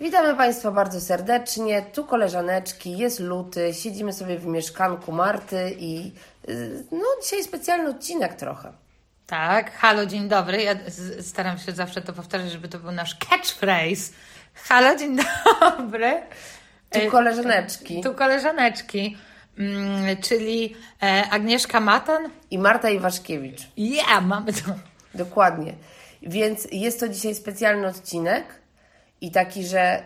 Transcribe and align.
Witamy 0.00 0.36
Państwa 0.36 0.70
bardzo 0.70 1.00
serdecznie. 1.00 1.82
Tu 1.82 2.04
koleżaneczki, 2.04 2.98
jest 2.98 3.20
luty, 3.20 3.74
siedzimy 3.74 4.12
sobie 4.12 4.38
w 4.38 4.46
mieszkanku 4.46 5.12
Marty 5.12 5.76
i 5.78 6.12
no 6.92 7.04
dzisiaj 7.22 7.44
specjalny 7.44 7.90
odcinek 7.90 8.34
trochę. 8.34 8.72
Tak, 9.26 9.72
halo, 9.72 10.06
dzień 10.06 10.28
dobry. 10.28 10.62
Ja 10.62 10.74
staram 11.20 11.58
się 11.58 11.72
zawsze 11.72 12.00
to 12.00 12.12
powtarzać, 12.12 12.50
żeby 12.50 12.68
to 12.68 12.78
był 12.78 12.92
nasz 12.92 13.14
catchphrase. 13.14 14.12
Halo, 14.54 14.96
dzień 14.96 15.16
dobry. 15.60 16.22
Tu 16.90 16.98
E, 16.98 17.06
koleżaneczki 17.06 18.00
Tu 18.00 18.14
koleżaneczki, 18.14 19.16
mm, 19.58 20.16
czyli 20.22 20.76
e, 21.02 21.24
Agnieszka 21.30 21.80
Matan. 21.80 22.30
i 22.50 22.58
Marta 22.58 22.90
Iwaszkiewicz. 22.90 23.62
Yeah, 23.76 24.26
mamy 24.26 24.52
to. 24.52 24.74
Dokładnie. 25.14 25.74
Więc 26.22 26.68
jest 26.72 27.00
to 27.00 27.08
dzisiaj 27.08 27.34
specjalny 27.34 27.86
odcinek 27.86 28.44
i 29.20 29.30
taki, 29.30 29.66
że 29.66 30.02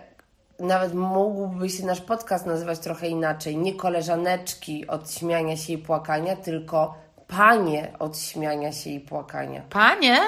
nawet 0.59 0.95
mógłby 0.95 1.71
się 1.71 1.87
nasz 1.87 2.01
podcast 2.01 2.47
nazywać 2.47 2.79
trochę 2.79 3.09
inaczej. 3.09 3.57
Nie 3.57 3.75
koleżaneczki 3.75 4.87
od 4.87 5.13
śmiania 5.13 5.57
się 5.57 5.73
i 5.73 5.79
płakania, 5.79 6.37
tylko 6.37 6.95
panie 7.27 7.93
od 7.99 8.19
śmiania 8.19 8.73
się 8.73 8.91
i 8.91 9.01
płakania. 9.01 9.63
Panie, 9.71 10.21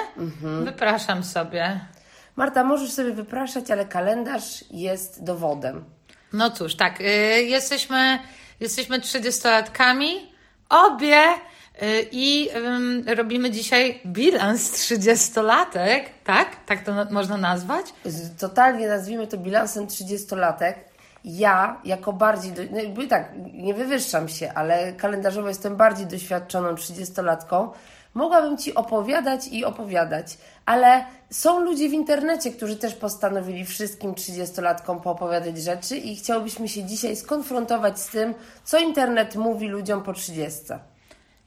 wypraszam 0.63 1.23
sobie. 1.23 1.79
Marta, 2.35 2.63
możesz 2.63 2.91
sobie 2.91 3.13
wypraszać, 3.13 3.71
ale 3.71 3.85
kalendarz 3.85 4.63
jest 4.71 5.23
dowodem. 5.23 5.85
No 6.33 6.49
cóż, 6.49 6.75
tak, 6.75 7.01
y, 7.01 7.03
jesteśmy, 7.43 8.19
jesteśmy 8.59 8.99
30-latkami, 8.99 10.11
obie, 10.69 11.23
i 12.11 12.49
ym, 12.55 13.03
robimy 13.15 13.51
dzisiaj 13.51 13.99
bilans 14.05 14.71
30-latek, 14.71 16.01
tak? 16.23 16.47
Tak 16.65 16.83
to 16.83 16.93
na- 16.93 17.07
można 17.11 17.37
nazwać? 17.37 17.85
Totalnie 18.39 18.87
nazwijmy 18.87 19.27
to 19.27 19.37
bilansem 19.37 19.87
30-latek. 19.87 20.73
Ja, 21.25 21.81
jako 21.85 22.13
bardziej, 22.13 22.51
do, 22.51 22.61
no 22.71 23.07
tak, 23.09 23.31
nie 23.53 23.73
wywyższam 23.73 24.29
się, 24.29 24.51
ale 24.53 24.93
kalendarzowo 24.93 25.47
jestem 25.47 25.75
bardziej 25.75 26.05
doświadczoną 26.07 26.73
30-latką, 26.73 27.69
mogłabym 28.13 28.57
Ci 28.57 28.75
opowiadać 28.75 29.47
i 29.47 29.65
opowiadać, 29.65 30.37
ale 30.65 31.05
są 31.29 31.59
ludzie 31.59 31.89
w 31.89 31.93
internecie, 31.93 32.51
którzy 32.51 32.75
też 32.75 32.93
postanowili 32.93 33.65
wszystkim 33.65 34.13
30-latkom 34.13 34.99
poopowiadać 35.01 35.57
rzeczy 35.57 35.97
i 35.97 36.15
chciałbyśmy 36.15 36.67
się 36.67 36.83
dzisiaj 36.83 37.15
skonfrontować 37.15 37.99
z 37.99 38.07
tym, 38.07 38.33
co 38.63 38.79
internet 38.79 39.35
mówi 39.35 39.67
ludziom 39.67 40.03
po 40.03 40.13
30. 40.13 40.61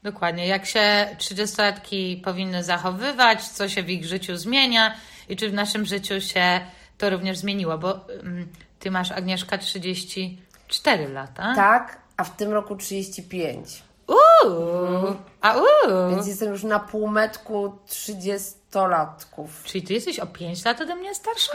Dokładnie, 0.03 0.47
jak 0.47 0.67
się 0.67 1.07
30-latki 1.19 2.23
powinny 2.23 2.65
zachowywać, 2.65 3.49
co 3.49 3.69
się 3.69 3.83
w 3.83 3.91
ich 3.91 4.05
życiu 4.05 4.37
zmienia 4.37 4.95
i 5.29 5.37
czy 5.37 5.51
w 5.51 5.55
naszym 5.55 5.85
życiu 5.87 6.21
się 6.21 6.61
to 6.99 7.11
również 7.11 7.39
zmieniło, 7.39 7.79
bo 7.79 8.09
ym, 8.11 8.53
ty 8.79 8.91
masz, 8.91 9.13
Agnieszka, 9.13 9.59
34 9.59 11.09
lata. 11.09 11.53
Tak, 11.55 12.01
a 12.17 12.25
w 12.25 12.37
tym 12.37 12.53
roku 12.53 12.77
35. 12.77 13.83
Uuu, 14.07 15.17
a 15.41 15.57
uuu. 15.57 16.11
Więc 16.11 16.27
jestem 16.27 16.49
już 16.49 16.63
na 16.63 16.79
półmetku 16.79 17.79
30-latków. 17.89 19.47
Czyli 19.65 19.83
ty 19.85 19.95
jesteś 19.95 20.19
o 20.19 20.27
5 20.27 20.65
lat 20.65 20.81
ode 20.81 20.95
mnie 20.95 21.15
starsza? 21.15 21.53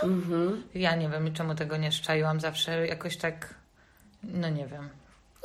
Ja 0.75 0.96
nie 0.96 1.09
wiem, 1.09 1.34
czemu 1.34 1.56
tego 1.56 1.78
nie 1.78 1.91
szczaiłam. 1.91 2.40
Zawsze 2.40 2.88
jakoś 2.88 3.18
tak, 3.18 3.53
no 4.24 4.50
nie 4.50 4.68
wiem. 4.68 4.90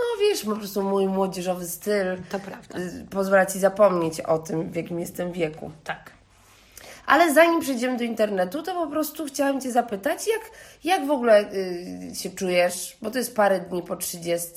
No 0.00 0.21
wiesz, 0.21 0.44
po 0.44 0.56
prostu 0.56 0.83
mój 0.83 1.06
młodzieżowy 1.06 1.66
styl 1.66 2.06
To 2.31 2.38
prawda. 2.41 2.78
y, 2.78 3.06
pozwala 3.11 3.47
Ci 3.47 3.59
zapomnieć 3.59 4.21
o 4.21 4.38
tym, 4.38 4.71
w 4.71 4.77
jakim 4.77 5.00
jestem 5.00 5.33
wieku. 5.33 5.71
Tak. 5.84 6.11
Ale 7.06 7.34
zanim 7.34 7.61
przejdziemy 7.61 7.97
do 7.99 8.05
internetu, 8.05 8.62
to 8.62 8.75
po 8.75 8.87
prostu 8.87 9.27
chciałam 9.27 9.61
Cię 9.61 9.72
zapytać, 9.72 10.27
jak, 10.28 10.41
jak 10.84 11.06
w 11.06 11.11
ogóle 11.11 11.53
y, 11.53 12.12
się 12.15 12.31
czujesz, 12.31 12.97
bo 13.03 13.11
to 13.11 13.19
jest 13.19 13.37
parę 13.37 13.61
dni 13.61 13.83
po 13.83 13.97
30. 13.97 14.55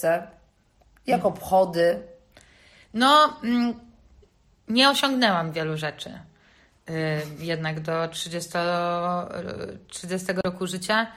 Jak 1.07 1.25
obchody? 1.25 1.99
No, 2.93 3.37
mm, 3.43 3.73
nie 4.67 4.89
osiągnęłam 4.89 5.51
wielu 5.51 5.77
rzeczy. 5.77 6.09
Y, 6.89 7.21
jednak 7.39 7.79
do 7.79 8.07
30, 8.07 8.57
y, 8.59 9.77
30 9.87 10.27
roku 10.45 10.67
życia. 10.67 11.07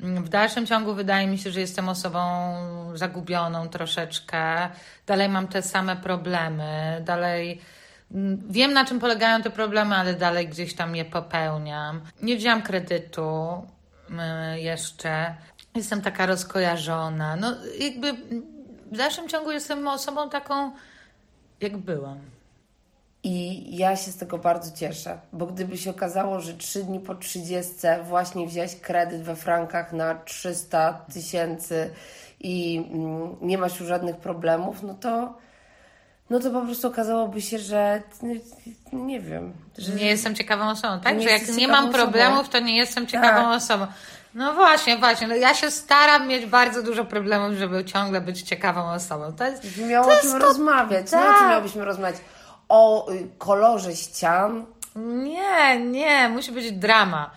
Mm, 0.00 0.24
W 0.24 0.28
dalszym 0.28 0.66
ciągu 0.66 0.94
wydaje 0.94 1.26
mi 1.26 1.38
się, 1.38 1.50
że 1.50 1.60
jestem 1.60 1.88
osobą 1.88 2.20
zagubioną 2.94 3.68
troszeczkę. 3.68 4.68
Dalej 5.06 5.28
mam 5.28 5.48
te 5.48 5.62
same 5.62 5.96
problemy. 5.96 7.02
Dalej 7.04 7.60
mm, 8.14 8.42
wiem, 8.50 8.72
na 8.72 8.84
czym 8.84 9.00
polegają 9.00 9.42
te 9.42 9.50
problemy, 9.50 9.94
ale 9.96 10.14
dalej 10.14 10.48
gdzieś 10.48 10.74
tam 10.74 10.96
je 10.96 11.04
popełniam. 11.04 12.00
Nie 12.22 12.36
wzięłam 12.36 12.62
kredytu 12.62 13.66
y, 14.54 14.60
jeszcze. 14.60 15.34
Jestem 15.74 16.02
taka 16.02 16.26
rozkojarzona. 16.26 17.36
No, 17.36 17.56
jakby 17.80 18.08
mm, 18.08 18.42
w 18.92 18.96
dalszym 18.96 19.28
ciągu 19.28 19.50
jestem 19.50 19.88
osobą 19.88 20.30
taką, 20.30 20.72
jak 21.60 21.76
byłam. 21.76 22.35
I 23.28 23.76
ja 23.76 23.96
się 23.96 24.10
z 24.12 24.16
tego 24.16 24.38
bardzo 24.38 24.76
cieszę, 24.76 25.18
bo 25.32 25.46
gdyby 25.46 25.78
się 25.78 25.90
okazało, 25.90 26.40
że 26.40 26.54
trzy 26.54 26.84
dni 26.84 27.00
po 27.00 27.14
30 27.14 27.72
właśnie 28.04 28.46
wziąłeś 28.46 28.76
kredyt 28.80 29.22
we 29.22 29.36
frankach 29.36 29.92
na 29.92 30.14
300 30.14 30.92
tysięcy 31.14 31.90
i 32.40 32.84
mm, 32.92 33.36
nie 33.40 33.58
masz 33.58 33.80
już 33.80 33.88
żadnych 33.88 34.16
problemów, 34.16 34.82
no 34.82 34.94
to, 34.94 35.34
no 36.30 36.40
to 36.40 36.50
po 36.50 36.60
prostu 36.60 36.88
okazałoby 36.88 37.40
się, 37.42 37.58
że 37.58 38.02
n- 38.22 38.40
nie 39.06 39.20
wiem, 39.20 39.52
Że 39.78 39.92
nie 39.92 40.06
jestem 40.06 40.34
ciekawą 40.34 40.70
osobą, 40.70 41.00
tak? 41.00 41.22
Że 41.22 41.30
jak 41.30 41.48
nie 41.48 41.68
mam 41.68 41.92
problemów, 41.92 42.38
osobą. 42.40 42.52
to 42.52 42.60
nie 42.60 42.76
jestem 42.76 43.06
ciekawą 43.06 43.44
Tak. 43.50 43.56
osobą. 43.62 43.86
No 44.34 44.54
właśnie, 44.54 44.96
właśnie. 44.98 45.26
No 45.28 45.34
ja 45.34 45.54
się 45.54 45.70
staram 45.70 46.28
mieć 46.28 46.46
bardzo 46.46 46.82
dużo 46.82 47.04
problemów, 47.04 47.58
żeby 47.58 47.84
ciągle 47.84 48.20
być 48.20 48.42
ciekawą 48.42 48.90
osobą. 48.92 49.32
To 49.32 49.44
jest, 49.44 49.78
miało 49.78 50.06
to 50.06 50.12
o 50.12 50.20
czym 50.22 50.30
to- 50.30 50.38
rozmawiać. 50.38 51.12
No, 51.12 51.18
o 51.18 51.22
czym 51.62 51.78
Tak. 51.78 51.84
rozmawiać? 51.86 52.16
O 52.68 53.10
y, 53.12 53.28
kolorze 53.38 53.96
ścian, 53.96 54.66
Nie, 54.96 55.80
nie, 55.80 56.28
musi 56.28 56.52
być 56.52 56.72
drama. 56.72 57.30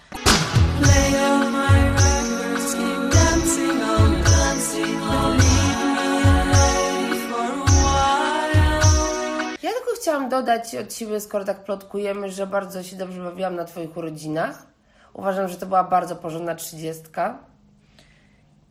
Ja 9.63 9.71
tylko 9.71 9.91
chciałam 10.01 10.29
dodać 10.29 10.75
od 10.75 10.93
siebie, 10.93 11.19
skoro 11.19 11.45
tak 11.45 11.63
plotkujemy, 11.63 12.31
że 12.31 12.47
bardzo 12.47 12.83
się 12.83 12.95
dobrze 12.95 13.21
bawiłam 13.23 13.55
na 13.55 13.65
Twoich 13.65 13.97
urodzinach. 13.97 14.67
Uważam, 15.13 15.47
że 15.47 15.55
to 15.55 15.65
była 15.65 15.83
bardzo 15.83 16.15
porządna 16.15 16.55
trzydziestka. 16.55 17.37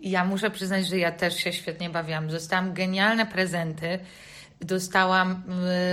Ja 0.01 0.25
muszę 0.25 0.51
przyznać, 0.51 0.87
że 0.89 0.99
ja 0.99 1.13
też 1.13 1.37
się 1.37 1.53
świetnie 1.53 1.91
bawiłam. 1.91 2.29
Dostałam 2.29 2.73
genialne 2.75 3.27
prezenty. 3.27 3.99
Dostałam 4.61 5.43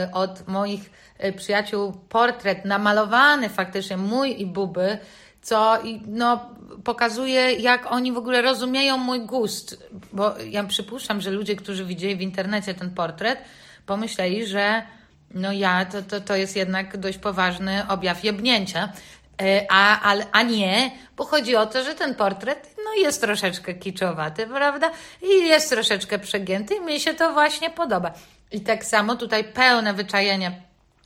y, 0.07 0.11
od 0.13 0.47
moich 0.47 0.91
y, 1.25 1.33
przyjaciół 1.33 1.93
portret 2.09 2.65
namalowany 2.65 3.49
faktycznie, 3.49 3.97
mój 3.97 4.41
i 4.41 4.45
Buby, 4.45 4.97
co 5.41 5.77
no, 6.07 6.49
pokazuje, 6.83 7.51
jak 7.51 7.91
oni 7.91 8.11
w 8.11 8.17
ogóle 8.17 8.41
rozumieją 8.41 8.97
mój 8.97 9.21
gust. 9.21 9.83
Bo 10.13 10.33
ja 10.37 10.63
przypuszczam, 10.63 11.21
że 11.21 11.31
ludzie, 11.31 11.55
którzy 11.55 11.85
widzieli 11.85 12.15
w 12.15 12.21
internecie 12.21 12.73
ten 12.73 12.89
portret, 12.91 13.39
pomyśleli, 13.85 14.45
że 14.45 14.83
no 15.33 15.51
ja, 15.51 15.85
to, 15.85 16.01
to, 16.01 16.21
to 16.21 16.35
jest 16.35 16.55
jednak 16.55 16.97
dość 16.97 17.17
poważny 17.17 17.83
objaw 17.87 18.23
jebnięcia. 18.23 18.89
E, 19.41 19.65
A, 19.69 20.13
a, 20.13 20.15
a 20.31 20.43
nie, 20.43 20.91
bo 21.17 21.25
chodzi 21.25 21.55
o 21.55 21.65
to, 21.65 21.83
że 21.83 21.95
ten 21.95 22.15
portret 22.15 22.75
no 22.85 22.93
jest 23.03 23.21
troszeczkę 23.21 23.73
kiczowaty, 23.73 24.47
prawda? 24.47 24.91
I 25.21 25.47
jest 25.47 25.69
troszeczkę 25.69 26.19
przegięty 26.19 26.75
i 26.75 26.81
mi 26.81 26.99
się 26.99 27.13
to 27.13 27.33
właśnie 27.33 27.69
podoba. 27.69 28.13
I 28.55 28.61
tak 28.61 28.85
samo 28.85 29.15
tutaj 29.15 29.43
pełne 29.43 29.93
wyczajenie 29.93 30.61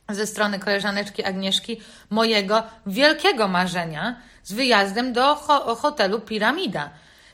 ze 0.08 0.26
strony 0.26 0.58
koleżaneczki 0.58 1.24
Agnieszki 1.24 1.80
mojego 2.10 2.62
wielkiego 2.86 3.48
marzenia 3.48 4.16
z 4.42 4.52
wyjazdem 4.52 5.12
do 5.12 5.34
ho- 5.34 5.74
hotelu 5.74 6.20
Piramida. 6.20 6.90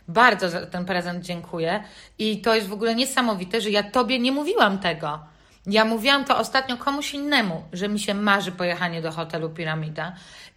Bardzo 0.08 0.48
za 0.48 0.66
ten 0.66 0.84
prezent 0.84 1.24
dziękuję 1.24 1.84
i 2.18 2.40
to 2.40 2.54
jest 2.54 2.68
w 2.68 2.72
ogóle 2.72 2.94
niesamowite, 2.94 3.60
że 3.60 3.70
ja 3.70 3.82
tobie 3.82 4.18
nie 4.18 4.32
mówiłam 4.32 4.78
tego. 4.78 5.18
Ja 5.66 5.84
mówiłam 5.84 6.24
to 6.24 6.38
ostatnio 6.38 6.76
komuś 6.76 7.14
innemu, 7.14 7.62
że 7.72 7.88
mi 7.88 8.00
się 8.00 8.14
marzy 8.14 8.52
pojechanie 8.52 9.02
do 9.02 9.12
hotelu 9.12 9.50
Piramida 9.50 10.12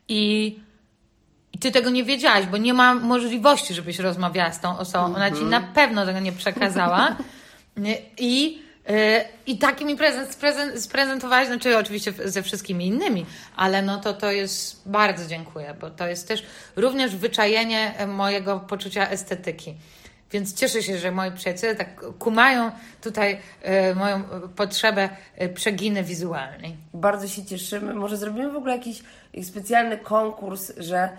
i 0.08 0.60
i 1.54 1.60
ty 1.60 1.72
tego 1.72 1.90
nie 1.90 2.04
wiedziałaś, 2.04 2.46
bo 2.46 2.58
nie 2.58 2.74
ma 2.74 2.96
możliwości, 2.96 3.74
żebyś 3.74 4.00
rozmawiała 4.00 4.52
z 4.52 4.60
tą 4.62 4.78
osobą. 4.78 5.06
Ona 5.16 5.32
ci 5.32 5.44
na 5.44 5.62
pewno 5.62 6.06
tego 6.06 6.20
nie 6.20 6.32
przekazała. 6.32 7.16
I 8.18 8.62
I 9.48 9.58
taki 9.58 9.86
mi 9.86 9.96
prezent 9.96 10.32
sprezent, 10.32 10.82
sprezentowałeś, 10.82 11.48
znaczy 11.48 11.78
oczywiście 11.78 12.14
ze 12.26 12.44
wszystkimi 12.44 12.88
innymi, 12.88 13.26
ale 13.56 13.82
no 13.82 13.98
to 13.98 14.14
to 14.14 14.32
jest, 14.32 14.82
bardzo 14.90 15.26
dziękuję, 15.26 15.76
bo 15.80 15.90
to 15.90 16.08
jest 16.08 16.28
też 16.28 16.44
również 16.76 17.16
wyczajenie 17.16 17.94
mojego 18.08 18.60
poczucia 18.60 19.10
estetyki. 19.10 19.76
Więc 20.32 20.54
cieszę 20.54 20.84
się, 20.84 20.98
że 20.98 21.12
moi 21.12 21.32
przyjaciele 21.32 21.76
tak 21.76 22.06
kumają 22.20 22.72
tutaj 23.02 23.38
y, 23.92 23.96
moją 23.96 24.24
potrzebę 24.56 25.10
przeginy 25.54 26.04
wizualnej. 26.04 26.76
Bardzo 26.94 27.28
się 27.28 27.46
cieszymy. 27.46 27.94
Może 27.94 28.18
zrobimy 28.18 28.52
w 28.52 28.56
ogóle 28.56 28.78
jakiś 28.78 29.04
specjalny 29.44 29.98
konkurs, 29.98 30.72
że 30.78 31.10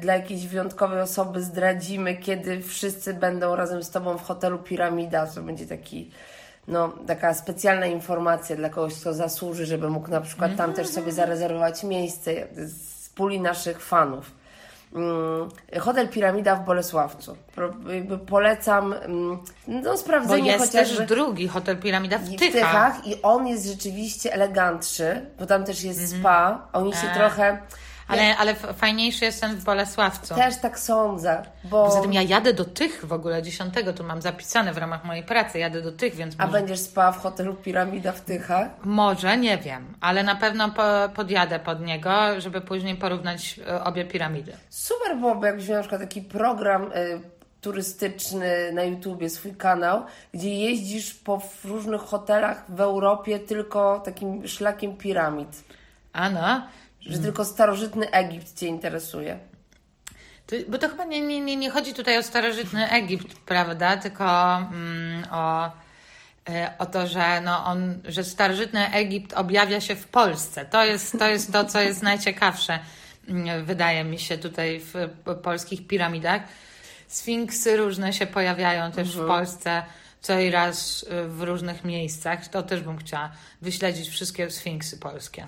dla 0.00 0.16
jakiejś 0.16 0.46
wyjątkowej 0.46 1.00
osoby 1.00 1.42
zdradzimy, 1.42 2.16
kiedy 2.16 2.62
wszyscy 2.62 3.14
będą 3.14 3.56
razem 3.56 3.82
z 3.82 3.90
Tobą 3.90 4.18
w 4.18 4.22
hotelu 4.22 4.58
Piramida. 4.58 5.26
To 5.26 5.42
będzie 5.42 5.66
taki, 5.66 6.10
no, 6.68 6.92
taka 7.06 7.34
specjalna 7.34 7.86
informacja 7.86 8.56
dla 8.56 8.68
kogoś, 8.68 9.00
kto 9.00 9.14
zasłuży, 9.14 9.66
żeby 9.66 9.90
mógł 9.90 10.10
na 10.10 10.20
przykład 10.20 10.56
tam 10.56 10.72
też 10.72 10.88
sobie 10.88 11.12
zarezerwować 11.12 11.84
miejsce 11.84 12.32
z 12.56 13.08
puli 13.08 13.40
naszych 13.40 13.80
fanów. 13.80 14.30
Mm, 14.94 15.48
Hotel 15.80 16.08
Piramida 16.08 16.56
w 16.56 16.64
Bolesławcu. 16.64 17.36
Polecam 18.26 18.92
mm, 18.92 19.38
no, 19.68 19.82
Bo 19.82 19.96
sprawdzenie 19.96 20.52
jest 20.52 20.64
chociażby 20.64 20.96
też 20.96 21.06
drugi 21.06 21.48
hotel 21.48 21.78
Piramida 21.78 22.18
w 22.18 22.22
w 22.22 22.36
Tychach. 22.36 22.52
Tychach 22.52 23.06
i 23.06 23.22
on 23.22 23.46
jest 23.46 23.66
rzeczywiście 23.66 24.32
elegantszy, 24.32 25.26
bo 25.38 25.46
tam 25.46 25.64
też 25.64 25.84
jest 25.84 26.18
spa. 26.18 26.68
Oni 26.72 26.92
się 26.92 27.10
A. 27.10 27.14
trochę. 27.14 27.58
Ale, 28.08 28.36
ale 28.36 28.52
f- 28.52 28.66
fajniejszy 28.76 29.24
jest 29.24 29.40
ten 29.40 29.56
w 29.56 29.64
Bolesławcu. 29.64 30.34
Też 30.34 30.56
tak 30.60 30.78
sądzę, 30.78 31.42
bo. 31.64 31.84
Poza 31.84 32.00
tym 32.00 32.12
ja 32.12 32.22
jadę 32.22 32.52
do 32.52 32.64
tych 32.64 33.06
w 33.06 33.12
ogóle, 33.12 33.42
dziesiątego, 33.42 33.92
tu 33.92 34.04
mam 34.04 34.22
zapisane 34.22 34.72
w 34.72 34.78
ramach 34.78 35.04
mojej 35.04 35.22
pracy, 35.24 35.58
jadę 35.58 35.82
do 35.82 35.92
tych, 35.92 36.14
więc 36.14 36.34
A 36.38 36.46
może, 36.46 36.58
będziesz 36.58 36.80
spała 36.80 37.12
w 37.12 37.18
hotelu 37.18 37.54
Piramida 37.54 38.12
w 38.12 38.20
Tychach? 38.20 38.68
może, 38.84 39.36
nie 39.38 39.58
wiem, 39.58 39.94
ale 40.00 40.22
na 40.22 40.34
pewno 40.36 40.70
po, 40.70 40.82
podjadę 41.14 41.58
pod 41.58 41.80
niego, 41.80 42.40
żeby 42.40 42.60
później 42.60 42.94
porównać 42.96 43.60
e, 43.68 43.84
obie 43.84 44.04
piramidy. 44.04 44.52
Super 44.70 45.16
byłoby, 45.18 45.46
jakbyś 45.46 45.68
miał 45.68 45.76
na 45.76 45.82
przykład 45.82 46.00
taki 46.00 46.22
program 46.22 46.92
y, 46.92 47.20
turystyczny 47.60 48.72
na 48.72 48.82
YouTubie, 48.82 49.30
swój 49.30 49.54
kanał, 49.54 50.02
gdzie 50.34 50.54
jeździsz 50.54 51.14
po 51.14 51.42
różnych 51.64 52.00
hotelach 52.00 52.64
w 52.68 52.80
Europie 52.80 53.38
tylko 53.38 54.00
takim 54.04 54.48
szlakiem 54.48 54.96
piramid. 54.96 55.48
A 56.12 56.30
no, 56.30 56.62
Że 57.06 57.18
tylko 57.18 57.44
starożytny 57.44 58.10
Egipt 58.10 58.58
Cię 58.58 58.66
interesuje. 58.66 59.38
To, 60.46 60.56
bo 60.68 60.78
to 60.78 60.88
chyba 60.88 61.04
nie, 61.04 61.20
nie, 61.20 61.40
nie, 61.40 61.56
nie 61.56 61.70
chodzi 61.70 61.94
tutaj 61.94 62.18
o 62.18 62.22
starożytny 62.22 62.90
Egipt, 62.90 63.36
prawda? 63.46 63.96
Tylko 63.96 64.56
mm, 64.56 65.24
o, 65.30 65.70
e, 66.48 66.72
o 66.78 66.86
to, 66.86 67.06
że, 67.06 67.40
no 67.40 67.64
on, 67.64 68.00
że 68.04 68.24
starożytny 68.24 68.92
Egipt 68.92 69.32
objawia 69.32 69.80
się 69.80 69.96
w 69.96 70.06
Polsce. 70.06 70.64
To 70.64 70.84
jest 70.84 71.18
to, 71.18 71.28
jest 71.28 71.52
to 71.52 71.64
co 71.64 71.80
jest 71.80 72.02
najciekawsze, 72.02 72.78
mm, 73.28 73.64
wydaje 73.64 74.04
mi 74.04 74.18
się, 74.18 74.38
tutaj 74.38 74.80
w 74.80 75.08
polskich 75.42 75.86
piramidach. 75.86 76.42
Sfinksy 77.08 77.76
różne 77.76 78.12
się 78.12 78.26
pojawiają 78.26 78.92
też 78.92 79.16
w 79.16 79.26
Polsce 79.26 79.82
co 80.26 80.40
i 80.40 80.50
raz 80.50 81.02
y, 81.02 81.28
w 81.28 81.42
różnych 81.42 81.84
miejscach. 81.84 82.48
To 82.48 82.62
też 82.62 82.80
bym 82.80 82.98
chciała 82.98 83.32
wyśledzić 83.62 84.08
wszystkie 84.08 84.50
sfinksy 84.50 84.98
polskie. 84.98 85.46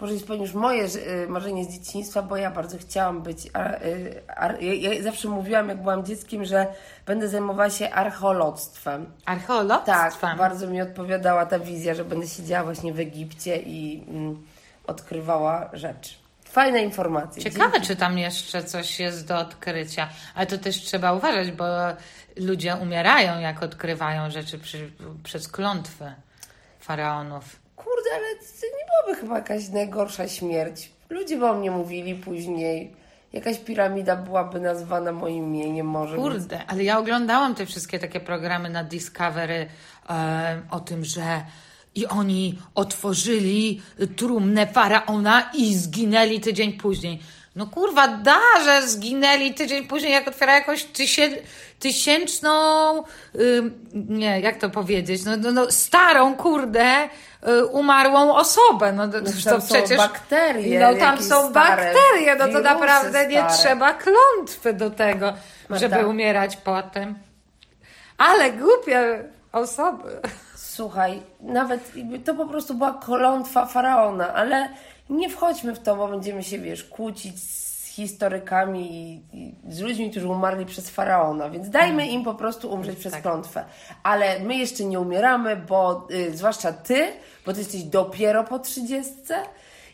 Może 0.00 0.18
spełnisz 0.18 0.54
moje 0.54 0.84
y, 0.84 1.28
marzenie 1.28 1.64
z 1.64 1.68
dzieciństwa, 1.68 2.22
bo 2.22 2.36
ja 2.36 2.50
bardzo 2.50 2.78
chciałam 2.78 3.22
być. 3.22 3.46
Y, 3.46 3.50
ar, 4.36 4.62
ja, 4.62 5.02
zawsze 5.02 5.28
mówiłam, 5.28 5.68
jak 5.68 5.82
byłam 5.82 6.04
dzieckiem, 6.04 6.44
że 6.44 6.66
będę 7.06 7.28
zajmowała 7.28 7.70
się 7.70 7.90
archeologstwem. 7.90 9.12
Archeologstwem. 9.24 10.30
Tak, 10.30 10.38
bardzo 10.38 10.66
mi 10.66 10.82
odpowiadała 10.82 11.46
ta 11.46 11.58
wizja, 11.58 11.94
że 11.94 12.04
będę 12.04 12.28
siedziała 12.28 12.64
właśnie 12.64 12.92
w 12.92 13.00
Egipcie 13.00 13.56
i 13.56 14.04
mm, 14.08 14.46
odkrywała 14.86 15.70
rzeczy. 15.72 16.14
Fajne 16.44 16.82
informacje. 16.82 17.42
Ciekawe, 17.42 17.80
czy 17.80 17.96
tam 17.96 18.18
jeszcze 18.18 18.64
coś 18.64 19.00
jest 19.00 19.26
do 19.26 19.38
odkrycia, 19.38 20.08
ale 20.34 20.46
to 20.46 20.58
też 20.58 20.76
trzeba 20.76 21.12
uważać, 21.12 21.52
bo 21.52 21.64
ludzie 22.36 22.76
umierają, 22.76 23.40
jak 23.40 23.62
odkrywają 23.62 24.30
rzeczy 24.30 24.58
przy, 24.58 24.90
przez 25.24 25.48
klątwy 25.48 26.12
faraonów. 26.80 27.67
Kurde, 27.84 28.10
ale 28.14 28.26
nie 28.62 28.86
byłaby 28.86 29.20
chyba 29.20 29.36
jakaś 29.36 29.68
najgorsza 29.68 30.28
śmierć. 30.28 30.90
Ludzie 31.10 31.36
by 31.36 31.46
o 31.46 31.54
mnie 31.54 31.70
mówili 31.70 32.14
później. 32.14 32.92
Jakaś 33.32 33.58
piramida 33.58 34.16
byłaby 34.16 34.60
nazwana 34.60 35.12
moim 35.12 35.44
imieniem 35.54 35.86
może. 35.86 36.16
Kurde, 36.16 36.60
ale 36.66 36.84
ja 36.84 36.98
oglądałam 36.98 37.54
te 37.54 37.66
wszystkie 37.66 37.98
takie 37.98 38.20
programy 38.20 38.70
na 38.70 38.84
Discovery 38.84 39.66
e, 40.10 40.62
o 40.70 40.80
tym, 40.80 41.04
że 41.04 41.42
i 41.94 42.06
oni 42.06 42.58
otworzyli 42.74 43.82
trumnę 44.16 44.66
faraona 44.66 45.50
i 45.54 45.74
zginęli 45.74 46.40
tydzień 46.40 46.72
później. 46.72 47.18
No 47.56 47.66
kurwa, 47.66 48.08
da, 48.08 48.40
że 48.64 48.88
zginęli 48.88 49.54
tydzień 49.54 49.86
później, 49.86 50.12
jak 50.12 50.28
otwiera 50.28 50.54
jakąś 50.54 50.84
tysię, 50.84 51.30
tysięczną, 51.78 52.50
nie, 53.94 54.40
jak 54.40 54.56
to 54.58 54.70
powiedzieć, 54.70 55.24
no, 55.24 55.36
no, 55.36 55.52
no 55.52 55.70
starą, 55.70 56.34
kurde, 56.36 57.08
y, 57.48 57.66
umarłą 57.66 58.34
osobę. 58.34 58.92
No, 58.92 59.08
to, 59.08 59.20
No, 59.20 59.26
to 59.26 59.50
tam 59.50 59.60
są 59.60 59.66
przecież, 59.66 59.98
bakterie 59.98 60.80
No 60.80 60.94
tam 60.94 61.22
są 61.22 61.52
bakterie, 61.52 62.36
no 62.38 62.48
to 62.48 62.60
naprawdę 62.60 63.26
nie 63.26 63.38
stare. 63.40 63.54
trzeba 63.54 63.94
klątwy 63.94 64.74
do 64.74 64.90
tego, 64.90 65.32
No 65.70 65.78
żeby 65.78 65.96
tak. 65.96 66.06
umierać 66.06 66.56
potem. 66.56 67.14
Ale 68.18 68.52
głupie 68.52 69.24
osoby. 69.52 70.20
Słuchaj, 70.56 71.22
nawet 71.40 71.92
to 72.24 72.34
po 72.34 72.46
prostu 72.46 72.74
była 72.74 72.92
kolątwa 72.92 73.66
faraona, 73.66 74.34
ale 74.34 74.68
nie 75.10 75.30
wchodźmy 75.30 75.74
w 75.74 75.78
to, 75.78 75.96
bo 75.96 76.08
będziemy 76.08 76.42
się, 76.42 76.58
wiesz, 76.58 76.84
kłócić 76.84 77.42
z 77.42 77.77
historykami 78.02 78.92
i, 78.92 79.22
i 79.32 79.54
z 79.68 79.80
ludźmi, 79.80 80.10
którzy 80.10 80.28
umarli 80.28 80.66
przez 80.66 80.90
faraona, 80.90 81.50
więc 81.50 81.70
dajmy 81.70 82.06
im 82.06 82.24
po 82.24 82.34
prostu 82.34 82.72
umrzeć 82.72 82.98
przez 82.98 83.12
Tak. 83.12 83.22
klątwę. 83.22 83.64
Ale 84.02 84.40
my 84.40 84.56
jeszcze 84.56 84.84
nie 84.84 85.00
umieramy, 85.00 85.56
bo 85.56 86.06
y, 86.10 86.36
zwłaszcza 86.36 86.72
ty, 86.72 87.06
bo 87.46 87.52
ty 87.52 87.58
jesteś 87.58 87.82
dopiero 87.82 88.44
po 88.44 88.58
trzydziestce 88.58 89.34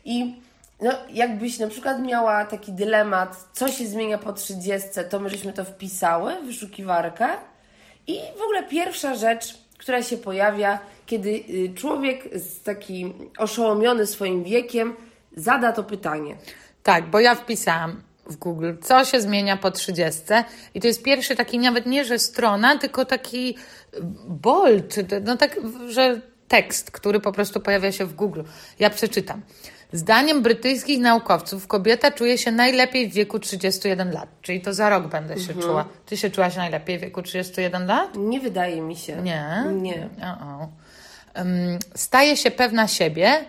i 0.05 0.35
no, 0.81 0.91
jakbyś 1.11 1.59
na 1.59 1.69
przykład 1.69 2.03
miała 2.03 2.45
taki 2.45 2.73
dylemat, 2.73 3.45
co 3.53 3.69
się 3.69 3.87
zmienia 3.87 4.19
po 4.19 4.33
trzydziestce, 4.33 5.05
to 5.05 5.21
my 5.21 5.31
żeśmy 5.31 5.53
to 5.53 5.65
wpisały 5.65 6.35
w 6.43 6.47
wyszukiwarkę 6.47 7.29
i 8.07 8.19
w 8.39 8.43
ogóle 8.43 8.63
pierwsza 8.63 9.15
rzecz, 9.15 9.59
która 9.79 10.03
się 10.03 10.17
pojawia, 10.17 10.79
kiedy 11.07 11.31
y, 11.31 11.75
człowiek 11.77 12.39
z 12.39 12.63
taki 12.63 13.13
oszołomiony 13.39 14.07
swoim 14.07 14.45
wiekiem 14.45 14.97
zada 15.37 15.73
to 15.73 15.85
pytanie. 15.85 16.37
Tak, 16.85 17.11
bo 17.11 17.21
ja 17.21 17.35
wpisałam 17.35 18.03
w 18.27 18.37
Google, 18.37 18.73
co 18.83 19.05
się 19.05 19.21
zmienia 19.21 19.57
po 19.57 19.71
30. 19.71 20.21
I 20.75 20.81
to 20.81 20.87
jest 20.87 21.03
pierwszy 21.03 21.37
taki, 21.37 21.59
nawet 21.59 21.87
nie, 21.87 22.05
że 22.05 22.19
strona, 22.19 22.79
tylko 22.79 23.05
taki 23.05 23.57
bold, 24.29 24.97
no 25.23 25.37
tak, 25.37 25.57
że 25.89 26.21
tekst, 26.49 26.91
który 26.91 27.21
po 27.21 27.33
prostu 27.33 27.61
pojawia 27.61 27.93
się 27.93 28.05
w 28.07 28.15
Google. 28.15 28.43
Ja 28.79 28.91
przeczytam. 28.91 29.43
Zdaniem 29.93 30.43
brytyjskich 30.43 31.01
naukowców 31.01 31.67
kobieta 31.67 32.11
czuje 32.11 32.39
się 32.39 32.53
najlepiej 32.53 33.11
w 33.11 33.13
wieku 33.13 33.39
31 33.39 34.13
lat, 34.13 34.29
czyli 34.43 34.61
to 34.61 34.75
za 34.75 34.89
rok 34.89 35.07
będę 35.07 35.41
się 35.41 35.55
czuła. 35.55 35.89
Ty 36.07 36.17
się 36.17 36.31
czułaś 36.31 36.57
najlepiej 36.57 36.99
w 36.99 37.01
wieku 37.01 37.23
31 37.23 37.87
lat? 37.87 38.17
Nie 38.17 38.41
wydaje 38.41 38.81
mi 38.81 38.97
się. 38.97 39.23
Nie. 39.23 39.65
Nie. 39.73 40.09
O-o. 40.23 40.69
Ym, 41.41 41.79
staje 41.95 42.37
się 42.37 42.51
pewna 42.51 42.89
siebie, 42.89 43.45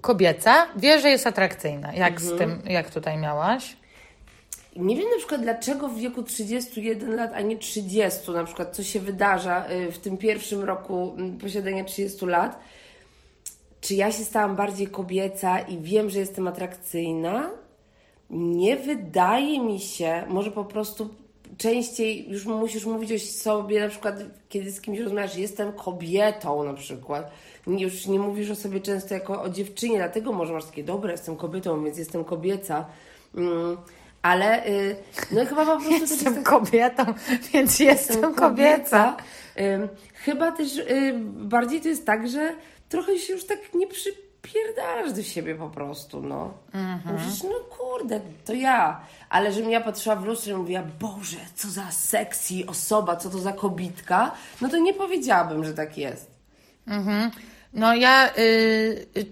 kobieca, 0.00 0.66
wie, 0.76 1.00
że 1.00 1.10
jest 1.10 1.26
atrakcyjna. 1.26 1.94
Jak 1.94 2.20
z 2.20 2.38
tym, 2.38 2.62
jak 2.66 2.90
tutaj 2.90 3.18
miałaś? 3.18 3.76
Nie 4.76 4.96
wiem 4.96 5.10
na 5.10 5.16
przykład 5.18 5.42
dlaczego 5.42 5.88
w 5.88 5.98
wieku 5.98 6.22
31 6.22 7.16
lat, 7.16 7.30
a 7.34 7.40
nie 7.40 7.56
30, 7.58 8.30
na 8.30 8.44
przykład 8.44 8.76
co 8.76 8.82
się 8.82 9.00
wydarza 9.00 9.70
y, 9.70 9.92
w 9.92 9.98
tym 9.98 10.16
pierwszym 10.16 10.64
roku 10.64 11.14
mm, 11.16 11.38
posiadania 11.38 11.84
30 11.84 12.26
lat. 12.26 12.58
Czy 13.80 13.94
ja 13.94 14.12
się 14.12 14.24
stałam 14.24 14.56
bardziej 14.56 14.86
kobieca 14.86 15.60
i 15.60 15.78
wiem, 15.78 16.10
że 16.10 16.18
jestem 16.18 16.48
atrakcyjna? 16.48 17.50
Nie 18.30 18.76
wydaje 18.76 19.60
mi 19.60 19.80
się, 19.80 20.24
może 20.28 20.50
po 20.50 20.64
prostu 20.64 21.08
częściej 21.56 22.30
już 22.30 22.44
musisz 22.46 22.84
mówić 22.84 23.12
o 23.12 23.18
sobie, 23.18 23.80
na 23.80 23.88
przykład 23.88 24.14
kiedy 24.48 24.70
z 24.70 24.80
kimś 24.80 24.98
rozmawiasz, 24.98 25.36
jestem 25.36 25.72
kobietą 25.72 26.64
na 26.64 26.74
przykład. 26.74 27.30
Już 27.66 28.06
nie 28.06 28.18
mówisz 28.18 28.50
o 28.50 28.54
sobie 28.56 28.80
często 28.80 29.14
jako 29.14 29.42
o 29.42 29.48
dziewczynie, 29.48 29.96
dlatego 29.96 30.32
może 30.32 30.52
masz 30.52 30.64
takie, 30.64 30.84
dobra, 30.84 31.12
jestem 31.12 31.36
kobietą, 31.36 31.84
więc 31.84 31.98
jestem 31.98 32.24
kobieca. 32.24 32.84
Mm, 33.34 33.76
ale 34.22 34.66
y, 34.66 34.96
no 35.32 35.46
chyba 35.46 35.66
po 35.66 35.76
prostu 35.80 35.90
Jestem 36.00 36.34
tak- 36.34 36.44
kobietą, 36.44 37.04
więc 37.52 37.78
jestem 37.80 38.34
kobieca. 38.34 39.16
Ym, 39.60 39.88
chyba 40.14 40.52
też 40.52 40.76
y, 40.76 41.14
bardziej 41.24 41.80
to 41.80 41.88
jest 41.88 42.06
tak, 42.06 42.28
że 42.28 42.54
trochę 42.88 43.18
się 43.18 43.32
już 43.32 43.44
tak 43.46 43.58
nie, 43.74 43.86
przy, 43.86 44.10
wpierdasz 44.42 45.12
do 45.12 45.22
siebie 45.22 45.54
po 45.54 45.68
prostu, 45.68 46.22
no. 46.22 46.52
Mówisz, 47.04 47.42
no 47.42 47.76
kurde, 47.78 48.20
to 48.44 48.52
ja. 48.52 49.00
Ale 49.30 49.52
żebym 49.52 49.70
ja 49.70 49.80
patrzyła 49.80 50.16
w 50.16 50.24
lustro 50.24 50.52
i 50.52 50.56
mówiła, 50.56 50.82
Boże, 51.00 51.36
co 51.54 51.68
za 51.68 51.90
sexy 51.90 52.54
osoba, 52.66 53.16
co 53.16 53.30
to 53.30 53.38
za 53.38 53.52
kobitka, 53.52 54.32
no 54.60 54.68
to 54.68 54.78
nie 54.78 54.94
powiedziałabym, 54.94 55.64
że 55.64 55.74
tak 55.74 55.98
jest. 55.98 56.30
Mhm. 56.90 57.30
No 57.72 57.94
ja 57.94 58.28
y, 58.38 59.06
y, 59.16 59.26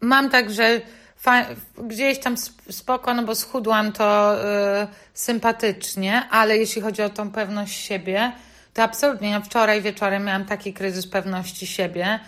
mam 0.00 0.30
tak, 0.30 0.50
że 0.50 0.80
fa- 1.16 1.46
gdzieś 1.78 2.18
tam 2.18 2.34
sp- 2.44 2.72
spoko, 2.72 3.14
no 3.14 3.22
bo 3.22 3.34
schudłam 3.34 3.92
to 3.92 4.36
y, 4.82 4.86
sympatycznie, 5.14 6.28
ale 6.30 6.56
jeśli 6.58 6.82
chodzi 6.82 7.02
o 7.02 7.10
tą 7.10 7.30
pewność 7.30 7.80
siebie, 7.86 8.32
to 8.74 8.82
absolutnie. 8.82 9.40
Wczoraj 9.44 9.82
wieczorem 9.82 10.24
miałam 10.24 10.44
taki 10.44 10.72
kryzys 10.72 11.06
pewności 11.06 11.66
siebie, 11.66 12.20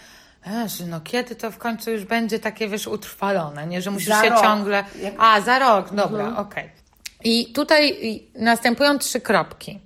że 0.66 0.86
no 0.86 1.00
kiedy 1.00 1.34
to 1.34 1.50
w 1.50 1.58
końcu 1.58 1.90
już 1.90 2.04
będzie 2.04 2.38
takie, 2.38 2.68
wiesz, 2.68 2.86
utrwalone, 2.86 3.66
nie? 3.66 3.82
Że 3.82 3.90
musisz 3.90 4.08
Za 4.08 4.22
się 4.22 4.30
rok. 4.30 4.42
ciągle... 4.42 4.84
A, 5.18 5.40
za 5.40 5.58
rok, 5.58 5.94
dobra, 5.94 6.36
okej. 6.36 6.70
I 7.24 7.52
tutaj 7.52 7.96
następują 8.34 8.98
trzy 8.98 9.20
kropki. 9.20 9.80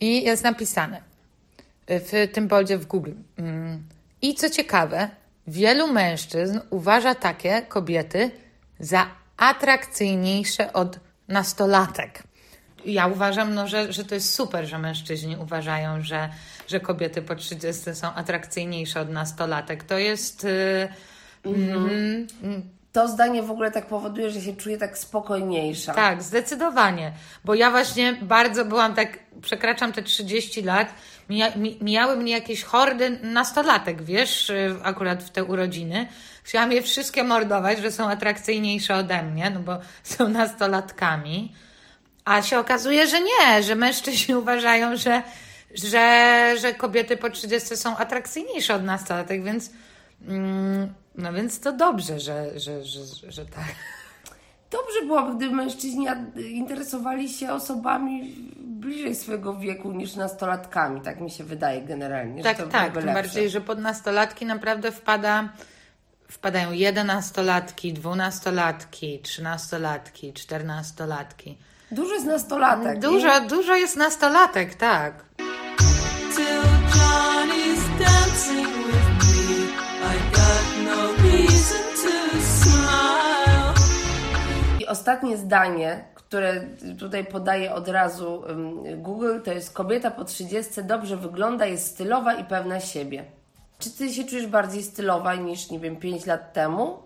I 0.00 0.22
jest 0.22 0.44
napisane 0.44 1.00
w 1.88 2.28
tym 2.32 2.48
boldzie 2.48 2.78
w 2.78 2.86
Google. 2.86 3.12
Mm. 3.38 3.82
I 4.22 4.34
co 4.34 4.50
ciekawe, 4.50 5.08
wielu 5.46 5.92
mężczyzn 5.92 6.60
uważa 6.70 7.14
takie 7.14 7.62
kobiety 7.62 8.30
za 8.80 9.06
atrakcyjniejsze 9.36 10.72
od 10.72 10.98
nastolatek. 11.28 12.22
Ja 12.84 13.06
uważam, 13.06 13.54
no, 13.54 13.68
że, 13.68 13.92
że 13.92 14.04
to 14.04 14.14
jest 14.14 14.34
super, 14.34 14.66
że 14.66 14.78
mężczyźni 14.78 15.36
uważają, 15.36 16.02
że, 16.02 16.28
że 16.68 16.80
kobiety 16.80 17.22
po 17.22 17.34
30 17.34 17.94
są 17.94 18.14
atrakcyjniejsze 18.14 19.00
od 19.00 19.10
nastolatek. 19.10 19.84
To 19.84 19.98
jest. 19.98 20.44
y, 20.44 20.88
mhm, 21.44 22.26
To 22.92 23.08
zdanie 23.08 23.42
w 23.42 23.50
ogóle 23.50 23.70
tak 23.70 23.86
powoduje, 23.86 24.30
że 24.30 24.40
się 24.40 24.56
czuję 24.56 24.78
tak 24.78 24.98
spokojniejsza. 24.98 25.94
Tak, 25.94 26.22
zdecydowanie. 26.22 27.12
Bo 27.44 27.54
ja 27.54 27.70
właśnie 27.70 28.16
bardzo 28.22 28.64
byłam 28.64 28.94
tak, 28.94 29.18
przekraczam 29.42 29.92
te 29.92 30.02
30 30.02 30.62
lat, 30.62 30.94
mija, 31.30 31.56
mi, 31.56 31.78
mijały 31.80 32.16
mnie 32.16 32.32
jakieś 32.32 32.62
hordy 32.62 33.18
nastolatek, 33.22 34.02
wiesz, 34.02 34.50
y, 34.50 34.76
akurat 34.82 35.22
w 35.22 35.30
te 35.30 35.44
urodziny. 35.44 36.08
Chciałam 36.42 36.72
je 36.72 36.82
wszystkie 36.82 37.24
mordować, 37.24 37.78
że 37.78 37.90
są 37.90 38.10
atrakcyjniejsze 38.10 38.94
ode 38.94 39.22
mnie, 39.22 39.50
no 39.50 39.60
bo 39.60 39.78
są 40.16 40.28
nastolatkami. 40.28 41.54
A 42.24 42.42
się 42.42 42.58
okazuje, 42.58 43.06
że 43.06 43.20
nie, 43.20 43.62
że 43.62 43.74
mężczyźni 43.74 44.34
uważają, 44.44 44.96
że, 44.96 45.22
że, 45.74 46.54
że 46.60 46.74
kobiety 46.74 47.16
po 47.16 47.30
30 47.30 47.76
są 47.76 47.96
atrakcyjniejsze 47.96 48.74
od 48.74 48.84
nastolatek, 48.84 49.44
więc, 49.44 49.70
mm, 50.28 50.94
no 51.14 51.32
więc 51.32 51.60
to 51.60 51.72
dobrze, 51.72 52.20
że, 52.20 52.60
że, 52.60 52.84
że, 52.84 53.00
że 53.28 53.46
tak. 53.46 53.99
Dobrze 54.70 55.06
byłoby, 55.06 55.36
gdyby 55.36 55.54
mężczyźni 55.54 56.06
interesowali 56.36 57.28
się 57.28 57.52
osobami 57.52 58.34
bliżej 58.56 59.14
swojego 59.14 59.56
wieku 59.56 59.92
niż 59.92 60.16
nastolatkami, 60.16 61.00
tak 61.00 61.20
mi 61.20 61.30
się 61.30 61.44
wydaje 61.44 61.82
generalnie. 61.82 62.42
Tak, 62.42 62.56
że 62.56 62.62
to 62.62 62.68
tak. 62.68 62.94
Tym 62.94 63.04
bardziej, 63.04 63.50
że 63.50 63.60
pod 63.60 63.78
nastolatki 63.78 64.46
naprawdę 64.46 64.92
wpada, 64.92 65.48
wpadają 66.28 66.72
jedenastolatki, 66.72 67.92
dwunastolatki, 67.92 69.18
trzynastolatki, 69.18 70.32
czternastolatki. 70.32 71.58
Dużo 71.90 72.14
jest 72.14 72.26
nastolatek. 72.26 72.98
Dużo, 72.98 73.40
dużo 73.40 73.74
jest 73.74 73.96
nastolatek, 73.96 74.74
tak. 74.74 75.24
Till 76.36 76.62
Johnny's 76.94 77.98
dancing 77.98 78.86
with 78.86 79.09
ostatnie 84.90 85.36
zdanie, 85.36 86.04
które 86.14 86.66
tutaj 86.98 87.24
podaje 87.24 87.74
od 87.74 87.88
razu 87.88 88.42
Google, 88.96 89.40
to 89.44 89.52
jest 89.52 89.72
kobieta 89.72 90.10
po 90.10 90.24
30 90.24 90.84
dobrze 90.84 91.16
wygląda, 91.16 91.66
jest 91.66 91.86
stylowa 91.86 92.34
i 92.34 92.44
pewna 92.44 92.80
siebie. 92.80 93.24
Czy 93.78 93.90
ty 93.90 94.12
się 94.12 94.24
czujesz 94.24 94.46
bardziej 94.46 94.82
stylowa 94.82 95.34
niż, 95.34 95.70
nie 95.70 95.80
wiem, 95.80 95.96
5 95.96 96.26
lat 96.26 96.52
temu? 96.52 97.02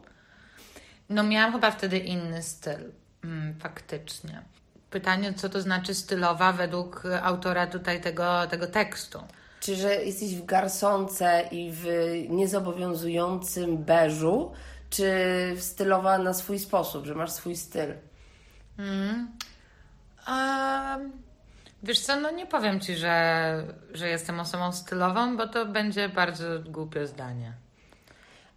No 1.08 1.22
miałam 1.22 1.52
chyba 1.52 1.70
wtedy 1.70 1.98
inny 1.98 2.42
styl, 2.42 2.92
mm, 3.24 3.54
faktycznie. 3.60 4.42
Pytanie, 4.90 5.34
co 5.34 5.48
to 5.48 5.60
znaczy 5.60 5.94
stylowa 5.94 6.52
według 6.52 7.04
y, 7.04 7.22
autora 7.22 7.66
tutaj 7.66 8.00
tego, 8.00 8.46
tego 8.46 8.66
tekstu. 8.66 9.18
Czy 9.60 9.76
że 9.76 10.04
jesteś 10.04 10.34
w 10.34 10.44
garsonce 10.44 11.42
i 11.50 11.72
w 11.72 11.86
niezobowiązującym 12.28 13.78
beżu, 13.78 14.52
czy 14.96 15.12
stylowa 15.58 16.18
na 16.18 16.34
swój 16.34 16.58
sposób, 16.58 17.06
że 17.06 17.14
masz 17.14 17.30
swój 17.30 17.56
styl? 17.56 17.94
A, 20.26 20.98
wiesz 21.82 22.00
co, 22.00 22.20
no 22.20 22.30
nie 22.30 22.46
powiem 22.46 22.80
Ci, 22.80 22.96
że, 22.96 23.64
że 23.94 24.08
jestem 24.08 24.40
osobą 24.40 24.72
stylową, 24.72 25.36
bo 25.36 25.48
to 25.48 25.66
będzie 25.66 26.08
bardzo 26.08 26.44
głupie 26.66 27.06
zdanie. 27.06 27.52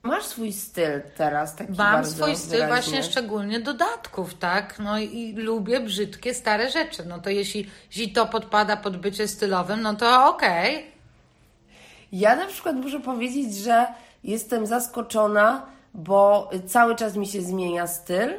Masz 0.03 0.23
swój 0.25 0.53
styl 0.53 1.01
teraz, 1.17 1.55
taki 1.55 1.71
Mam 1.71 2.05
swój 2.05 2.35
styl 2.35 2.49
wyraźny. 2.49 2.67
właśnie 2.67 3.03
szczególnie 3.03 3.59
dodatków, 3.59 4.33
tak? 4.33 4.79
No 4.79 4.99
i 4.99 5.33
lubię 5.33 5.79
brzydkie, 5.79 6.33
stare 6.33 6.69
rzeczy. 6.71 7.05
No 7.05 7.19
to 7.19 7.29
jeśli, 7.29 7.71
jeśli 7.89 8.11
to 8.11 8.25
podpada 8.25 8.77
pod 8.77 8.97
bycie 8.97 9.27
stylowym, 9.27 9.81
no 9.81 9.95
to 9.95 10.29
okej. 10.29 10.91
Ja 12.11 12.35
na 12.35 12.45
przykład 12.45 12.75
muszę 12.75 12.99
powiedzieć, 12.99 13.55
że 13.55 13.87
jestem 14.23 14.65
zaskoczona, 14.65 15.65
bo 15.97 16.49
cały 16.67 16.95
czas 16.95 17.15
mi 17.15 17.27
się 17.27 17.41
zmienia 17.41 17.87
styl. 17.87 18.33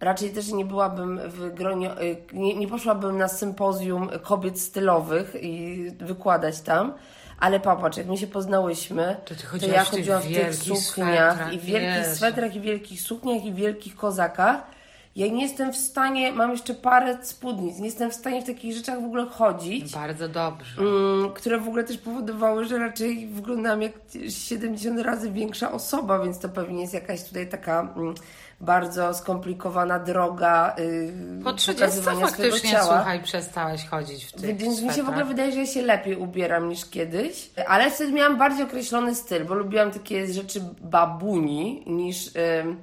Raczej 0.00 0.30
też 0.30 0.52
nie 0.52 0.64
byłabym 0.64 1.20
w 1.26 1.54
gronie, 1.54 2.00
y, 2.00 2.16
nie, 2.32 2.54
nie 2.54 2.68
poszłabym 2.68 3.18
na 3.18 3.28
sympozjum 3.28 4.10
kobiet 4.22 4.60
stylowych 4.60 5.34
i 5.40 5.86
wykładać 6.00 6.60
tam. 6.60 6.94
Ale 7.40 7.60
popatrz, 7.60 7.98
jak 7.98 8.06
my 8.06 8.16
się 8.16 8.26
poznałyśmy, 8.26 9.16
To 9.24 9.34
to 9.60 9.66
ja 9.66 9.84
chodziłam 9.84 10.22
w 10.22 10.26
tych 10.26 10.54
sukniach 10.54 11.34
swetrach, 11.34 11.52
i 11.52 11.58
wielkich 11.58 12.06
swetrach, 12.06 12.54
i 12.54 12.60
wielkich 12.60 13.00
sukniach, 13.00 13.44
i 13.44 13.52
wielkich 13.52 13.96
kozakach. 13.96 14.73
Ja 15.16 15.26
nie 15.26 15.42
jestem 15.42 15.72
w 15.72 15.76
stanie, 15.76 16.32
mam 16.32 16.50
jeszcze 16.50 16.74
parę 16.74 17.18
spódnic, 17.22 17.78
nie 17.78 17.86
jestem 17.86 18.10
w 18.10 18.14
stanie 18.14 18.42
w 18.42 18.46
takich 18.46 18.74
rzeczach 18.74 19.00
w 19.00 19.04
ogóle 19.04 19.26
chodzić. 19.26 19.94
Bardzo 19.94 20.28
dobrze. 20.28 20.80
Mm, 20.82 21.32
które 21.32 21.58
w 21.58 21.68
ogóle 21.68 21.84
też 21.84 21.98
powodowały, 21.98 22.64
że 22.64 22.78
raczej 22.78 23.26
wyglądam 23.26 23.82
jak 23.82 23.92
70 24.28 25.00
razy 25.00 25.30
większa 25.30 25.72
osoba, 25.72 26.18
więc 26.18 26.38
to 26.38 26.48
pewnie 26.48 26.80
jest 26.80 26.94
jakaś 26.94 27.24
tutaj 27.24 27.48
taka 27.48 27.92
mm, 27.96 28.14
bardzo 28.60 29.14
skomplikowana 29.14 29.98
droga 29.98 30.76
yy, 30.78 31.44
Po 31.44 31.52
30 31.52 31.64
przekazywania 31.72 32.26
swojego 32.28 32.54
faktycznie, 32.54 32.70
ciała. 32.70 32.96
słuchaj, 32.96 33.22
przestałaś 33.22 33.86
chodzić 33.86 34.24
w 34.24 34.32
tych 34.32 34.56
Więc 34.56 34.82
mi 34.82 34.92
się 34.92 35.02
w 35.02 35.08
ogóle 35.08 35.24
wydaje, 35.24 35.52
że 35.52 35.58
ja 35.58 35.66
się 35.66 35.82
lepiej 35.82 36.16
ubieram 36.16 36.68
niż 36.68 36.90
kiedyś, 36.90 37.50
ale 37.66 37.90
wtedy 37.90 38.12
miałam 38.12 38.38
bardziej 38.38 38.64
określony 38.64 39.14
styl, 39.14 39.44
bo 39.44 39.54
lubiłam 39.54 39.90
takie 39.90 40.32
rzeczy 40.32 40.60
babuni 40.80 41.82
niż, 41.86 42.30
ym, 42.62 42.76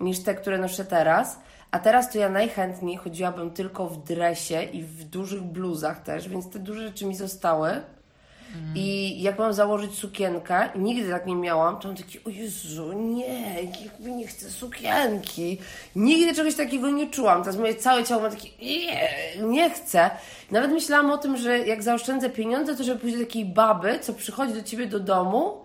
niż 0.00 0.22
te, 0.22 0.34
które 0.34 0.58
noszę 0.58 0.84
teraz. 0.84 1.38
A 1.70 1.78
teraz 1.78 2.12
to 2.12 2.18
ja 2.18 2.28
najchętniej 2.28 2.96
chodziłabym 2.96 3.50
tylko 3.50 3.86
w 3.86 4.04
dresie 4.04 4.62
i 4.62 4.82
w 4.82 5.04
dużych 5.04 5.42
bluzach 5.42 6.02
też, 6.02 6.28
więc 6.28 6.50
te 6.50 6.58
duże 6.58 6.88
rzeczy 6.88 7.06
mi 7.06 7.16
zostały. 7.16 7.82
I 8.74 9.22
jak 9.22 9.38
mam 9.38 9.52
założyć 9.52 9.94
sukienkę, 9.94 10.68
nigdy 10.76 11.10
tak 11.10 11.26
nie 11.26 11.36
miałam, 11.36 11.78
to 11.78 11.88
mam 11.88 11.96
taki, 11.96 12.24
o 12.24 12.30
Jezu, 12.30 12.92
nie, 12.92 13.62
jakby 13.62 14.10
nie 14.10 14.26
chcę 14.26 14.50
sukienki. 14.50 15.58
Nigdy 15.96 16.34
czegoś 16.34 16.54
takiego 16.54 16.90
nie 16.90 17.10
czułam. 17.10 17.42
Teraz 17.42 17.56
moje 17.56 17.74
całe 17.74 18.04
ciało 18.04 18.22
ma 18.22 18.30
takie, 18.30 18.48
nie, 18.62 19.08
nie 19.42 19.70
chcę. 19.70 20.10
Nawet 20.50 20.70
myślałam 20.70 21.10
o 21.10 21.18
tym, 21.18 21.36
że 21.36 21.58
jak 21.58 21.82
zaoszczędzę 21.82 22.30
pieniądze, 22.30 22.76
to 22.76 22.84
żeby 22.84 23.00
pójść 23.00 23.16
do 23.16 23.24
takiej 23.24 23.44
baby, 23.44 23.98
co 24.00 24.12
przychodzi 24.14 24.54
do 24.54 24.62
ciebie 24.62 24.86
do 24.86 25.00
domu, 25.00 25.64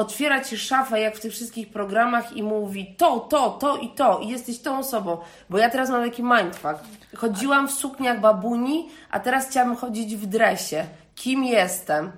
otwiera 0.00 0.44
ci 0.44 0.58
szafę, 0.58 1.00
jak 1.00 1.16
w 1.16 1.20
tych 1.20 1.32
wszystkich 1.32 1.70
programach 1.70 2.36
i 2.36 2.42
mówi 2.42 2.94
to, 2.98 3.20
to, 3.20 3.50
to 3.50 3.76
i 3.76 3.88
to 3.88 4.18
i 4.18 4.28
jesteś 4.28 4.58
tą 4.58 4.78
osobą. 4.78 5.18
Bo 5.50 5.58
ja 5.58 5.70
teraz 5.70 5.90
mam 5.90 6.04
taki 6.04 6.22
mindfuck. 6.22 6.84
Chodziłam 7.16 7.68
w 7.68 7.72
sukniach 7.72 8.20
babuni, 8.20 8.88
a 9.10 9.20
teraz 9.20 9.48
chciałabym 9.48 9.76
chodzić 9.76 10.16
w 10.16 10.26
dresie. 10.26 10.86
Kim 11.14 11.44
jestem? 11.44 12.12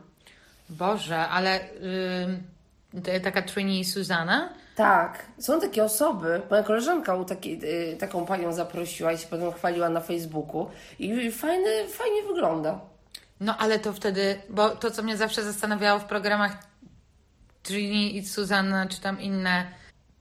Boże, 0.68 1.28
ale 1.28 1.60
to 3.04 3.10
taka 3.22 3.42
Trini 3.42 3.84
Suzana? 3.84 4.48
Tak, 4.76 5.26
są 5.38 5.60
takie 5.60 5.84
osoby. 5.84 6.42
Moja 6.50 6.62
koleżanka 6.62 7.14
u 7.14 7.24
takiej, 7.24 7.60
y, 7.92 7.96
taką 7.96 8.26
panią 8.26 8.52
zaprosiła 8.52 9.12
i 9.12 9.18
się 9.18 9.26
potem 9.26 9.52
chwaliła 9.52 9.88
na 9.88 10.00
Facebooku. 10.00 10.70
I 10.98 11.32
fajny, 11.32 11.88
fajnie 11.88 12.22
wygląda. 12.22 12.80
No 13.40 13.56
ale 13.58 13.78
to 13.78 13.92
wtedy, 13.92 14.38
bo 14.48 14.70
to 14.70 14.90
co 14.90 15.02
mnie 15.02 15.16
zawsze 15.16 15.42
zastanawiało 15.42 16.00
w 16.00 16.04
programach 16.04 16.71
Trini 17.62 18.16
i 18.16 18.26
Suzanna, 18.26 18.87
czy 18.87 19.00
tam 19.00 19.21
inne, 19.21 19.66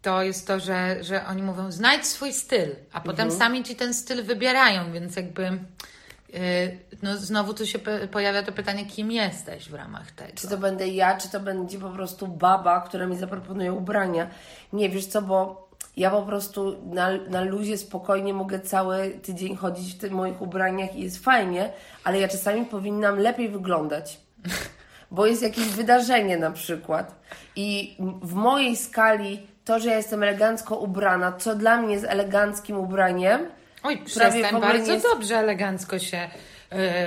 to 0.02 0.22
jest 0.24 0.48
to, 0.48 0.60
że, 0.60 1.04
że 1.04 1.26
oni 1.26 1.42
mówią 1.44 1.72
znajdź 1.72 2.06
swój 2.06 2.34
styl, 2.34 2.76
a 2.94 3.02
potem 3.02 3.26
Mhm. 3.28 3.40
sami 3.40 3.64
ci 3.64 3.76
ten 3.76 3.94
styl 3.94 4.24
wybierają, 4.24 4.92
więc 4.92 5.16
jakby 5.16 5.44
y, 5.44 6.78
no 7.04 7.18
znowu 7.18 7.54
tu 7.54 7.66
się 7.66 7.80
pojawia 8.12 8.44
to 8.44 8.52
pytanie, 8.52 8.86
kim 8.86 9.12
jesteś 9.12 9.70
w 9.70 9.74
ramach 9.74 10.12
tego. 10.12 10.32
Czy 10.36 10.48
to 10.48 10.58
będę 10.58 10.88
ja, 10.88 11.18
czy 11.18 11.30
to 11.30 11.40
będzie 11.40 11.80
po 11.80 11.90
prostu 11.90 12.28
baba, 12.28 12.82
która 12.82 13.06
mi 13.08 13.18
zaproponuje 13.18 13.74
ubrania. 13.74 14.28
Nie, 14.74 14.90
wiesz 14.90 15.06
co, 15.06 15.22
bo 15.22 15.70
ja 15.98 16.12
po 16.12 16.22
prostu 16.22 16.78
na, 16.94 17.10
na 17.30 17.42
luzie 17.42 17.78
spokojnie 17.78 18.34
mogę 18.34 18.60
cały 18.60 19.10
tydzień 19.10 19.56
chodzić 19.56 19.94
w 19.94 19.98
tych 19.98 20.12
moich 20.12 20.42
ubraniach 20.42 20.96
i 20.96 21.02
jest 21.04 21.24
fajnie, 21.24 21.74
ale 22.04 22.20
ja 22.20 22.28
czasami 22.28 22.66
powinnam 22.66 23.20
lepiej 23.20 23.50
wyglądać. 23.50 24.20
Bo 25.12 25.26
jest 25.26 25.42
jakieś 25.42 25.68
wydarzenie 25.68 26.38
na 26.38 26.52
przykład. 26.52 27.16
I 27.56 27.98
w 28.22 28.34
mojej 28.34 28.78
skali 28.78 29.48
to, 29.66 29.80
że 29.80 29.90
ja 29.90 29.98
jestem 29.98 30.24
elegancko 30.24 30.76
ubrana, 30.78 31.32
co 31.32 31.56
dla 31.56 31.78
mnie 31.78 31.94
jest 31.94 32.06
eleganckim 32.06 32.78
ubraniem, 32.78 33.42
Oj, 33.84 33.98
prawie 33.98 34.06
przestań, 34.06 34.62
bardzo 34.62 34.94
jest- 34.94 35.06
dobrze 35.06 35.38
elegancko 35.38 36.00
się 36.00 36.30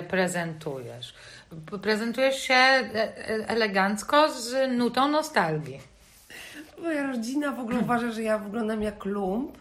y, 0.01 0.03
prezentujesz. 0.03 1.15
Prezentujesz 1.83 2.37
się 2.37 2.55
e, 2.55 2.85
e, 2.95 3.49
elegancko 3.49 4.33
z 4.33 4.73
nutą 4.79 5.09
nostalgii. 5.09 5.81
Moja 6.83 7.07
rodzina 7.07 7.53
w 7.53 7.61
ogóle 7.61 7.79
uważa, 7.79 8.11
że 8.11 8.23
ja 8.23 8.39
wyglądam 8.39 8.83
jak 8.83 9.05
lump. 9.05 9.59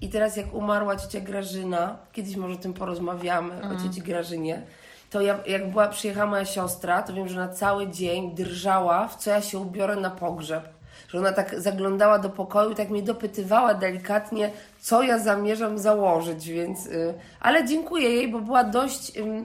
I 0.00 0.08
teraz 0.08 0.36
jak 0.36 0.54
umarła 0.54 0.96
ciocia 0.96 1.20
Grażyna, 1.20 1.98
kiedyś 2.12 2.36
może 2.36 2.54
o 2.54 2.58
tym 2.58 2.74
porozmawiamy, 2.74 3.54
o 3.62 3.82
cioci 3.82 4.02
Grażynie, 4.02 4.62
to 5.16 5.22
ja, 5.22 5.38
jak 5.46 5.70
była, 5.70 5.88
przyjechała 5.88 6.26
moja 6.26 6.44
siostra, 6.44 7.02
to 7.02 7.12
wiem, 7.12 7.28
że 7.28 7.40
na 7.40 7.48
cały 7.48 7.90
dzień 7.90 8.34
drżała, 8.34 9.08
w 9.08 9.16
co 9.16 9.30
ja 9.30 9.40
się 9.40 9.58
ubiorę 9.58 9.96
na 9.96 10.10
pogrzeb. 10.10 10.68
Że 11.08 11.18
ona 11.18 11.32
tak 11.32 11.60
zaglądała 11.60 12.18
do 12.18 12.30
pokoju 12.30 12.70
i 12.70 12.74
tak 12.74 12.90
mnie 12.90 13.02
dopytywała 13.02 13.74
delikatnie, 13.74 14.50
co 14.80 15.02
ja 15.02 15.18
zamierzam 15.18 15.78
założyć, 15.78 16.48
więc... 16.48 16.86
Y, 16.86 17.14
ale 17.40 17.64
dziękuję 17.64 18.08
jej, 18.08 18.28
bo 18.28 18.40
była 18.40 18.64
dość 18.64 19.16
ym, 19.18 19.44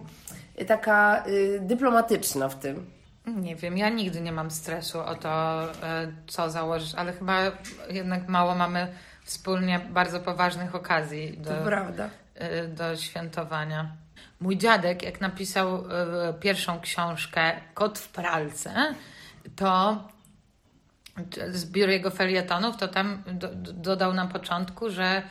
taka 0.68 1.24
y, 1.28 1.60
dyplomatyczna 1.62 2.50
w 2.50 2.56
tym. 2.56 2.86
Nie 3.28 3.56
wiem, 3.56 3.78
ja 3.78 3.90
nigdy 3.90 4.22
nie 4.22 4.32
mam 4.32 4.52
stresu 4.52 5.00
o 5.00 5.16
to, 5.16 5.62
co 6.28 6.50
założysz, 6.50 6.96
ale 6.96 7.14
chyba 7.14 7.38
jednak 7.90 8.28
mało 8.28 8.56
mamy 8.56 8.88
wspólnie 9.24 9.80
bardzo 9.80 10.20
poważnych 10.20 10.76
okazji 10.76 11.38
do, 11.38 11.50
To 11.50 11.66
prawda. 11.66 12.10
do 12.68 12.98
świętowania. 12.98 14.01
Mój 14.42 14.58
dziadek, 14.58 15.04
jak 15.04 15.22
napisał 15.22 15.76
e, 15.76 16.34
pierwszą 16.34 16.80
książkę 16.80 17.62
Kot 17.74 18.00
w 18.00 18.10
pralce, 18.10 18.96
to 19.56 20.04
zbiór 21.52 21.90
jego 21.90 22.12
felietonów, 22.12 22.78
to 22.78 22.88
tam 22.88 23.24
do, 23.28 23.48
do, 23.48 23.74
dodał 23.74 24.14
na 24.14 24.28
początku, 24.28 24.90
że, 24.90 25.24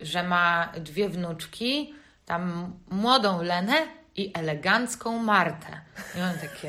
że 0.00 0.22
ma 0.22 0.72
dwie 0.76 1.08
wnuczki, 1.08 1.94
tam 2.26 2.72
młodą 2.90 3.42
Lenę 3.42 3.74
i 4.16 4.32
elegancką 4.34 5.18
Martę. 5.18 5.80
I 6.18 6.20
on 6.20 6.38
takie, 6.38 6.68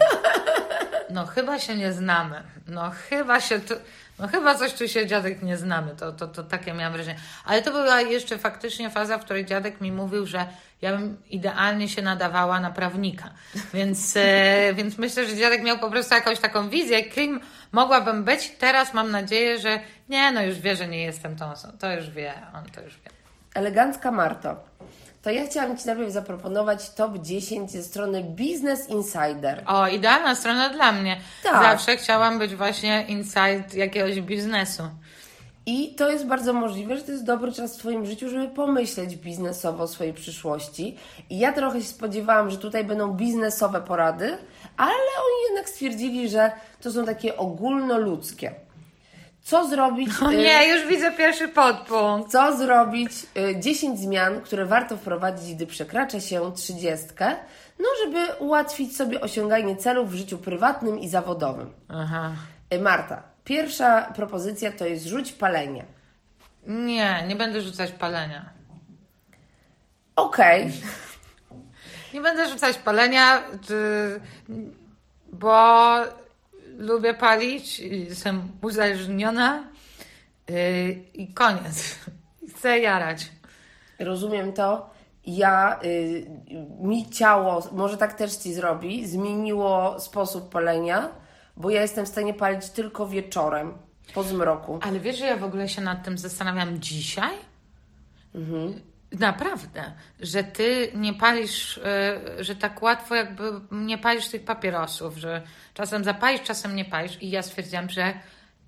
no 1.10 1.26
chyba 1.26 1.60
się 1.60 1.76
nie 1.76 1.94
znamy, 1.94 2.44
no 2.68 2.92
chyba 3.10 3.42
się, 3.42 3.60
tu, 3.60 3.74
no 4.20 4.28
chyba 4.28 4.56
coś 4.56 4.74
tu 4.74 4.88
się 4.88 5.08
dziadek 5.08 5.42
nie 5.42 5.58
znamy, 5.58 5.96
to, 5.96 6.12
to, 6.12 6.28
to 6.28 6.44
takie 6.44 6.74
miałam 6.74 6.94
wrażenie. 6.94 7.20
Ale 7.46 7.62
to 7.62 7.72
była 7.72 8.02
jeszcze 8.02 8.38
faktycznie 8.38 8.90
faza, 8.90 9.18
w 9.18 9.26
której 9.26 9.46
dziadek 9.46 9.82
mi 9.82 9.92
mówił, 9.92 10.26
że 10.26 10.48
ja 10.86 10.98
bym 10.98 11.18
idealnie 11.30 11.90
się 11.90 12.02
nadawała 12.02 12.60
na 12.60 12.72
prawnika. 12.72 13.30
Więc, 13.74 14.18
e, 14.18 14.74
więc 14.78 14.98
myślę, 14.98 15.26
że 15.26 15.36
dziadek 15.36 15.64
miał 15.64 15.80
po 15.80 15.90
prostu 15.90 16.16
jakąś 16.16 16.40
taką 16.40 16.70
wizję, 16.70 17.04
kim 17.04 17.40
mogłabym 17.72 18.24
być. 18.24 18.52
Teraz 18.60 18.94
mam 18.94 19.12
nadzieję, 19.12 19.60
że 19.60 19.80
nie, 20.10 20.32
no 20.32 20.42
już 20.42 20.60
wie, 20.60 20.76
że 20.76 20.88
nie 20.88 21.02
jestem 21.04 21.36
tą 21.36 21.52
osobą. 21.52 21.78
To 21.78 21.94
już 21.94 22.10
wie, 22.10 22.34
on 22.54 22.66
to 22.66 22.82
już 22.82 22.94
wie. 22.94 23.10
Elegancka 23.54 24.12
Marto. 24.12 24.56
To 25.22 25.32
ja 25.32 25.46
chciałam 25.46 25.78
Ci 25.78 25.88
najpierw 25.88 26.12
zaproponować 26.12 26.90
top 26.94 27.18
10 27.18 27.72
ze 27.72 27.84
strony 27.84 28.24
Business 28.24 28.90
Insider. 28.90 29.64
O, 29.66 29.88
idealna 29.88 30.36
strona 30.36 30.70
dla 30.70 30.92
mnie. 30.92 31.18
Tak. 31.44 31.64
Zawsze 31.64 31.98
chciałam 31.98 32.40
być 32.40 32.56
właśnie 32.56 33.06
inside 33.08 33.64
jakiegoś 33.74 34.22
biznesu. 34.22 34.84
I 35.66 35.96
to 35.96 36.10
jest 36.10 36.26
bardzo 36.26 36.54
możliwe, 36.54 36.98
że 36.98 37.04
to 37.04 37.12
jest 37.12 37.24
dobry 37.24 37.52
czas 37.52 37.76
w 37.76 37.80
Twoim 37.80 38.06
życiu, 38.06 38.30
żeby 38.30 38.48
pomyśleć 38.48 39.16
biznesowo 39.16 39.84
o 39.84 39.88
swojej 39.88 40.14
przyszłości. 40.14 40.98
I 41.30 41.40
ja 41.40 41.54
trochę 41.54 41.82
się 41.82 41.88
spodziewałam, 41.88 42.52
że 42.52 42.58
tutaj 42.58 42.84
będą 42.84 43.14
biznesowe 43.14 43.82
porady, 43.82 44.38
ale 44.78 44.92
oni 44.92 45.44
jednak 45.50 45.70
stwierdzili, 45.70 46.30
że 46.30 46.52
to 46.82 46.92
są 46.92 47.06
takie 47.06 47.38
ogólnoludzkie. 47.38 48.52
Co 49.42 49.68
zrobić? 49.68 50.10
O 50.22 50.32
y, 50.32 50.36
nie, 50.38 50.68
już 50.68 50.88
widzę 50.88 51.12
pierwszy 51.12 51.48
podpunkt. 51.48 52.32
Co 52.32 52.58
zrobić? 52.58 53.12
Y, 53.38 53.60
10 53.60 54.00
zmian, 54.00 54.42
które 54.42 54.66
warto 54.66 54.98
wprowadzić, 54.98 55.56
gdy 55.56 55.68
przekracza 55.68 56.20
się 56.20 56.52
30, 56.56 57.08
no 57.80 57.86
żeby 58.04 58.26
ułatwić 58.40 58.98
sobie 58.98 59.22
osiąganie 59.22 59.76
celów 59.76 60.12
w 60.12 60.16
życiu 60.16 60.38
prywatnym 60.38 61.00
i 61.00 61.10
zawodowym. 61.10 61.70
Aha. 61.90 62.32
Y, 62.74 62.80
Marta, 62.80 63.35
pierwsza 63.46 64.02
propozycja 64.16 64.72
to 64.72 64.86
jest 64.86 65.06
rzuć 65.06 65.32
palenie. 65.32 65.86
Nie, 66.68 67.24
nie 67.28 67.36
będę 67.36 67.62
rzucać 67.62 67.92
palenia. 67.92 68.50
Okej, 70.16 70.72
Nie 72.16 72.22
będę 72.22 72.50
rzucać 72.50 72.78
palenia, 72.78 73.44
bo 75.32 75.96
lubię 76.78 77.14
palić, 77.14 77.80
jestem 77.80 78.52
uzależniona 78.62 79.64
yy, 80.50 80.56
i 81.14 81.34
koniec. 81.34 81.96
Chcę 82.56 82.80
jarać. 82.80 83.32
rozumiem 84.00 84.54
to. 84.54 84.90
Ja, 85.26 85.80
y, 85.84 86.26
mi 86.82 87.10
ciało, 87.10 87.64
może 87.72 87.98
tak 87.98 88.14
też 88.14 88.36
Ci 88.36 88.54
zrobi, 88.54 89.08
zmieniło 89.08 90.00
sposób 90.00 90.50
palenia, 90.50 91.10
bo 91.58 91.70
ja 91.70 91.82
jestem 91.82 92.06
w 92.06 92.10
stanie 92.10 92.34
palić 92.34 92.70
tylko 92.70 93.08
wieczorem, 93.08 93.74
po 94.14 94.24
zmroku. 94.24 94.80
Ale 94.82 95.00
wiesz, 95.00 95.18
że 95.18 95.26
ja 95.26 95.38
w 95.38 95.44
ogóle 95.44 95.70
się 95.70 95.82
nad 95.82 96.04
tym 96.04 96.18
zastanawiam 96.18 96.80
dzisiaj? 96.80 97.38
Naprawdę, 99.20 99.94
że 100.20 100.44
ty 100.44 100.92
nie 100.96 101.14
palisz, 101.14 101.78
y, 101.78 102.44
że 102.44 102.56
tak 102.56 102.82
łatwo 102.82 103.16
jakby 103.16 103.44
nie 103.72 103.98
palisz 103.98 104.28
tych 104.28 104.46
papierosów, 104.46 105.18
że 105.18 105.42
czasem 105.74 106.04
zapalisz, 106.04 106.42
czasem 106.42 106.76
nie 106.76 106.86
palisz. 106.86 107.22
I 107.22 107.30
ja 107.30 107.42
stwierdziłam, 107.42 107.90
że 107.90 108.14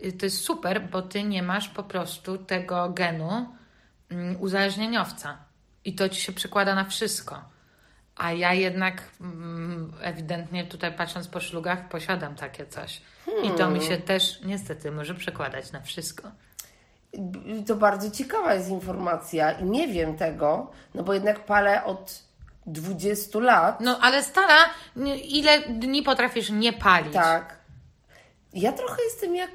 y, 0.05 0.11
to 0.11 0.25
jest 0.25 0.43
super, 0.43 0.89
bo 0.89 1.01
ty 1.01 1.23
nie 1.23 1.43
masz 1.43 1.69
po 1.69 1.83
prostu 1.83 2.37
tego 2.37 2.89
genu 2.89 3.47
mm, 4.09 4.41
uzależnieniowca. 4.41 5.37
I 5.85 5.95
to 5.95 6.09
ci 6.09 6.21
się 6.21 6.31
przekłada 6.31 6.75
na 6.75 6.83
wszystko. 6.83 7.41
A 8.17 8.31
ja 8.31 8.53
jednak 8.53 9.01
mm, 9.21 9.93
ewidentnie 10.01 10.63
tutaj 10.65 10.93
patrząc 10.93 11.27
po 11.27 11.39
szlugach 11.39 11.89
posiadam 11.89 12.35
takie 12.35 12.65
coś. 12.65 13.01
I 13.43 13.51
to 13.51 13.69
mi 13.69 13.81
się 13.81 13.97
też 13.97 14.41
niestety 14.45 14.91
może 14.91 15.15
przekładać 15.15 15.71
na 15.71 15.81
wszystko. 15.81 16.31
To 17.67 17.75
bardzo 17.75 18.11
ciekawa 18.11 18.53
jest 18.53 18.69
informacja 18.69 19.51
i 19.51 19.63
nie 19.63 19.87
wiem 19.87 20.17
tego, 20.17 20.71
no 20.95 21.03
bo 21.03 21.13
jednak 21.13 21.45
palę 21.45 21.83
od 21.83 22.23
20 22.65 23.39
lat. 23.39 23.81
No 23.81 23.99
ale 24.01 24.23
stara, 24.23 24.57
ile 25.29 25.59
dni 25.69 26.03
potrafisz 26.03 26.49
nie 26.49 26.73
palić? 26.73 27.13
Tak. 27.13 27.57
Ja 28.53 28.71
trochę 28.71 29.03
jestem 29.03 29.35
jak 29.35 29.51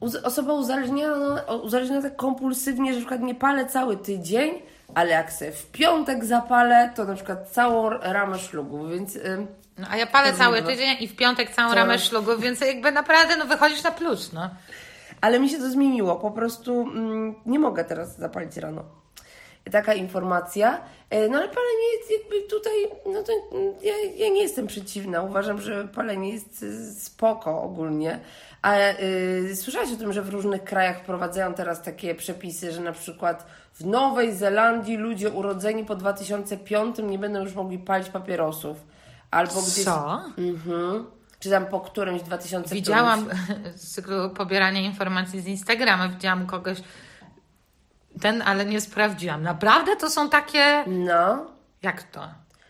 uz- 0.00 0.24
osoba 0.24 0.52
uzależniona, 0.54 1.42
uzależniona 1.42 2.02
tak 2.02 2.16
kompulsywnie, 2.16 2.92
że 2.92 2.98
na 2.98 3.06
przykład 3.06 3.20
nie 3.20 3.34
palę 3.34 3.66
cały 3.66 3.96
tydzień, 3.96 4.52
ale 4.94 5.10
jak 5.10 5.32
se 5.32 5.52
w 5.52 5.66
piątek 5.70 6.24
zapalę, 6.24 6.92
to 6.96 7.04
na 7.04 7.14
przykład 7.14 7.48
całą 7.50 7.90
ramę 7.90 8.38
szlugu, 8.38 8.88
więc 8.88 9.16
ym, 9.16 9.46
No, 9.78 9.86
a 9.90 9.96
ja 9.96 10.06
palę 10.06 10.32
cały 10.32 10.56
zgadza. 10.56 10.72
tydzień 10.72 10.96
i 11.00 11.08
w 11.08 11.16
piątek 11.16 11.50
całą 11.50 11.68
Całe- 11.68 11.80
ramę 11.80 11.98
szlugów, 11.98 12.40
więc 12.40 12.60
jakby 12.60 12.92
naprawdę 12.92 13.36
no, 13.36 13.46
wychodzisz 13.46 13.82
na 13.82 13.90
plus, 13.90 14.32
no. 14.32 14.50
ale 15.20 15.40
mi 15.40 15.48
się 15.48 15.58
to 15.58 15.70
zmieniło. 15.70 16.16
Po 16.16 16.30
prostu 16.30 16.80
mm, 16.80 17.34
nie 17.46 17.58
mogę 17.58 17.84
teraz 17.84 18.16
zapalić 18.18 18.56
rano. 18.56 18.84
Taka 19.72 19.94
informacja. 19.94 20.80
E, 21.10 21.28
No 21.28 21.38
ale 21.38 21.48
palenie 21.48 21.96
jest 21.98 22.10
jakby 22.10 22.48
tutaj, 22.48 22.72
no 23.06 23.22
to 23.22 23.32
mm, 23.56 23.74
ja, 23.82 23.92
ja 24.16 24.28
nie 24.32 24.42
jestem 24.42 24.66
przeciwna. 24.66 25.22
Uważam, 25.22 25.60
że 25.60 25.88
palenie 25.88 26.32
jest 26.32 26.62
y, 26.62 26.94
spoko 26.94 27.62
ogólnie. 27.62 28.20
A 28.62 28.74
y, 29.02 29.56
słyszałaś 29.56 29.92
o 29.92 29.96
tym, 29.96 30.12
że 30.12 30.22
w 30.22 30.28
różnych 30.28 30.64
krajach 30.64 30.98
wprowadzają 30.98 31.54
teraz 31.54 31.82
takie 31.82 32.14
przepisy, 32.14 32.72
że 32.72 32.80
na 32.80 32.92
przykład 32.92 33.46
w 33.74 33.86
Nowej 33.86 34.36
Zelandii 34.36 34.96
ludzie 34.96 35.30
urodzeni 35.30 35.84
po 35.84 35.96
2005 35.96 36.96
nie 37.02 37.18
będą 37.18 37.40
już 37.40 37.54
mogli 37.54 37.78
palić 37.78 38.08
papierosów. 38.08 38.76
Albo 39.30 39.62
gdzieś... 39.62 39.84
Co? 39.84 40.20
Mhm. 40.38 41.06
Czy 41.40 41.50
tam 41.50 41.66
po 41.66 41.80
którymś 41.80 42.22
2005. 42.22 42.70
Widziałam 42.72 43.28
z 43.76 43.90
cyklu 43.94 44.30
pobierania 44.30 44.80
informacji 44.80 45.40
z 45.40 45.46
Instagrama, 45.46 46.08
widziałam 46.08 46.46
kogoś, 46.46 46.78
ten, 48.20 48.42
ale 48.42 48.64
nie 48.66 48.80
sprawdziłam. 48.80 49.42
Naprawdę 49.42 49.96
to 49.96 50.10
są 50.10 50.28
takie, 50.30 50.84
No. 50.86 51.46
jak 51.82 52.02
to? 52.02 52.28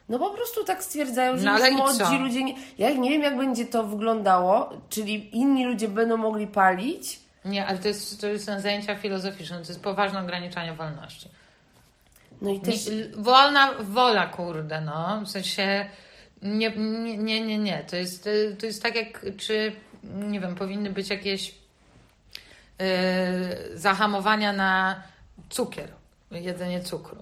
No 0.08 0.18
po 0.18 0.30
prostu 0.30 0.64
tak 0.64 0.84
stwierdzają, 0.84 1.38
że 1.38 1.44
No, 1.44 1.58
już 1.58 1.76
młodzi 1.76 1.98
co? 1.98 2.18
ludzie... 2.18 2.44
Nie... 2.44 2.54
Ja 2.78 2.92
nie 2.92 3.10
wiem, 3.10 3.22
jak 3.22 3.36
będzie 3.36 3.66
to 3.66 3.84
wyglądało, 3.84 4.70
czyli 4.90 5.36
inni 5.36 5.64
ludzie 5.64 5.88
będą 5.88 6.16
mogli 6.16 6.46
palić. 6.46 7.20
Nie, 7.44 7.66
ale 7.66 7.78
to, 7.78 7.88
jest, 7.88 8.20
to 8.20 8.38
są 8.38 8.60
zajęcia 8.60 8.96
filozoficzne, 8.96 9.56
to 9.56 9.68
jest 9.68 9.82
poważne 9.82 10.20
ograniczanie 10.20 10.72
wolności. 10.72 11.28
No 12.42 12.50
i 12.50 12.60
też... 12.60 12.90
Wolna 13.16 13.74
wola, 13.80 14.26
kurde, 14.26 14.80
no. 14.80 15.20
W 15.24 15.28
sensie 15.28 15.86
nie, 16.42 16.70
nie, 17.16 17.40
nie, 17.40 17.58
nie. 17.58 17.84
To 17.90 17.96
jest, 17.96 18.28
to 18.58 18.66
jest 18.66 18.82
tak 18.82 18.96
jak, 18.96 19.26
czy, 19.36 19.72
nie 20.04 20.40
wiem, 20.40 20.54
powinny 20.54 20.90
być 20.90 21.10
jakieś 21.10 21.54
yy, 22.78 22.86
zahamowania 23.74 24.52
na 24.52 25.02
cukier, 25.50 25.88
jedzenie 26.30 26.80
cukru. 26.80 27.16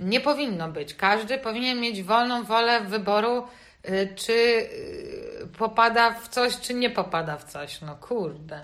Nie 0.00 0.20
powinno 0.20 0.68
być. 0.68 0.94
Każdy 0.94 1.38
powinien 1.38 1.80
mieć 1.80 2.02
wolną 2.02 2.44
wolę 2.44 2.80
wyboru, 2.80 3.44
y, 3.88 4.08
czy 4.16 4.32
y, 4.32 5.15
popada 5.58 6.10
w 6.14 6.28
coś, 6.28 6.60
czy 6.60 6.74
nie 6.74 6.90
popada 6.90 7.36
w 7.36 7.44
coś. 7.44 7.80
No 7.80 7.96
kurde. 7.96 8.60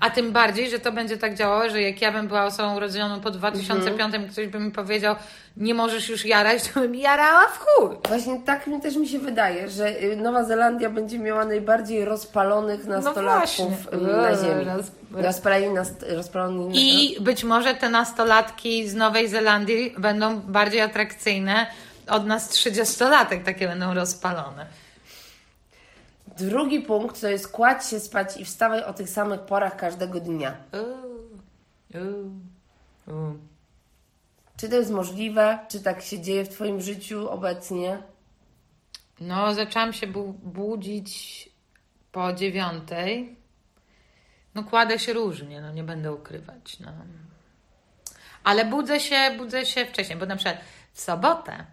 A 0.00 0.10
tym 0.10 0.32
bardziej, 0.32 0.70
że 0.70 0.78
to 0.78 0.92
będzie 0.92 1.16
tak 1.16 1.34
działało, 1.34 1.70
że 1.70 1.82
jak 1.82 2.00
ja 2.02 2.12
bym 2.12 2.28
była 2.28 2.44
osobą 2.44 2.76
urodzoną 2.76 3.20
po 3.20 3.30
2005 3.30 4.14
i 4.14 4.30
ktoś 4.32 4.46
by 4.46 4.60
mi 4.60 4.70
powiedział, 4.70 5.16
nie 5.56 5.74
możesz 5.74 6.08
już 6.08 6.24
jarać, 6.24 6.62
to 6.68 6.80
bym 6.80 6.94
jarała 6.94 7.46
w 7.48 7.58
chuj. 7.58 7.96
Właśnie 8.08 8.40
tak 8.40 8.66
mi 8.66 8.80
też 8.80 8.96
mi 8.96 9.08
się 9.08 9.18
wydaje, 9.18 9.68
że 9.68 10.02
y, 10.02 10.16
Nowa 10.16 10.44
Zelandia 10.44 10.90
będzie 10.90 11.18
miała 11.18 11.44
najbardziej 11.44 12.04
rozpalonych 12.04 12.84
nastolatków 12.84 13.88
No 13.92 13.98
właśnie. 13.98 14.08
y, 14.08 14.16
na 14.16 14.36
ziemi. 14.48 14.64
Roz- 14.64 14.90
Rozpaleni 15.24 15.66
nast- 15.74 16.14
rozpalony 16.16 16.70
I 16.74 17.16
być 17.20 17.44
może 17.44 17.74
te 17.74 17.88
nastolatki 17.88 18.88
z 18.88 18.94
Nowej 18.94 19.28
Zelandii 19.28 19.94
będą 19.98 20.40
bardziej 20.40 20.80
atrakcyjne 20.80 21.66
od 22.08 22.26
nas 22.26 22.50
30-latek, 22.52 23.44
takie 23.44 23.68
będą 23.68 23.94
rozpalone. 23.94 24.66
Drugi 26.38 26.80
punkt 26.80 27.20
to 27.20 27.28
jest 27.28 27.48
kładź 27.48 27.86
się 27.86 28.00
spać 28.00 28.36
i 28.36 28.44
wstawaj 28.44 28.82
o 28.84 28.92
tych 28.92 29.08
samych 29.08 29.40
porach 29.40 29.76
każdego 29.76 30.20
dnia. 30.20 30.56
Czy 34.56 34.68
to 34.68 34.76
jest 34.76 34.90
możliwe? 34.90 35.58
Czy 35.68 35.80
tak 35.80 36.02
się 36.02 36.20
dzieje 36.20 36.44
w 36.44 36.48
Twoim 36.48 36.80
życiu 36.80 37.28
obecnie? 37.30 37.98
No, 39.20 39.54
zaczęłam 39.54 39.92
się 39.92 40.06
bu- 40.06 40.32
budzić 40.32 41.48
po 42.12 42.32
dziewiątej. 42.32 43.36
No, 44.54 44.64
kładę 44.64 44.98
się 44.98 45.12
różnie, 45.12 45.60
no 45.60 45.72
nie 45.72 45.84
będę 45.84 46.12
ukrywać. 46.12 46.80
No. 46.80 46.92
Ale 48.44 48.64
budzę 48.64 49.00
się, 49.00 49.34
budzę 49.38 49.66
się 49.66 49.86
wcześniej, 49.86 50.18
bo 50.18 50.26
na 50.26 50.36
przykład 50.36 50.58
w 50.92 51.00
sobotę 51.00 51.64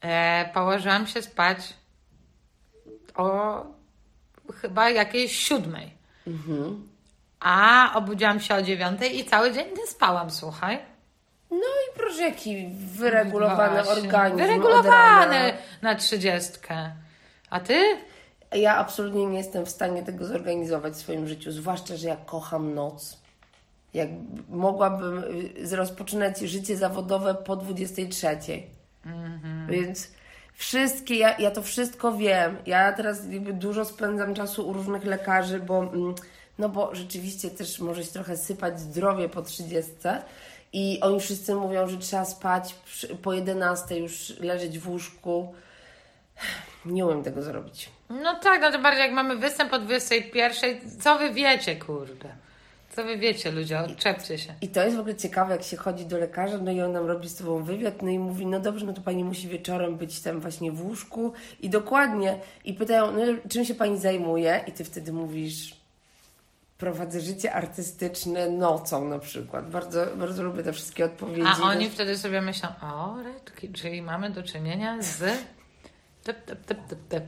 e, 0.00 0.50
położyłam 0.54 1.06
się 1.06 1.22
spać 1.22 1.74
o 3.14 3.64
chyba 4.54 4.90
jakiejś 4.90 5.38
siódmej. 5.38 5.90
A 7.40 7.90
obudziłam 7.94 8.40
się 8.40 8.54
o 8.54 8.62
dziewiątej 8.62 9.18
i 9.18 9.24
cały 9.24 9.52
dzień 9.52 9.66
nie 9.78 9.86
spałam, 9.86 10.30
słuchaj. 10.30 10.78
No 11.50 11.56
i 11.56 11.96
proszę, 11.96 12.22
jaki 12.22 12.68
wyregulowany 12.96 13.82
Właśnie. 13.82 14.02
organizm. 14.02 14.38
Wyregulowany 14.38 15.52
na 15.82 15.94
trzydziestkę. 15.94 16.92
A 17.50 17.60
ty? 17.60 17.96
Ja 18.52 18.76
absolutnie 18.76 19.26
nie 19.26 19.38
jestem 19.38 19.66
w 19.66 19.70
stanie 19.70 20.02
tego 20.02 20.26
zorganizować 20.26 20.94
w 20.94 20.96
swoim 20.96 21.28
życiu, 21.28 21.52
zwłaszcza, 21.52 21.96
że 21.96 22.08
ja 22.08 22.16
kocham 22.16 22.74
noc. 22.74 23.22
Jak 23.94 24.08
mogłabym 24.48 25.24
y, 25.72 25.76
rozpoczynać 25.76 26.38
życie 26.38 26.76
zawodowe 26.76 27.34
po 27.34 27.56
23. 27.56 28.38
Więc 29.68 30.08
wszystkie, 30.62 31.16
ja, 31.16 31.38
ja 31.38 31.50
to 31.50 31.62
wszystko 31.62 32.12
wiem. 32.12 32.56
Ja 32.66 32.92
teraz 32.92 33.20
dużo 33.52 33.84
spędzam 33.84 34.34
czasu 34.34 34.68
u 34.68 34.72
różnych 34.72 35.04
lekarzy, 35.04 35.60
bo, 35.60 35.78
mm, 35.82 36.14
no 36.58 36.68
bo 36.68 36.94
rzeczywiście 36.94 37.50
też 37.50 37.78
może 37.78 38.04
się 38.04 38.12
trochę 38.12 38.36
sypać 38.36 38.80
zdrowie 38.80 39.28
po 39.28 39.42
30. 39.42 39.92
I 40.72 40.98
oni 41.00 41.20
wszyscy 41.20 41.54
mówią, 41.54 41.88
że 41.88 41.98
trzeba 41.98 42.24
spać 42.24 42.74
po 43.22 43.32
11, 43.32 43.98
już 43.98 44.38
leżeć 44.40 44.78
w 44.78 44.88
łóżku. 44.88 45.54
Nie 46.84 47.06
umiem 47.06 47.22
tego 47.22 47.42
zrobić. 47.42 47.90
No 48.10 48.40
tak, 48.40 48.60
no 48.60 48.72
to 48.72 48.78
bardziej 48.78 49.02
jak 49.02 49.12
mamy 49.12 49.36
występ 49.36 49.72
o 49.72 49.78
21. 49.78 51.00
Co 51.00 51.18
wy 51.18 51.32
wiecie, 51.32 51.76
kurde? 51.76 52.28
Co 52.96 53.04
wy 53.04 53.18
wiecie, 53.18 53.50
ludzie? 53.50 53.80
Odczepcie 53.80 54.38
się. 54.38 54.54
I 54.60 54.68
to 54.68 54.84
jest 54.84 54.96
w 54.96 55.00
ogóle 55.00 55.14
ciekawe, 55.14 55.52
jak 55.52 55.62
się 55.62 55.76
chodzi 55.76 56.06
do 56.06 56.18
lekarza, 56.18 56.58
no 56.58 56.72
i 56.72 56.80
on 56.80 56.92
nam 56.92 57.06
robi 57.06 57.28
z 57.28 57.36
tobą 57.36 57.62
wywiad, 57.62 58.02
no 58.02 58.08
i 58.10 58.18
mówi, 58.18 58.46
no 58.46 58.60
dobrze, 58.60 58.86
no 58.86 58.92
to 58.92 59.00
pani 59.00 59.24
musi 59.24 59.48
wieczorem 59.48 59.96
być 59.96 60.20
tam 60.20 60.40
właśnie 60.40 60.72
w 60.72 60.86
łóżku 60.86 61.32
i 61.60 61.70
dokładnie, 61.70 62.38
i 62.64 62.74
pytają, 62.74 63.12
no 63.12 63.20
czym 63.48 63.64
się 63.64 63.74
pani 63.74 63.98
zajmuje? 63.98 64.64
I 64.66 64.72
ty 64.72 64.84
wtedy 64.84 65.12
mówisz, 65.12 65.76
prowadzę 66.78 67.20
życie 67.20 67.52
artystyczne 67.52 68.50
nocą 68.50 69.08
na 69.08 69.18
przykład. 69.18 69.70
Bardzo, 69.70 70.06
bardzo 70.16 70.42
lubię 70.42 70.62
te 70.62 70.72
wszystkie 70.72 71.04
odpowiedzi. 71.04 71.48
A 71.60 71.62
oni 71.62 71.90
wtedy 71.90 72.18
sobie 72.18 72.40
myślą, 72.40 72.68
o, 72.82 73.22
redki, 73.22 73.72
czyli 73.72 74.02
mamy 74.02 74.30
do 74.30 74.42
czynienia 74.42 75.02
z... 75.02 75.22
Tep, 76.24 76.44
tep, 76.44 76.64
tep, 76.66 76.86
tep, 76.86 76.98
tep. 77.08 77.24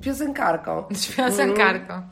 Piosenkarką. 0.00 0.84
Z 0.92 1.16
piosenkarką. 1.16 2.02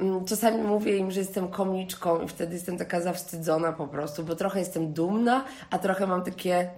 Mm, 0.00 0.24
Czasami 0.24 0.62
mówię 0.62 0.96
im, 0.96 1.10
że 1.10 1.20
jestem 1.20 1.48
komiczką 1.48 2.22
i 2.22 2.28
wtedy 2.28 2.54
jestem 2.54 2.78
taka 2.78 3.00
zawstydzona 3.00 3.72
po 3.72 3.86
prostu, 3.86 4.24
bo 4.24 4.36
trochę 4.36 4.58
jestem 4.58 4.92
dumna, 4.92 5.44
a 5.70 5.78
trochę 5.78 6.06
mam 6.06 6.24
takie 6.24 6.70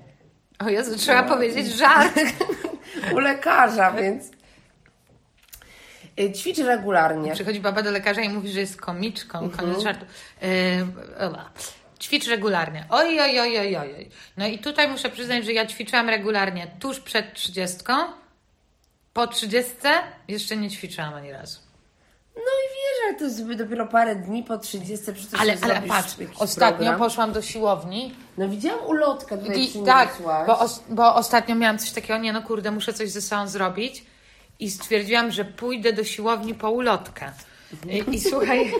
O 0.59 0.69
Jezu, 0.69 0.97
trzeba 0.97 1.23
powiedzieć 1.23 1.67
żart. 1.67 2.21
u 3.15 3.19
lekarza, 3.19 3.93
więc 3.93 4.31
y, 6.21 6.33
ćwicz 6.33 6.59
regularnie. 6.59 7.33
Przychodzi 7.33 7.61
baba 7.61 7.83
do 7.83 7.91
lekarza 7.91 8.21
i 8.21 8.29
mówi, 8.29 8.53
że 8.53 8.61
jest 8.61 8.81
komiczką. 8.81 9.51
Koniec 9.51 9.83
żartu. 9.83 10.07
Yy. 10.43 10.49
Ćwicz 12.01 12.29
regularnie. 12.29 12.87
Oj, 12.91 13.21
oj, 13.21 13.41
oj, 13.41 13.59
oj, 13.59 13.77
oj. 13.77 13.95
oj. 13.97 14.09
No 14.37 14.47
i 14.47 14.59
tutaj 14.59 14.89
muszę 14.89 15.11
przyznać, 15.11 15.45
że 15.45 15.53
ja 15.53 15.67
ćwiczyłam 15.67 16.09
regularnie 16.09 16.67
tuż 16.81 17.01
przed 17.01 17.35
trzydziestką. 17.35 17.95
Po 19.13 19.27
trzydziestce 19.27 19.91
jeszcze 20.29 20.57
nie 20.57 20.71
ćwiczyłam 20.71 21.15
ani 21.15 21.33
razu. 21.33 21.59
No 22.37 22.43
i 22.43 22.67
wiesz, 22.75 23.09
ale 23.09 23.19
to 23.19 23.25
jest 23.25 23.57
dopiero 23.57 23.87
parę 23.87 24.17
dni 24.17 24.43
po 24.45 24.59
30, 24.59 25.13
przecież 25.13 25.41
Ale, 25.41 25.57
ale, 25.63 25.83
patrz, 25.83 26.15
ostatnio 26.39 26.77
program. 26.77 26.99
poszłam 26.99 27.33
do 27.33 27.43
siłowni 27.43 28.15
No 28.39 28.49
widziałam 28.49 28.87
ulotkę 28.87 29.39
tutaj 29.39 29.63
i 29.63 29.83
tak, 29.87 30.17
bo, 30.47 30.59
os, 30.59 30.83
bo 30.89 31.15
ostatnio 31.15 31.55
miałam 31.55 31.79
coś 31.79 31.91
takiego, 31.91 32.19
nie 32.19 32.33
no 32.33 32.43
kurde, 32.43 32.71
muszę 32.71 32.93
coś 32.93 33.11
ze 33.11 33.21
sobą 33.21 33.49
zrobić 33.49 34.05
i 34.59 34.71
stwierdziłam, 34.71 35.33
że 35.33 35.45
pójdę 35.45 35.93
do 35.93 36.05
siłowni 36.05 36.55
po 36.55 36.71
ulotkę. 36.71 37.33
I, 37.91 38.15
i 38.15 38.21
słuchaj, 38.21 38.73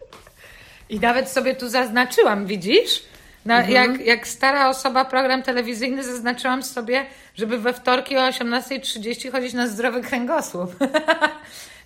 i 0.88 1.00
nawet 1.00 1.28
sobie 1.30 1.54
tu 1.54 1.68
zaznaczyłam, 1.68 2.46
widzisz? 2.46 3.02
Na, 3.44 3.62
jak, 3.62 4.00
jak 4.00 4.28
stara 4.28 4.68
osoba 4.68 5.04
program 5.04 5.42
telewizyjny 5.42 6.04
zaznaczyłam 6.04 6.62
sobie, 6.62 7.06
żeby 7.34 7.58
we 7.58 7.72
wtorki 7.72 8.16
o 8.16 8.20
18.30 8.20 9.32
chodzić 9.32 9.52
na 9.52 9.66
zdrowy 9.66 10.00
kręgosłup. 10.00 10.76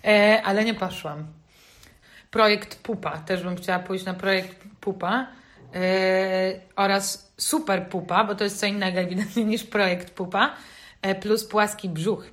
e, 0.05 0.41
ale 0.45 0.65
nie 0.65 0.73
poszłam. 0.73 1.25
Projekt 2.31 2.75
Pupa, 2.75 3.17
też 3.17 3.43
bym 3.43 3.55
chciała 3.55 3.79
pójść 3.79 4.05
na 4.05 4.13
projekt 4.13 4.57
Pupa 4.81 5.27
e, 5.75 5.79
oraz 6.75 7.31
Super 7.37 7.87
Pupa, 7.87 8.23
bo 8.23 8.35
to 8.35 8.43
jest 8.43 8.59
co 8.59 8.65
innego 8.65 8.99
ewidentnie 8.99 9.43
niż 9.43 9.63
projekt 9.63 10.09
Pupa, 10.09 10.55
e, 11.01 11.15
plus 11.15 11.45
płaski 11.45 11.89
brzuch. 11.89 12.23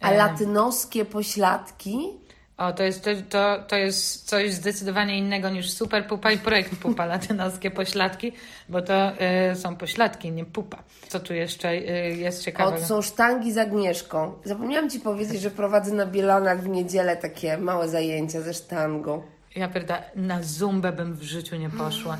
A 0.00 0.10
latynoskie 0.10 1.04
pośladki? 1.04 2.25
O, 2.56 2.72
to 2.72 2.82
jest, 2.82 3.04
to, 3.28 3.64
to, 3.68 3.76
jest 3.76 4.28
coś 4.28 4.52
zdecydowanie 4.52 5.18
innego 5.18 5.50
niż 5.50 5.70
super 5.70 6.06
pupa 6.06 6.32
i 6.32 6.38
projekt 6.38 6.76
pupa 6.76 7.06
latynoskie 7.16 7.70
pośladki, 7.70 8.32
bo 8.68 8.82
to 8.82 9.12
y, 9.52 9.56
są 9.56 9.76
pośladki, 9.76 10.32
nie 10.32 10.44
pupa. 10.44 10.82
Co 11.08 11.20
tu 11.20 11.34
jeszcze 11.34 11.72
y, 11.72 12.16
jest 12.16 12.44
ciekawego? 12.44 12.86
są 12.86 13.02
sztangi 13.02 13.52
z 13.52 13.58
Agnieszką. 13.58 14.32
Zapomniałam 14.44 14.90
Ci 14.90 15.00
powiedzieć, 15.00 15.40
że 15.40 15.50
prowadzę 15.50 15.94
na 15.94 16.06
Bielanach 16.06 16.62
w 16.62 16.68
niedzielę 16.68 17.16
takie 17.16 17.58
małe 17.58 17.88
zajęcia 17.88 18.40
ze 18.40 18.54
sztangą. 18.54 19.22
Ja 19.56 19.68
pierda, 19.68 20.02
na 20.14 20.42
zumbę 20.42 20.92
bym 20.92 21.14
w 21.14 21.22
życiu 21.22 21.56
nie 21.56 21.70
poszła. 21.70 22.18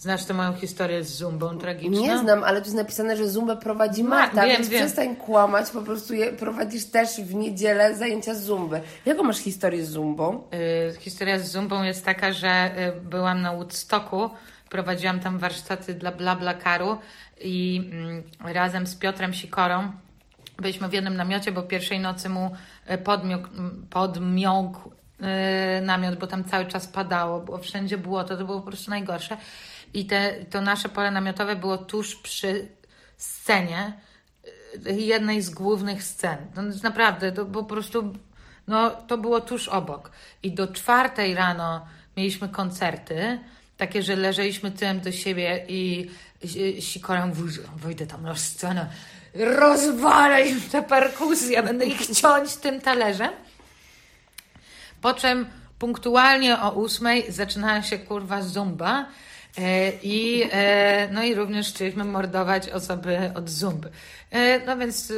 Znasz 0.00 0.24
tę 0.24 0.34
moją 0.34 0.54
historię 0.54 1.04
z 1.04 1.16
zumbą 1.16 1.58
tragiczną? 1.58 2.00
Nie 2.00 2.18
znam, 2.18 2.44
ale 2.44 2.60
tu 2.60 2.64
jest 2.66 2.76
napisane, 2.76 3.16
że 3.16 3.28
Zumbę 3.28 3.56
prowadzi 3.56 4.04
Ma- 4.04 4.08
Marta, 4.08 4.46
wiem, 4.46 4.56
więc 4.56 4.68
wiem. 4.68 4.80
przestań 4.80 5.16
kłamać, 5.16 5.70
po 5.70 5.82
prostu 5.82 6.14
je, 6.14 6.32
prowadzisz 6.32 6.84
też 6.84 7.08
w 7.08 7.34
niedzielę 7.34 7.96
zajęcia 7.96 8.34
z 8.34 8.42
Zumby. 8.44 8.80
Jaką 9.06 9.22
masz 9.22 9.38
historię 9.38 9.84
z 9.84 9.90
Zumbą? 9.90 10.42
Y, 10.94 11.00
historia 11.00 11.38
z 11.38 11.50
zumbą 11.50 11.82
jest 11.82 12.04
taka, 12.04 12.32
że 12.32 12.70
y, 12.96 13.00
byłam 13.00 13.40
na 13.42 13.52
Woodstocku, 13.52 14.30
prowadziłam 14.70 15.20
tam 15.20 15.38
warsztaty 15.38 15.94
dla 15.94 16.12
BlaBlaCaru 16.12 16.98
i 17.40 17.90
mm, 17.92 18.22
razem 18.54 18.86
z 18.86 18.96
Piotrem 18.96 19.34
Sikorą 19.34 19.92
byliśmy 20.58 20.88
w 20.88 20.92
jednym 20.92 21.16
namiocie, 21.16 21.52
bo 21.52 21.62
pierwszej 21.62 22.00
nocy 22.00 22.28
mu 22.28 22.50
y, 22.90 22.98
podmiógł, 22.98 23.48
m, 23.58 23.86
podmiąkł 23.90 24.90
namiot, 25.82 26.18
bo 26.18 26.26
tam 26.26 26.44
cały 26.44 26.66
czas 26.66 26.86
padało, 26.86 27.40
było 27.40 27.58
wszędzie 27.58 27.98
błoto, 27.98 28.36
to 28.36 28.44
było 28.44 28.60
po 28.60 28.66
prostu 28.66 28.90
najgorsze. 28.90 29.36
I 29.94 30.06
te, 30.06 30.32
to 30.50 30.60
nasze 30.60 30.88
pole 30.88 31.10
namiotowe 31.10 31.56
było 31.56 31.78
tuż 31.78 32.16
przy 32.16 32.68
scenie, 33.16 33.92
y, 34.86 34.92
jednej 35.00 35.42
z 35.42 35.50
głównych 35.50 36.02
scen. 36.02 36.38
No 36.56 36.62
naprawdę, 36.82 37.32
to 37.32 37.44
po 37.46 37.64
prostu, 37.64 38.12
no 38.66 38.90
to 38.90 39.18
było 39.18 39.40
tuż 39.40 39.68
obok. 39.68 40.10
I 40.42 40.52
do 40.52 40.68
czwartej 40.68 41.34
rano 41.34 41.86
mieliśmy 42.16 42.48
koncerty, 42.48 43.38
takie, 43.76 44.02
że 44.02 44.16
leżeliśmy 44.16 44.70
tyłem 44.70 45.00
do 45.00 45.12
siebie 45.12 45.64
i 45.68 46.10
si- 46.44 46.82
sikorem 46.82 47.32
"Wuj- 47.32 47.60
wyjdę 47.76 48.06
tam 48.06 48.22
na 48.22 48.36
scenę, 48.36 48.86
rozwalę 49.34 50.48
im 50.48 50.60
te 50.60 50.82
perkusje, 50.82 51.62
będę 51.62 51.84
ich 51.86 52.06
ciąć 52.06 52.56
tym 52.56 52.80
talerzem. 52.80 53.30
Po 55.00 55.14
czym 55.14 55.46
punktualnie 55.78 56.60
o 56.60 56.70
ósmej 56.72 57.32
zaczynała 57.32 57.82
się 57.82 57.98
kurwa 57.98 58.42
zumba 58.42 59.06
i, 60.02 60.48
e, 60.52 61.08
no 61.12 61.22
i 61.22 61.34
również 61.34 61.68
chcieliśmy 61.68 62.04
mordować 62.04 62.68
osoby 62.68 63.32
od 63.34 63.50
zumby. 63.50 63.90
E, 64.30 64.66
no 64.66 64.76
więc 64.76 65.10
e, 65.10 65.14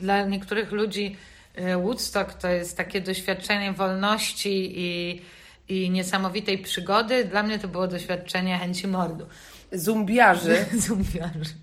dla 0.00 0.24
niektórych 0.24 0.72
ludzi 0.72 1.16
e, 1.54 1.76
Woodstock 1.76 2.34
to 2.34 2.48
jest 2.48 2.76
takie 2.76 3.00
doświadczenie 3.00 3.72
wolności 3.72 4.72
i, 4.76 5.22
i 5.68 5.90
niesamowitej 5.90 6.58
przygody. 6.58 7.24
Dla 7.24 7.42
mnie 7.42 7.58
to 7.58 7.68
było 7.68 7.88
doświadczenie 7.88 8.58
chęci 8.58 8.88
mordu. 8.88 9.26
Zumbiarzy. 9.72 10.64
Zumbiarzy. 10.86 11.54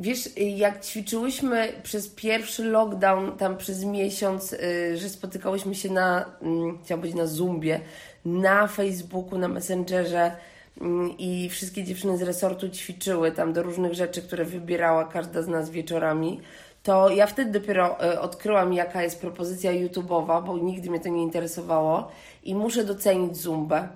Wiesz, 0.00 0.28
jak 0.36 0.84
ćwiczyłyśmy 0.84 1.72
przez 1.82 2.08
pierwszy 2.08 2.64
lockdown, 2.64 3.36
tam 3.36 3.56
przez 3.56 3.84
miesiąc, 3.84 4.52
y, 4.52 4.96
że 4.96 5.08
spotykałyśmy 5.08 5.74
się 5.74 5.90
na, 5.90 6.24
mm, 6.42 6.78
chciałam 6.84 7.00
powiedzieć 7.00 7.18
na 7.18 7.26
Zumbie, 7.26 7.80
na 8.24 8.66
Facebooku, 8.66 9.38
na 9.38 9.48
Messengerze 9.48 10.36
mm, 10.80 11.18
i 11.18 11.48
wszystkie 11.50 11.84
dziewczyny 11.84 12.18
z 12.18 12.22
resortu 12.22 12.68
ćwiczyły 12.68 13.32
tam 13.32 13.52
do 13.52 13.62
różnych 13.62 13.94
rzeczy, 13.94 14.22
które 14.22 14.44
wybierała 14.44 15.04
każda 15.04 15.42
z 15.42 15.48
nas 15.48 15.70
wieczorami, 15.70 16.40
to 16.82 17.08
ja 17.08 17.26
wtedy 17.26 17.60
dopiero 17.60 18.04
y, 18.12 18.20
odkryłam, 18.20 18.72
jaka 18.72 19.02
jest 19.02 19.20
propozycja 19.20 19.72
YouTube'owa, 19.72 20.44
bo 20.44 20.58
nigdy 20.58 20.90
mnie 20.90 21.00
to 21.00 21.08
nie 21.08 21.22
interesowało 21.22 22.08
i 22.44 22.54
muszę 22.54 22.84
docenić 22.84 23.36
Zumbę. 23.36 23.88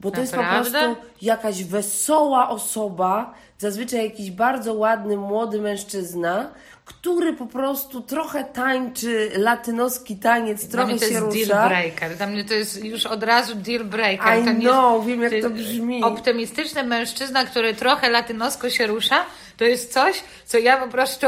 Bo 0.00 0.10
to 0.10 0.20
jest 0.20 0.34
po 0.34 0.42
Naprawdę? 0.42 0.70
prostu 0.70 1.02
jakaś 1.22 1.64
wesoła 1.64 2.48
osoba, 2.48 3.34
zazwyczaj 3.58 4.04
jakiś 4.04 4.30
bardzo 4.30 4.74
ładny, 4.74 5.16
młody 5.16 5.60
mężczyzna, 5.60 6.50
który 6.84 7.32
po 7.32 7.46
prostu 7.46 8.00
trochę 8.00 8.44
tańczy 8.44 9.30
latynoski 9.36 10.16
taniec, 10.16 10.66
Dla 10.66 10.86
mnie 10.86 10.98
trochę 10.98 11.06
to 11.14 11.20
się 11.20 11.26
jest 11.26 11.36
rusza. 11.36 11.54
deal 11.54 11.68
breaker. 11.68 12.16
Dla 12.16 12.26
mnie 12.26 12.44
to 12.44 12.54
jest 12.54 12.84
już 12.84 13.06
od 13.06 13.22
razu 13.22 13.54
deal 13.54 13.84
breaker. 13.84 14.42
I 14.42 14.44
to 14.44 14.60
know, 14.60 15.06
wiem, 15.06 15.22
jak 15.22 15.30
to 15.30 15.36
jest 15.36 15.48
brzmi. 15.48 16.04
Optymistyczny 16.04 16.84
mężczyzna, 16.84 17.44
który 17.44 17.74
trochę 17.74 18.10
latynosko 18.10 18.70
się 18.70 18.86
rusza, 18.86 19.24
to 19.56 19.64
jest 19.64 19.92
coś, 19.92 20.24
co 20.46 20.58
ja 20.58 20.76
po 20.76 20.88
prostu, 20.88 21.26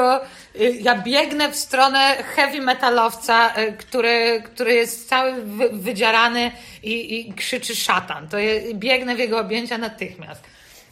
y, 0.60 0.70
ja 0.80 1.02
biegnę 1.02 1.52
w 1.52 1.56
stronę 1.56 1.98
heavy 2.36 2.60
metalowca, 2.60 3.58
y, 3.58 3.72
który, 3.72 4.42
który 4.44 4.74
jest 4.74 5.08
cały 5.08 5.32
wy, 5.32 5.68
wydzierany 5.72 6.52
i, 6.82 7.20
i 7.20 7.34
krzyczy 7.34 7.76
szatan. 7.76 8.28
To 8.28 8.38
je, 8.38 8.74
biegnę 8.74 9.16
w 9.16 9.18
jego 9.18 9.38
objęcia 9.40 9.78
natychmiast. 9.78 10.44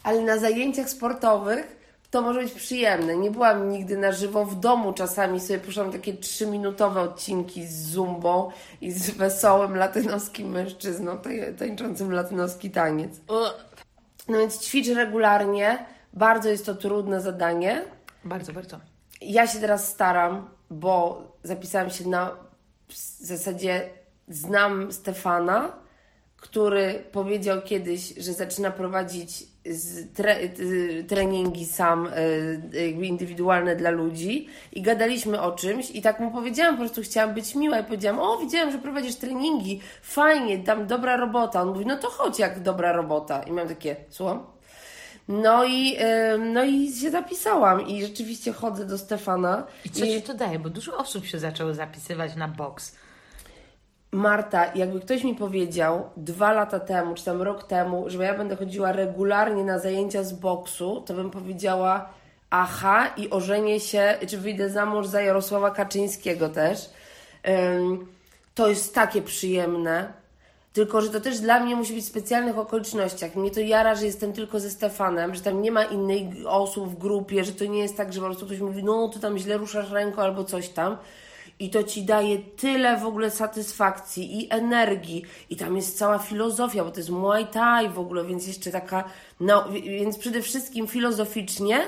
Ale 0.02 0.20
na 0.20 0.38
zajęciach 0.38 0.90
sportowych 0.90 1.81
to 2.12 2.22
może 2.22 2.40
być 2.40 2.52
przyjemne. 2.52 3.16
Nie 3.16 3.30
byłam 3.30 3.70
nigdy 3.70 3.96
na 3.96 4.12
żywo 4.12 4.44
w 4.44 4.60
domu. 4.60 4.92
Czasami 4.92 5.40
sobie 5.40 5.58
puszczam 5.58 5.92
takie 5.92 6.14
trzyminutowe 6.14 7.00
odcinki 7.00 7.66
z 7.66 7.90
zumbą 7.90 8.50
i 8.80 8.92
z 8.92 9.10
wesołym 9.10 9.76
latynoskim 9.76 10.48
mężczyzną 10.48 11.18
tań- 11.18 11.54
tańczącym 11.58 12.12
latynoski 12.12 12.70
taniec. 12.70 13.20
No 14.28 14.38
więc 14.38 14.60
ćwicz 14.60 14.88
regularnie. 14.88 15.86
Bardzo 16.12 16.48
jest 16.48 16.66
to 16.66 16.74
trudne 16.74 17.20
zadanie. 17.20 17.84
Bardzo, 18.24 18.52
bardzo. 18.52 18.80
Ja 19.20 19.46
się 19.46 19.58
teraz 19.58 19.88
staram, 19.88 20.50
bo 20.70 21.22
zapisałam 21.42 21.90
się 21.90 22.08
na 22.08 22.30
w 22.88 22.96
zasadzie 23.26 23.90
znam 24.28 24.92
Stefana, 24.92 25.72
który 26.36 27.04
powiedział 27.12 27.62
kiedyś, 27.62 28.14
że 28.14 28.32
zaczyna 28.32 28.70
prowadzić 28.70 29.51
tre, 30.14 30.40
y, 30.60 31.04
treningi 31.08 31.66
sam, 31.66 32.06
y, 32.06 32.84
jakby 32.86 33.06
indywidualne 33.06 33.76
dla 33.76 33.90
ludzi 33.90 34.48
i 34.72 34.82
gadaliśmy 34.82 35.40
o 35.40 35.52
czymś 35.52 35.90
i 35.90 36.02
tak 36.02 36.20
mu 36.20 36.30
powiedziałam, 36.30 36.74
po 36.74 36.80
prostu 36.80 37.02
chciałam 37.02 37.34
być 37.34 37.54
miła 37.54 37.78
i 37.78 37.84
powiedziałam, 37.84 38.20
o 38.20 38.38
widziałam, 38.38 38.72
że 38.72 38.78
prowadzisz 38.78 39.16
treningi, 39.16 39.80
fajnie, 40.02 40.58
tam 40.58 40.86
dobra 40.86 41.16
robota. 41.16 41.62
On 41.62 41.68
mówi, 41.68 41.86
no 41.86 41.96
to 41.96 42.10
chodź 42.10 42.38
jak 42.38 42.60
dobra 42.62 42.92
robota. 42.92 43.42
I 43.42 43.52
miałam 43.52 43.68
takie, 43.68 43.96
słucham? 44.08 44.46
No 45.28 45.64
i, 45.64 45.96
no 46.38 46.64
i 46.64 46.92
się 46.92 47.10
zapisałam 47.10 47.86
i 47.86 48.02
rzeczywiście 48.02 48.52
chodzę 48.52 48.86
do 48.86 48.98
Stefana. 48.98 49.66
I 49.84 49.90
co 49.90 50.06
ci 50.06 50.22
to 50.22 50.34
daje? 50.34 50.58
Bo 50.58 50.70
dużo 50.70 50.96
osób 50.96 51.26
się 51.26 51.38
zaczęło 51.38 51.74
zapisywać 51.74 52.36
na 52.36 52.48
boks. 52.48 52.96
Marta, 54.12 54.72
jakby 54.74 55.00
ktoś 55.00 55.24
mi 55.24 55.34
powiedział 55.34 56.10
dwa 56.16 56.52
lata 56.52 56.80
temu, 56.80 57.14
czy 57.14 57.24
tam 57.24 57.42
rok 57.42 57.64
temu, 57.64 58.10
że 58.10 58.24
ja 58.24 58.34
będę 58.34 58.56
chodziła 58.56 58.92
regularnie 58.92 59.64
na 59.64 59.78
zajęcia 59.78 60.24
z 60.24 60.32
boksu, 60.32 61.02
to 61.06 61.14
bym 61.14 61.30
powiedziała 61.30 62.08
aha 62.50 63.06
i 63.16 63.30
ożenię 63.30 63.80
się, 63.80 64.14
czy 64.28 64.38
wyjdę 64.38 64.70
za 64.70 64.86
mąż 64.86 65.06
za 65.06 65.22
Jarosława 65.22 65.70
Kaczyńskiego 65.70 66.48
też. 66.48 66.90
Ym, 67.48 68.06
to 68.54 68.68
jest 68.68 68.94
takie 68.94 69.22
przyjemne. 69.22 70.12
Tylko, 70.72 71.00
że 71.00 71.10
to 71.10 71.20
też 71.20 71.40
dla 71.40 71.60
mnie 71.60 71.76
musi 71.76 71.94
być 71.94 72.04
w 72.04 72.08
specjalnych 72.08 72.58
okolicznościach. 72.58 73.36
Mnie 73.36 73.50
to 73.50 73.60
jara, 73.60 73.94
że 73.94 74.06
jestem 74.06 74.32
tylko 74.32 74.60
ze 74.60 74.70
Stefanem, 74.70 75.34
że 75.34 75.40
tam 75.40 75.62
nie 75.62 75.70
ma 75.72 75.84
innych 75.84 76.46
osób 76.46 76.88
w 76.88 76.98
grupie, 76.98 77.44
że 77.44 77.52
to 77.52 77.64
nie 77.64 77.78
jest 77.78 77.96
tak, 77.96 78.12
że 78.12 78.20
po 78.20 78.26
prostu 78.26 78.46
ktoś 78.46 78.58
mówi, 78.60 78.84
no 78.84 79.08
ty 79.08 79.20
tam 79.20 79.38
źle 79.38 79.56
ruszasz 79.56 79.90
ręką 79.90 80.22
albo 80.22 80.44
coś 80.44 80.68
tam. 80.68 80.96
I 81.62 81.70
to 81.70 81.84
ci 81.84 82.02
daje 82.02 82.38
tyle 82.38 82.96
w 82.96 83.06
ogóle 83.06 83.30
satysfakcji 83.30 84.40
i 84.40 84.52
energii. 84.52 85.22
I 85.50 85.56
tam 85.56 85.76
jest 85.76 85.98
cała 85.98 86.18
filozofia, 86.18 86.84
bo 86.84 86.90
to 86.90 87.00
jest 87.00 87.10
Muay 87.10 87.46
Thai 87.46 87.88
w 87.88 87.98
ogóle, 87.98 88.24
więc 88.24 88.46
jeszcze 88.46 88.70
taka. 88.70 89.04
No, 89.40 89.68
więc 89.72 90.18
przede 90.18 90.42
wszystkim 90.42 90.86
filozoficznie 90.86 91.80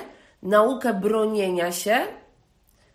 naukę 0.43 0.93
bronienia 0.93 1.71
się, 1.71 1.97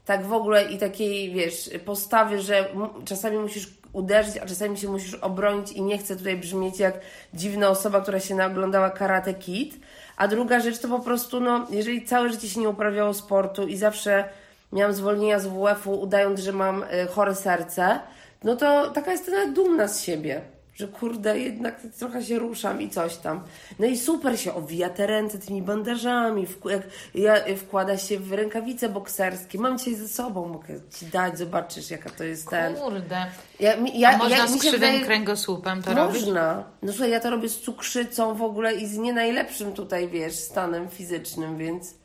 tak 0.04 0.26
w 0.26 0.32
ogóle 0.32 0.72
i 0.72 0.78
takiej, 0.78 1.32
wiesz, 1.32 1.70
postawy, 1.84 2.40
że 2.40 2.68
czasami 3.04 3.38
musisz 3.38 3.68
uderzyć, 3.92 4.36
a 4.36 4.46
czasami 4.46 4.78
się 4.78 4.88
musisz 4.88 5.14
obronić 5.14 5.72
i 5.72 5.82
nie 5.82 5.98
chcę 5.98 6.16
tutaj 6.16 6.36
brzmieć 6.36 6.78
jak 6.78 7.00
dziwna 7.34 7.68
osoba, 7.68 8.00
która 8.00 8.20
się 8.20 8.34
naoglądała 8.34 8.90
Karate 8.90 9.34
Kid. 9.34 9.80
A 10.16 10.28
druga 10.28 10.60
rzecz 10.60 10.78
to 10.78 10.88
po 10.88 11.00
prostu, 11.00 11.40
no, 11.40 11.66
jeżeli 11.70 12.04
całe 12.04 12.30
życie 12.30 12.48
się 12.48 12.60
nie 12.60 12.68
uprawiało 12.68 13.14
sportu 13.14 13.66
i 13.66 13.76
zawsze 13.76 14.28
miałam 14.72 14.92
zwolnienia 14.94 15.38
z 15.38 15.46
WF-u, 15.46 16.00
udając, 16.00 16.40
że 16.40 16.52
mam 16.52 16.82
y, 16.82 17.06
chore 17.06 17.34
serce, 17.34 18.00
no 18.44 18.56
to 18.56 18.90
taka 18.90 19.12
jestem 19.12 19.34
nawet 19.34 19.52
dumna 19.52 19.88
z 19.88 20.02
siebie. 20.02 20.40
Że 20.74 20.88
kurde, 20.88 21.38
jednak 21.38 21.80
trochę 21.98 22.24
się 22.24 22.38
ruszam 22.38 22.82
i 22.82 22.90
coś 22.90 23.16
tam. 23.16 23.40
No 23.78 23.86
i 23.86 23.98
super 23.98 24.40
się 24.40 24.54
owija 24.54 24.88
te 24.90 25.06
ręce 25.06 25.38
tymi 25.38 25.62
bandażami, 25.62 26.46
jak 26.64 26.82
ja, 27.14 27.46
y, 27.46 27.56
wkłada 27.56 27.98
się 27.98 28.18
w 28.18 28.32
rękawice 28.32 28.88
bokserskie. 28.88 29.58
Mam 29.58 29.78
dzisiaj 29.78 29.94
ze 29.94 30.08
sobą, 30.08 30.48
mogę 30.48 30.74
ci 30.98 31.06
dać, 31.06 31.38
zobaczysz 31.38 31.90
jaka 31.90 32.10
to 32.10 32.24
jest 32.24 32.48
ten. 32.48 32.74
Kurde. 32.74 33.26
Ja, 33.60 33.74
ja, 33.94 34.18
można 34.18 34.36
ja, 34.36 34.46
z 34.46 34.56
krzywym 34.60 34.80
wydaje- 34.80 35.04
kręgosłupem 35.04 35.82
to 35.82 35.94
robić? 35.94 36.20
Można. 36.22 36.64
No 36.82 36.92
słuchaj, 36.92 37.10
ja 37.10 37.20
to 37.20 37.30
robię 37.30 37.48
z 37.48 37.60
cukrzycą 37.60 38.34
w 38.34 38.42
ogóle 38.42 38.74
i 38.74 38.86
z 38.86 38.96
nie 38.98 39.12
najlepszym 39.12 39.72
tutaj, 39.72 40.08
wiesz, 40.08 40.34
stanem 40.34 40.88
fizycznym, 40.88 41.58
więc... 41.58 41.99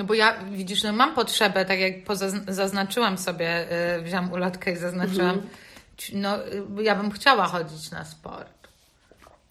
No 0.00 0.06
bo 0.06 0.14
ja, 0.14 0.34
widzisz, 0.52 0.82
no 0.82 0.92
mam 0.92 1.14
potrzebę, 1.14 1.64
tak 1.64 1.78
jak 1.80 1.92
zaznaczyłam 2.48 3.18
sobie, 3.18 3.66
y, 3.98 4.02
wziąłam 4.02 4.32
ulotkę 4.32 4.72
i 4.72 4.76
zaznaczyłam, 4.76 5.30
Mhm. 5.30 5.48
no 6.12 6.46
y, 6.80 6.82
ja 6.82 6.94
bym 6.94 7.10
chciała 7.10 7.46
chodzić 7.46 7.90
na 7.90 8.04
sport. 8.04 8.68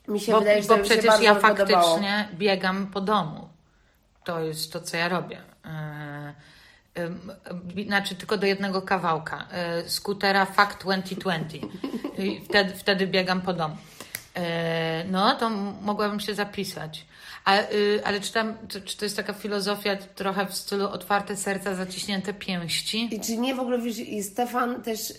Mi 0.08 0.20
się 0.20 0.32
Bo, 0.32 0.40
wydaje, 0.40 0.62
że 0.62 0.68
bo 0.68 0.78
przecież 0.78 1.22
ja 1.22 1.36
podobało. 1.36 1.88
faktycznie 1.98 2.30
biegam 2.34 2.88
po 2.88 3.02
domu. 3.02 3.50
To 4.24 4.40
jest 4.40 4.74
to, 4.74 4.82
co 4.82 4.98
ja 4.98 5.10
robię. 5.10 5.42
Y, 6.98 7.02
y, 7.02 7.82
y, 7.82 7.86
Znaczy 7.86 8.16
tylko 8.16 8.38
do 8.38 8.48
jednego 8.48 8.82
kawałka. 8.82 9.46
Y, 9.86 9.90
Skutera 9.90 10.46
Fact 10.46 10.82
2020. 10.82 11.58
I 12.18 12.42
wtedy, 12.46 12.74
wtedy 12.74 13.08
biegam 13.08 13.42
po 13.42 13.54
domu. 13.54 13.78
Y, 14.38 14.42
No, 15.12 15.36
to 15.36 15.50
mogłabym 15.82 16.20
się 16.20 16.34
zapisać. 16.36 17.06
A, 17.50 17.62
y, 17.74 18.02
ale 18.04 18.20
czy, 18.20 18.34
tam, 18.34 18.54
czy, 18.68 18.82
czy 18.82 18.98
to 18.98 19.06
jest 19.06 19.16
taka 19.16 19.34
filozofia 19.34 19.96
trochę 19.96 20.46
w 20.46 20.56
stylu 20.56 20.88
otwarte 20.90 21.38
serca, 21.38 21.76
zaciśnięte 21.76 22.34
pięści? 22.34 23.10
I 23.12 23.20
czy 23.20 23.38
nie 23.38 23.56
w 23.56 23.60
ogóle, 23.60 23.80
wiesz, 23.80 24.00
i 24.00 24.24
Stefan 24.24 24.84
też, 24.84 25.14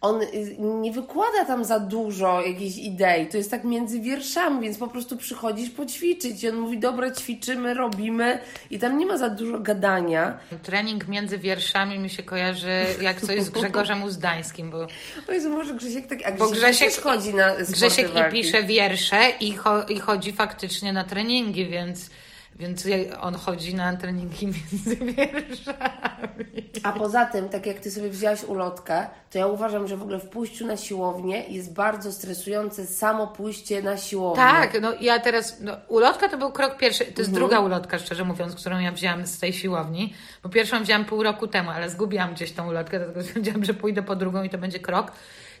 on 0.00 0.22
y, 0.22 0.56
nie 0.58 0.92
wykłada 0.92 1.44
tam 1.44 1.64
za 1.64 1.80
dużo 1.80 2.42
jakichś 2.46 2.76
idei, 2.78 3.26
to 3.26 3.36
jest 3.36 3.50
tak 3.50 3.64
między 3.64 4.00
wierszami, 4.00 4.60
więc 4.60 4.78
po 4.78 4.88
prostu 4.88 5.16
przychodzisz 5.16 5.70
poćwiczyć. 5.70 6.42
I 6.42 6.48
on 6.48 6.56
mówi, 6.56 6.78
dobra, 6.78 7.10
ćwiczymy, 7.10 7.74
robimy. 7.74 8.38
I 8.70 8.78
tam 8.78 8.98
nie 8.98 9.06
ma 9.06 9.18
za 9.18 9.30
dużo 9.30 9.58
gadania. 9.58 10.38
Trening 10.62 11.08
między 11.08 11.38
wierszami 11.38 11.98
mi 11.98 12.10
się 12.10 12.22
kojarzy 12.22 12.84
jak 13.00 13.20
coś 13.20 13.42
z 13.42 13.50
Grzegorzem 13.60 14.02
Uzdańskim, 14.02 14.70
bo 14.70 14.86
O 15.28 15.32
Jezu, 15.32 15.50
może 15.50 15.74
Grzesiek 15.74 16.06
tak, 16.06 16.18
a 16.26 16.32
Bo 16.32 16.48
Grzesiek, 16.48 16.88
Grzesiek- 16.88 16.94
też 16.94 17.04
chodzi 17.04 17.34
na 17.34 17.54
Grzesiek 17.56 18.10
i 18.16 18.32
pisze 18.32 18.62
wiersze 18.62 19.20
i, 19.40 19.52
cho- 19.58 19.90
i 19.90 19.98
chodzi 19.98 20.32
faktycznie 20.32 20.92
na 20.92 21.04
treningi, 21.50 21.66
więc, 21.66 22.10
Więc 22.56 22.86
on 23.20 23.34
chodzi 23.34 23.74
na 23.74 23.96
treningi 23.96 24.46
między 24.72 24.96
wierszami. 24.96 26.70
A 26.82 26.92
poza 26.92 27.26
tym, 27.26 27.48
tak 27.48 27.66
jak 27.66 27.80
ty 27.80 27.90
sobie 27.90 28.10
wzięłaś 28.10 28.44
ulotkę, 28.44 29.06
to 29.30 29.38
ja 29.38 29.46
uważam, 29.46 29.88
że 29.88 29.96
w 29.96 30.02
ogóle 30.02 30.18
w 30.18 30.28
pójściu 30.28 30.66
na 30.66 30.76
siłownię 30.76 31.44
jest 31.48 31.74
bardzo 31.74 32.12
stresujące 32.12 32.86
samo 32.86 33.26
pójście 33.26 33.82
na 33.82 33.96
siłownię. 33.96 34.42
Tak, 34.42 34.80
no 34.82 34.92
ja 35.00 35.18
teraz, 35.18 35.60
no, 35.60 35.76
ulotka 35.88 36.28
to 36.28 36.38
był 36.38 36.52
krok 36.52 36.76
pierwszy, 36.76 37.04
to 37.04 37.20
jest 37.20 37.32
druga 37.32 37.60
ulotka, 37.60 37.98
szczerze 37.98 38.24
mówiąc, 38.24 38.54
którą 38.54 38.78
ja 38.78 38.92
wzięłam 38.92 39.26
z 39.26 39.38
tej 39.38 39.52
siłowni, 39.52 40.14
bo 40.42 40.48
pierwszą 40.48 40.82
wzięłam 40.82 41.04
pół 41.04 41.22
roku 41.22 41.46
temu, 41.46 41.70
ale 41.70 41.90
zgubiłam 41.90 42.34
gdzieś 42.34 42.52
tą 42.52 42.68
ulotkę, 42.68 42.98
dlatego 42.98 43.22
stwierdziłam, 43.26 43.64
że 43.64 43.74
pójdę 43.74 44.02
po 44.02 44.16
drugą 44.16 44.42
i 44.42 44.50
to 44.50 44.58
będzie 44.58 44.78
krok. 44.78 45.12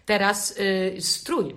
Teraz 0.06 0.54
y, 0.58 0.96
strój. 1.00 1.56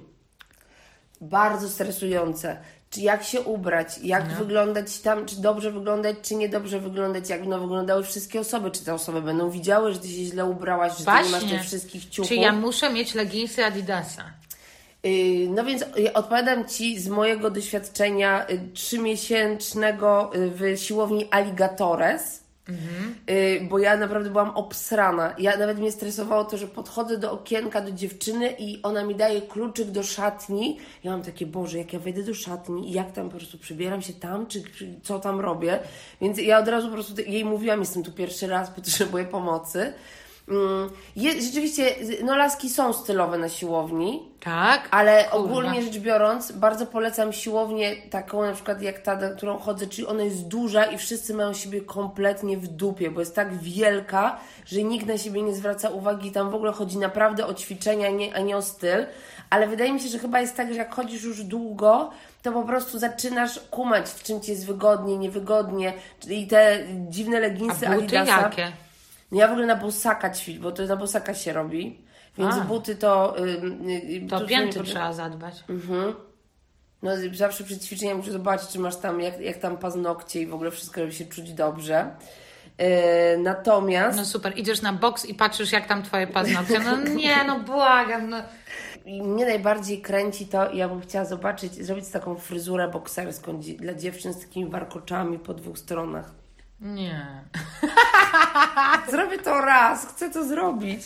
Bardzo 1.21 1.69
stresujące. 1.69 2.57
Czy 2.93 3.01
jak 3.01 3.23
się 3.23 3.41
ubrać, 3.41 3.87
jak 4.03 4.29
No. 4.31 4.35
wyglądać 4.37 4.99
tam, 4.99 5.25
czy 5.25 5.41
dobrze 5.41 5.71
wyglądać, 5.71 6.15
czy 6.21 6.35
niedobrze 6.35 6.79
wyglądać, 6.79 7.29
jak 7.29 7.41
będą 7.41 7.59
wyglądały 7.59 8.03
wszystkie 8.03 8.39
osoby, 8.39 8.71
czy 8.71 8.85
te 8.85 8.93
osoby 8.93 9.21
będą 9.21 9.49
widziały, 9.49 9.93
że 9.93 9.99
ty 9.99 10.07
się 10.07 10.25
źle 10.25 10.45
ubrałaś, 10.45 10.91
że 10.97 11.05
ty 11.05 11.11
nie 11.11 11.17
masz 11.17 11.29
Właśnie. 11.29 11.49
tych 11.49 11.61
wszystkich 11.61 12.09
ciuchów. 12.09 12.29
Czy 12.29 12.35
ja 12.35 12.51
muszę 12.53 12.89
mieć 12.93 13.15
leginsy 13.15 13.65
Adidasa? 13.65 14.23
Yy, 15.03 15.47
No 15.49 15.63
więc 15.63 15.81
y, 15.81 16.13
odpowiadam 16.13 16.65
Ci 16.67 16.99
z 16.99 17.07
mojego 17.07 17.49
doświadczenia 17.51 18.47
y, 18.49 18.59
trzymiesięcznego 18.73 20.31
y, 20.35 20.51
w 20.51 20.79
siłowni 20.79 21.27
Alligatores, 21.31 22.42
Y, 22.69 23.67
bo 23.69 23.79
ja 23.79 23.97
naprawdę 23.97 24.29
byłam 24.29 24.49
obsrana. 24.49 25.35
Ja 25.37 25.57
nawet 25.57 25.79
mnie 25.79 25.91
stresowało 25.91 26.43
to, 26.45 26.57
że 26.57 26.67
podchodzę 26.67 27.17
do 27.17 27.31
okienka 27.31 27.81
do 27.81 27.91
dziewczyny 27.91 28.55
i 28.59 28.81
ona 28.83 29.03
mi 29.03 29.15
daje 29.15 29.41
kluczyk 29.41 29.91
do 29.91 30.03
szatni. 30.03 30.79
Ja 31.03 31.11
mam 31.11 31.21
takie, 31.21 31.45
Boże, 31.45 31.77
jak 31.77 31.93
ja 31.93 31.99
wejdę 31.99 32.23
do 32.23 32.33
szatni 32.33 32.89
i 32.89 32.91
jak 32.91 33.11
tam 33.11 33.29
po 33.29 33.37
prostu 33.37 33.57
przybieram 33.57 34.01
się 34.01 34.13
tam, 34.13 34.47
czy, 34.47 34.63
czy 34.63 34.99
co 35.03 35.19
tam 35.19 35.39
robię. 35.39 35.79
Więc 36.21 36.37
ja 36.37 36.59
od 36.59 36.67
razu 36.67 36.87
po 36.87 36.93
prostu 36.93 37.21
jej 37.21 37.45
mówiłam, 37.45 37.79
jestem 37.79 38.03
tu 38.03 38.11
pierwszy 38.11 38.47
raz, 38.47 38.69
potrzebuję 38.69 39.25
pomocy. 39.25 39.93
Mm, 40.47 40.89
Je, 41.15 41.41
rzeczywiście, 41.41 41.95
no 42.23 42.35
laski 42.35 42.69
są 42.69 42.93
stylowe 42.93 43.37
na 43.37 43.49
siłowni, 43.49 44.29
Tak? 44.39 44.87
ale 44.91 45.23
Kurwa. 45.23 45.37
ogólnie 45.37 45.81
rzecz 45.81 45.97
biorąc, 45.97 46.51
bardzo 46.51 46.85
polecam 46.85 47.33
siłownię 47.33 47.95
taką 48.09 48.41
na 48.41 48.53
przykład 48.53 48.81
jak 48.81 48.99
ta, 48.99 49.15
na 49.15 49.29
którą 49.29 49.57
chodzę, 49.57 49.87
czyli 49.87 50.07
ona 50.07 50.23
jest 50.23 50.47
duża 50.47 50.85
i 50.85 50.97
wszyscy 50.97 51.33
mają 51.33 51.53
siebie 51.53 51.81
kompletnie 51.81 52.57
w 52.57 52.67
dupie, 52.67 53.11
bo 53.11 53.19
jest 53.19 53.35
tak 53.35 53.57
wielka, 53.57 54.37
że 54.65 54.83
nikt 54.83 55.05
na 55.07 55.17
siebie 55.17 55.41
nie 55.41 55.53
zwraca 55.53 55.89
uwagi. 55.89 56.31
Tam 56.31 56.51
w 56.51 56.55
ogóle 56.55 56.71
chodzi 56.71 56.97
naprawdę 56.97 57.47
o 57.47 57.53
ćwiczenia, 57.53 58.09
nie, 58.09 58.35
a 58.35 58.39
nie 58.39 58.57
o 58.57 58.61
styl. 58.61 59.05
Ale 59.49 59.67
wydaje 59.67 59.93
mi 59.93 59.99
się, 59.99 60.09
że 60.09 60.19
chyba 60.19 60.39
jest 60.41 60.57
tak, 60.57 60.69
że 60.69 60.75
jak 60.79 60.95
chodzisz 60.95 61.23
już 61.23 61.43
długo, 61.43 62.09
to 62.41 62.51
po 62.51 62.63
prostu 62.63 62.99
zaczynasz 62.99 63.59
kumać, 63.59 64.09
w 64.09 64.23
czym 64.23 64.41
ci 64.41 64.51
jest 64.51 64.65
wygodnie, 64.65 65.17
niewygodnie. 65.17 65.93
Czyli 66.19 66.47
te 66.47 66.79
dziwne 67.09 67.39
leginsy 67.39 67.87
A 67.87 67.91
buty 67.91 68.19
Adidasa. 68.19 68.41
jakie? 68.41 68.71
No 69.33 69.39
ja 69.39 69.47
w 69.47 69.51
ogóle 69.51 69.65
na 69.65 69.75
bosaka 69.75 70.29
ćwiczę, 70.29 70.59
bo 70.59 70.71
to 70.71 70.85
na 70.85 70.95
bosaka 70.95 71.33
się 71.33 71.53
robi. 71.53 71.99
Więc 72.37 72.55
A. 72.55 72.61
buty 72.61 72.95
to... 72.95 73.37
ym, 73.37 73.89
y, 73.89 74.27
To 74.29 74.45
pięty 74.45 74.83
trzeba 74.83 75.13
zadbać. 75.13 75.63
no 77.03 77.11
zawsze 77.33 77.63
przed 77.63 77.85
ćwiczeniem 77.85 78.17
muszę 78.17 78.31
zobaczyć, 78.31 78.69
czy 78.69 78.79
masz 78.79 78.95
tam, 78.95 79.21
jak, 79.21 79.39
jak 79.39 79.57
tam 79.57 79.77
paznokcie 79.77 80.41
i 80.41 80.47
w 80.47 80.53
ogóle 80.53 80.71
wszystko, 80.71 81.01
żeby 81.01 81.13
się 81.13 81.25
czuć 81.25 81.53
dobrze. 81.53 82.15
Yy, 82.77 82.85
natomiast 83.37 84.17
No 84.17 84.25
super, 84.25 84.59
idziesz 84.59 84.81
na 84.81 84.93
boks 84.93 85.25
i 85.25 85.33
patrzysz 85.33 85.71
jak 85.71 85.87
tam 85.87 86.03
twoje 86.03 86.27
paznokcie. 86.27 86.79
No 86.79 86.97
nie, 87.15 87.43
no 87.47 87.59
błagam, 87.59 88.29
no. 88.29 88.37
i 89.05 89.23
mnie 89.23 89.45
najbardziej 89.45 90.01
kręci 90.01 90.47
to, 90.47 90.73
ja 90.73 90.89
bym 90.89 91.01
chciała 91.01 91.25
zobaczyć, 91.25 91.73
zrobić 91.73 92.09
taką 92.09 92.35
fryzurę 92.35 92.87
bokserską 92.87 93.59
dla 93.59 93.93
dziewczyn 93.93 94.33
z 94.33 94.39
takimi 94.39 94.69
warkoczami 94.69 95.39
po 95.39 95.53
dwóch 95.53 95.77
stronach. 95.77 96.42
Nie. 96.83 97.25
Zrobię 99.11 99.39
to 99.39 99.61
raz, 99.61 100.05
chcę 100.05 100.29
to 100.29 100.45
zrobić. 100.45 101.01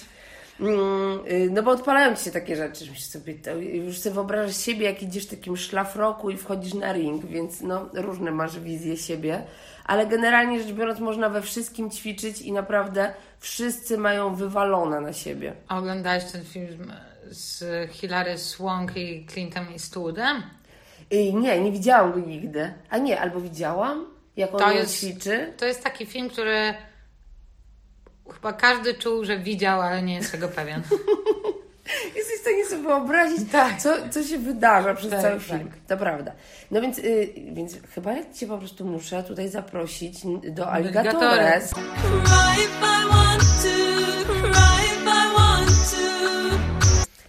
Mm, 0.59 1.19
y, 1.31 1.49
No 1.51 1.63
bo 1.63 1.71
odpalają 1.71 2.15
ci 2.15 2.23
się 2.23 2.31
takie 2.31 2.55
rzeczy, 2.55 2.85
że 2.85 2.91
myślisz 2.91 3.09
sobie, 3.09 3.33
to, 3.35 3.51
już 3.55 3.97
sobie 3.97 4.13
wyobrażasz 4.13 4.57
siebie, 4.57 4.85
jak 4.85 5.03
idziesz 5.03 5.25
w 5.25 5.29
takim 5.29 5.57
szlafroku 5.57 6.29
i 6.29 6.37
wchodzisz 6.37 6.73
na 6.73 6.93
ring, 6.93 7.25
więc 7.25 7.61
no 7.61 7.89
różne 7.93 8.31
masz 8.31 8.59
wizje 8.59 8.97
siebie, 8.97 9.43
ale 9.85 10.07
generalnie 10.07 10.63
rzecz 10.63 10.71
biorąc 10.71 10.99
można 10.99 11.29
we 11.29 11.41
wszystkim 11.41 11.91
ćwiczyć 11.91 12.41
i 12.41 12.51
naprawdę 12.51 13.13
wszyscy 13.39 13.97
mają 13.97 14.35
wywalone 14.35 15.01
na 15.01 15.13
siebie. 15.13 15.53
A 15.67 15.77
oglądałeś 15.77 16.23
ten 16.31 16.45
film 16.45 16.91
z 17.29 17.63
Hilary 17.91 18.37
Swank 18.37 18.97
i 18.97 19.25
Clintem 19.25 19.65
Eastwoodem? 19.73 20.43
I 21.11 21.35
nie, 21.35 21.61
nie 21.61 21.71
widziałam 21.71 22.11
go 22.11 22.19
nigdy. 22.19 22.73
A 22.89 22.97
nie, 22.97 23.21
albo 23.21 23.41
widziałam, 23.41 24.16
jak 24.38 24.54
on 24.54 24.60
To 24.60 24.71
jest- 24.71 24.97
ćwiczy. 25.00 25.54
To 25.58 25.65
jest 25.65 25.84
taki 25.84 26.06
film, 26.06 26.30
który 26.30 26.73
chyba 28.34 28.54
każdy 28.54 28.93
czuł, 28.93 29.26
że 29.26 29.39
widział, 29.39 29.82
ale 29.82 30.02
nie 30.02 30.15
jest 30.15 30.32
tego 30.32 30.47
pewien. 30.47 30.82
Jesteś 32.15 32.38
w 32.38 32.41
stanie 32.41 32.65
sobie 32.65 32.84
wyobrazić, 32.84 33.52
Tak. 33.52 33.82
co, 33.82 34.10
co 34.10 34.23
się 34.23 34.38
wydarza 34.38 34.95
przez 34.95 35.12
Tak, 35.12 35.21
cały 35.21 35.34
tak. 35.36 35.43
film. 35.43 35.71
To 35.88 35.97
prawda. 35.97 36.32
No 36.71 36.82
więc, 36.82 36.97
y, 37.00 37.34
więc 37.54 37.76
chyba 37.95 38.12
ja 38.13 38.34
Cię 38.34 38.47
po 38.47 38.58
prostu 38.58 38.86
muszę 38.86 39.23
tutaj 39.23 39.50
zaprosić 39.50 40.19
do 40.52 40.69
Alligatores. 40.71 41.73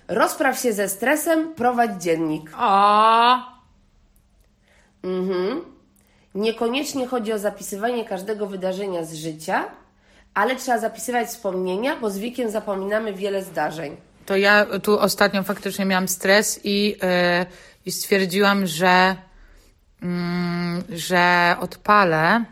Rozpraw 0.09 0.59
się 0.61 0.73
ze 0.73 0.88
stresem, 0.88 1.55
prowadź 1.55 2.03
dziennik. 2.03 2.51
O, 2.59 3.37
Mhm. 5.03 5.64
Niekoniecznie 6.38 7.07
chodzi 7.07 7.33
o 7.33 7.38
zapisywanie 7.38 8.05
każdego 8.05 8.46
wydarzenia 8.46 9.05
z 9.05 9.14
życia, 9.14 9.64
ale 10.35 10.57
trzeba 10.57 10.79
zapisywać 10.79 11.29
wspomnienia, 11.29 11.96
bo 11.96 12.11
z 12.11 12.18
wiekiem 12.18 12.51
zapominamy 12.51 13.14
wiele 13.14 13.42
zdarzeń. 13.44 13.96
To 14.27 14.37
ja 14.37 14.66
tu 14.83 14.98
ostatnio 14.98 15.42
faktycznie 15.42 15.85
miałam 15.85 16.09
stres 16.09 16.61
i, 16.64 16.88
yy, 16.88 16.96
i 17.87 17.92
stwierdziłam, 17.92 18.66
że, 18.66 19.16
mm, 20.03 20.83
że 20.88 21.57
odpalę. 21.61 22.44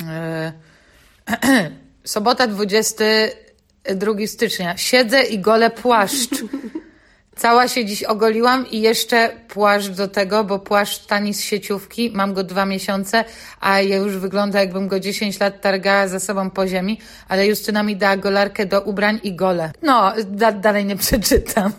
Yy, 0.00 1.70
sobota 2.04 2.46
22 2.46 4.26
stycznia. 4.26 4.76
Siedzę 4.76 5.22
i 5.22 5.38
golę 5.38 5.70
płaszcz. 5.70 6.44
Cała 7.42 7.68
się 7.68 7.84
dziś 7.84 8.02
ogoliłam 8.02 8.70
i 8.70 8.80
jeszcze 8.80 9.30
płaszcz 9.48 9.88
do 9.88 10.08
tego, 10.08 10.44
bo 10.44 10.58
płaszcz 10.58 11.06
tani 11.06 11.34
z 11.34 11.40
sieciówki, 11.40 12.10
mam 12.14 12.34
go 12.34 12.44
dwa 12.44 12.66
miesiące, 12.66 13.24
a 13.60 13.80
ja 13.80 13.96
już 13.96 14.16
wygląda 14.16 14.60
jakbym 14.60 14.88
go 14.88 15.00
10 15.00 15.40
lat 15.40 15.60
targała 15.60 16.08
za 16.08 16.20
sobą 16.20 16.50
po 16.50 16.66
ziemi, 16.66 17.00
ale 17.28 17.46
Justyna 17.46 17.82
mi 17.82 17.96
dała 17.96 18.16
golarkę 18.16 18.66
do 18.66 18.80
ubrań 18.80 19.20
i 19.22 19.34
gole. 19.34 19.72
No, 19.82 20.12
da, 20.24 20.52
dalej 20.52 20.84
nie 20.84 20.96
przeczytam. 20.96 21.72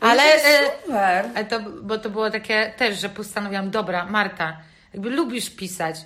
Ale, 0.00 0.22
e, 0.22 0.70
Super. 0.84 1.24
ale 1.34 1.44
to, 1.44 1.60
bo 1.82 1.98
to 1.98 2.10
było 2.10 2.30
takie 2.30 2.72
też, 2.76 3.00
że 3.00 3.08
postanowiłam, 3.08 3.70
dobra, 3.70 4.06
Marta, 4.06 4.56
jakby 4.94 5.10
lubisz 5.10 5.50
pisać, 5.50 5.96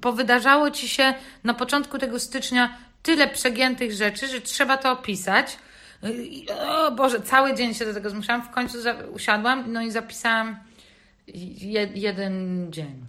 powydarzało 0.00 0.70
ci 0.70 0.88
się 0.88 1.14
na 1.44 1.54
początku 1.54 1.98
tego 1.98 2.20
stycznia 2.20 2.76
tyle 3.02 3.28
przegiętych 3.28 3.92
rzeczy, 3.92 4.28
że 4.28 4.40
trzeba 4.40 4.76
to 4.76 4.92
opisać. 4.92 5.58
I, 6.10 6.46
o 6.68 6.92
Boże, 6.92 7.20
cały 7.20 7.54
dzień 7.54 7.74
się 7.74 7.84
do 7.84 7.94
tego 7.94 8.10
zmuszałam. 8.10 8.42
W 8.42 8.50
końcu 8.50 8.78
usiadłam, 9.14 9.72
no 9.72 9.82
i 9.82 9.90
zapisałam 9.90 10.56
je, 11.26 11.88
jeden 11.94 12.66
dzień. 12.72 13.06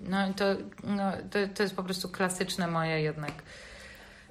No 0.00 0.28
i 0.28 0.34
to, 0.34 0.44
no, 0.84 1.12
to, 1.30 1.38
to 1.54 1.62
jest 1.62 1.76
po 1.76 1.82
prostu 1.82 2.08
klasyczne 2.08 2.68
moje 2.68 3.00
jednak. 3.00 3.32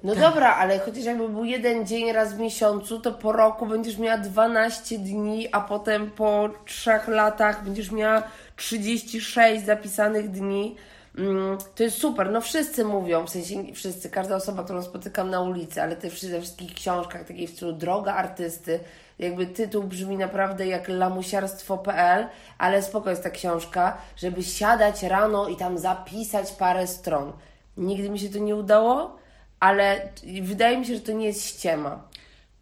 No 0.04 0.14
dobra, 0.14 0.54
ale 0.54 0.78
chociaż 0.78 1.04
jakby 1.04 1.28
był 1.28 1.44
jeden 1.44 1.86
dzień 1.86 2.12
raz 2.12 2.34
w 2.34 2.38
miesiącu, 2.38 3.00
to 3.00 3.12
po 3.12 3.32
roku 3.32 3.66
będziesz 3.66 3.98
miała 3.98 4.18
12 4.18 4.98
dni, 4.98 5.48
a 5.52 5.60
potem 5.60 6.10
po 6.10 6.50
trzech 6.64 7.08
latach 7.08 7.64
będziesz 7.64 7.90
miała 7.90 8.22
36 8.56 9.64
zapisanych 9.64 10.30
dni. 10.30 10.76
Mm, 11.18 11.58
To 11.74 11.82
jest 11.82 11.98
super. 12.00 12.30
No 12.30 12.40
wszyscy 12.40 12.84
mówią, 12.84 13.26
w 13.26 13.30
sensie 13.30 13.74
wszyscy, 13.74 14.10
każda 14.10 14.36
osoba, 14.36 14.64
którą 14.64 14.82
spotykam 14.82 15.30
na 15.30 15.40
ulicy, 15.40 15.82
ale 15.82 15.96
te 15.96 16.10
wszy- 16.10 16.30
we 16.30 16.40
wszystkich 16.40 16.74
książkach, 16.74 17.24
takiej 17.24 17.46
w 17.46 17.50
stylu 17.50 17.72
Droga 17.72 18.14
Artysty, 18.14 18.80
jakby 19.18 19.46
tytuł 19.46 19.82
brzmi 19.82 20.16
naprawdę 20.16 20.66
jak 20.66 20.88
lamusiarstwo.pl, 20.88 22.26
ale 22.58 22.82
spoko 22.82 23.10
jest 23.10 23.22
ta 23.22 23.30
książka, 23.30 23.96
żeby 24.16 24.42
siadać 24.42 25.02
rano 25.02 25.48
i 25.48 25.56
tam 25.56 25.78
zapisać 25.78 26.52
parę 26.52 26.86
stron. 26.86 27.32
Nigdy 27.76 28.10
mi 28.10 28.18
się 28.18 28.28
to 28.28 28.38
nie 28.38 28.56
udało, 28.56 29.16
ale 29.60 30.08
wydaje 30.42 30.78
mi 30.78 30.86
się, 30.86 30.94
że 30.94 31.00
to 31.00 31.12
nie 31.12 31.26
jest 31.26 31.46
ściema. 31.46 32.02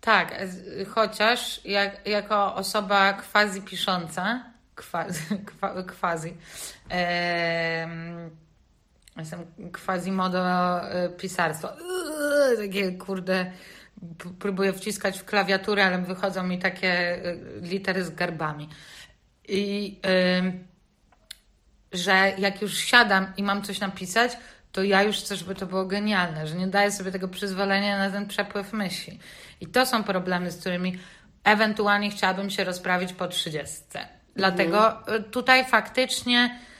Tak, 0.00 0.34
chociaż 0.94 1.60
jak, 1.64 2.06
jako 2.08 2.54
osoba 2.54 3.12
quasi 3.12 3.62
pisząca, 3.62 4.42
quasi, 4.76 5.20
quasi 6.00 6.34
em, 6.88 8.30
jestem 9.16 9.46
quasi 9.86 10.12
modo 10.12 10.38
e, 10.90 11.08
pisarstwa. 11.08 11.68
Uuu, 11.68 12.56
Takie 12.56 12.92
kurde, 12.92 13.52
próbuję 14.38 14.72
wciskać 14.72 15.18
w 15.18 15.24
klawiaturę, 15.24 15.86
ale 15.86 15.98
wychodzą 15.98 16.42
mi 16.42 16.58
takie 16.58 16.88
e, 16.90 17.20
litery 17.60 18.04
z 18.04 18.10
garbami. 18.10 18.68
I 19.48 19.98
em, 20.02 20.66
że 21.92 22.32
jak 22.38 22.62
już 22.62 22.76
siadam 22.76 23.26
i 23.36 23.42
mam 23.42 23.62
coś 23.62 23.80
napisać, 23.80 24.32
to 24.72 24.82
ja 24.82 25.02
już 25.02 25.16
chcę, 25.16 25.36
żeby 25.36 25.54
to 25.54 25.66
było 25.66 25.84
genialne, 25.84 26.46
że 26.46 26.54
nie 26.54 26.66
daję 26.66 26.92
sobie 26.92 27.12
tego 27.12 27.28
przyzwolenia 27.28 27.98
na 27.98 28.10
ten 28.10 28.26
przepływ 28.26 28.72
myśli. 28.72 29.18
I 29.60 29.66
to 29.66 29.86
są 29.86 30.04
problemy, 30.04 30.50
z 30.50 30.60
którymi 30.60 30.98
ewentualnie 31.44 32.10
chciałabym 32.10 32.50
się 32.50 32.64
rozprawić 32.64 33.12
po 33.12 33.28
30. 33.28 33.76
Dlatego 34.36 35.02
y, 35.16 35.22
tutaj 35.22 35.64
faktycznie 35.64 36.58
y, 36.58 36.71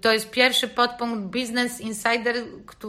to 0.00 0.12
jest 0.12 0.30
pierwszy 0.30 0.68
podpunkt 0.68 1.20
Business 1.20 1.80
Insider, 1.80 2.36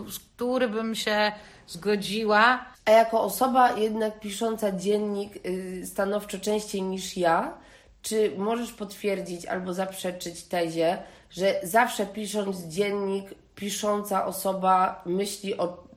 z 0.07 0.19
który 0.19 0.67
bym 0.67 0.95
się 0.95 1.31
zgodziła. 1.67 2.65
A 2.85 2.91
jako 2.91 3.21
osoba 3.21 3.71
jednak 3.71 4.19
pisząca 4.19 4.71
dziennik 4.71 5.45
y, 5.45 5.85
stanowczo 5.85 6.39
częściej 6.39 6.81
niż 6.81 7.17
ja, 7.17 7.57
czy 8.01 8.31
możesz 8.37 8.71
potwierdzić 8.73 9.45
albo 9.45 9.73
zaprzeczyć 9.73 10.43
tezie, 10.43 10.97
że 11.29 11.59
zawsze 11.63 12.05
pisząc 12.05 12.57
dziennik, 12.63 13.25
pisząca 13.55 14.25
osoba 14.25 15.01
myśli 15.05 15.57
o 15.57 15.87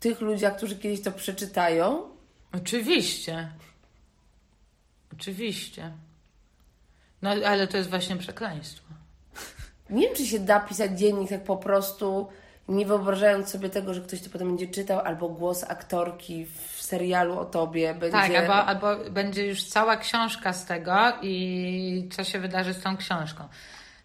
tych 0.00 0.20
ludziach, 0.20 0.56
którzy 0.56 0.76
kiedyś 0.76 1.02
to 1.02 1.12
przeczytają? 1.12 2.02
Oczywiście. 2.52 3.48
Oczywiście. 5.12 5.92
No 7.22 7.30
ale 7.30 7.68
to 7.68 7.76
jest 7.76 7.90
właśnie 7.90 8.16
przekleństwo. 8.16 9.01
Nie 9.92 10.06
wiem, 10.06 10.16
czy 10.16 10.26
się 10.26 10.38
da 10.38 10.60
pisać 10.60 10.98
dziennik 10.98 11.30
tak 11.30 11.44
po 11.44 11.56
prostu, 11.56 12.28
nie 12.68 12.86
wyobrażając 12.86 13.48
sobie 13.48 13.70
tego, 13.70 13.94
że 13.94 14.00
ktoś 14.00 14.22
to 14.22 14.30
potem 14.30 14.48
będzie 14.48 14.66
czytał, 14.66 15.00
albo 15.00 15.28
głos 15.28 15.64
aktorki 15.64 16.46
w 16.46 16.82
serialu 16.82 17.38
o 17.38 17.44
tobie 17.44 17.94
będzie... 17.94 18.18
Tak, 18.18 18.34
albo, 18.34 18.54
albo 18.54 19.10
będzie 19.10 19.46
już 19.46 19.64
cała 19.64 19.96
książka 19.96 20.52
z 20.52 20.66
tego 20.66 20.96
i 21.22 22.08
co 22.12 22.24
się 22.24 22.38
wydarzy 22.38 22.74
z 22.74 22.82
tą 22.82 22.96
książką. 22.96 23.48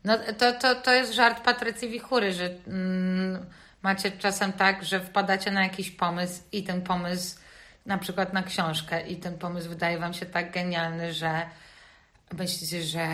No 0.03 0.17
to, 0.38 0.53
to, 0.53 0.75
to 0.75 0.93
jest 0.93 1.13
żart 1.13 1.43
Patrycji 1.43 1.89
Wichury, 1.89 2.33
że 2.33 2.49
mm, 2.67 3.45
macie 3.81 4.11
czasem 4.11 4.53
tak, 4.53 4.83
że 4.83 4.99
wpadacie 4.99 5.51
na 5.51 5.63
jakiś 5.63 5.91
pomysł 5.91 6.41
i 6.51 6.63
ten 6.63 6.81
pomysł 6.81 7.38
na 7.85 7.97
przykład 7.97 8.33
na 8.33 8.43
książkę 8.43 9.07
i 9.07 9.17
ten 9.17 9.38
pomysł 9.38 9.69
wydaje 9.69 9.99
wam 9.99 10.13
się 10.13 10.25
tak 10.25 10.51
genialny, 10.51 11.13
że 11.13 11.41
myślicie, 12.38 12.83
że, 12.83 13.07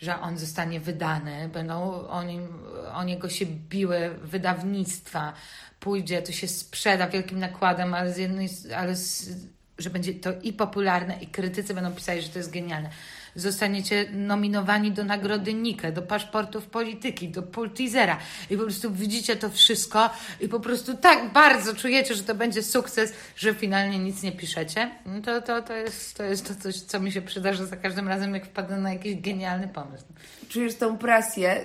że 0.00 0.20
on 0.20 0.38
zostanie 0.38 0.80
wydany, 0.80 1.48
będą 1.48 2.06
o, 2.08 2.22
nim, 2.22 2.48
o 2.94 3.04
niego 3.04 3.28
się 3.28 3.46
biły 3.46 4.10
wydawnictwa, 4.22 5.32
pójdzie, 5.80 6.22
to 6.22 6.32
się 6.32 6.48
sprzeda 6.48 7.08
wielkim 7.08 7.38
nakładem, 7.38 7.94
ale 7.94 8.12
z 8.12 8.16
jednej, 8.16 8.48
ale 8.76 8.96
z, 8.96 9.30
że 9.78 9.90
będzie 9.90 10.14
to 10.14 10.30
i 10.42 10.52
popularne, 10.52 11.18
i 11.20 11.26
krytycy 11.26 11.74
będą 11.74 11.92
pisali, 11.92 12.22
że 12.22 12.28
to 12.28 12.38
jest 12.38 12.50
genialne. 12.50 12.90
Zostaniecie 13.34 14.06
nominowani 14.12 14.92
do 14.92 15.04
nagrody 15.04 15.54
Nike, 15.54 15.92
do 15.92 16.02
paszportów 16.02 16.66
polityki, 16.66 17.28
do 17.28 17.42
Pultizera 17.42 18.18
i 18.50 18.56
po 18.56 18.62
prostu 18.62 18.90
widzicie 18.90 19.36
to 19.36 19.50
wszystko 19.50 20.10
i 20.40 20.48
po 20.48 20.60
prostu 20.60 20.96
tak 20.96 21.32
bardzo 21.32 21.74
czujecie, 21.74 22.14
że 22.14 22.22
to 22.22 22.34
będzie 22.34 22.62
sukces, 22.62 23.12
że 23.36 23.54
finalnie 23.54 23.98
nic 23.98 24.22
nie 24.22 24.32
piszecie. 24.32 24.90
No 25.06 25.22
to, 25.22 25.42
to, 25.42 25.62
to, 25.62 25.74
jest, 25.74 26.16
to 26.16 26.22
jest 26.22 26.48
to 26.48 26.62
coś, 26.62 26.76
co 26.76 27.00
mi 27.00 27.12
się 27.12 27.22
przydarza 27.22 27.66
za 27.66 27.76
każdym 27.76 28.08
razem, 28.08 28.34
jak 28.34 28.46
wpadnę 28.46 28.76
na 28.76 28.92
jakiś 28.92 29.20
genialny 29.20 29.68
pomysł. 29.68 30.04
Czujesz 30.48 30.74
tą 30.74 30.98
presję 30.98 31.64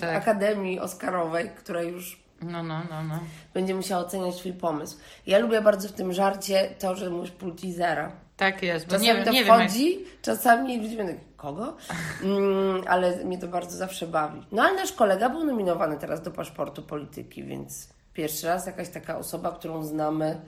Tak. 0.00 0.16
Akademii 0.16 0.80
Oscarowej, 0.80 1.50
która 1.58 1.82
już 1.82 2.26
No, 2.42 2.62
no, 2.62 2.82
no, 2.90 3.04
no. 3.04 3.20
będzie 3.54 3.74
musiała 3.74 4.04
oceniać 4.06 4.36
twój 4.36 4.52
pomysł. 4.52 4.96
Ja 5.26 5.38
lubię 5.38 5.60
bardzo 5.62 5.88
w 5.88 5.92
tym 5.92 6.12
żarcie 6.12 6.70
to, 6.78 6.96
że 6.96 7.10
mówisz 7.10 7.30
Pultizera. 7.30 8.12
Tak 8.36 8.62
jest, 8.62 8.86
bo 8.86 8.90
Czasami 8.92 9.06
nie, 9.08 9.14
wiem- 9.14 9.24
to 9.24 9.30
nie 9.32 9.44
wiem, 9.44 9.60
jak, 9.60 9.70
wchodzi, 9.70 9.98
czasami 10.22 10.78
ludzie 10.82 10.96
będą, 10.96 11.12
kogo? 11.36 11.76
Mm, 12.22 12.82
ale 12.88 13.24
mnie 13.24 13.38
to 13.38 13.48
bardzo 13.48 13.76
zawsze 13.76 14.06
bawi. 14.06 14.42
No 14.52 14.62
ale 14.62 14.74
nasz 14.74 14.92
kolega 14.92 15.28
był 15.30 15.44
nominowany 15.44 15.98
teraz 15.98 16.22
do 16.22 16.30
paszportu 16.30 16.82
polityki, 16.82 17.44
więc 17.44 17.88
pierwszy 18.14 18.46
raz 18.46 18.66
jakaś 18.66 18.88
taka 18.88 19.18
osoba, 19.18 19.52
którą 19.52 19.82
znamy, 19.82 20.40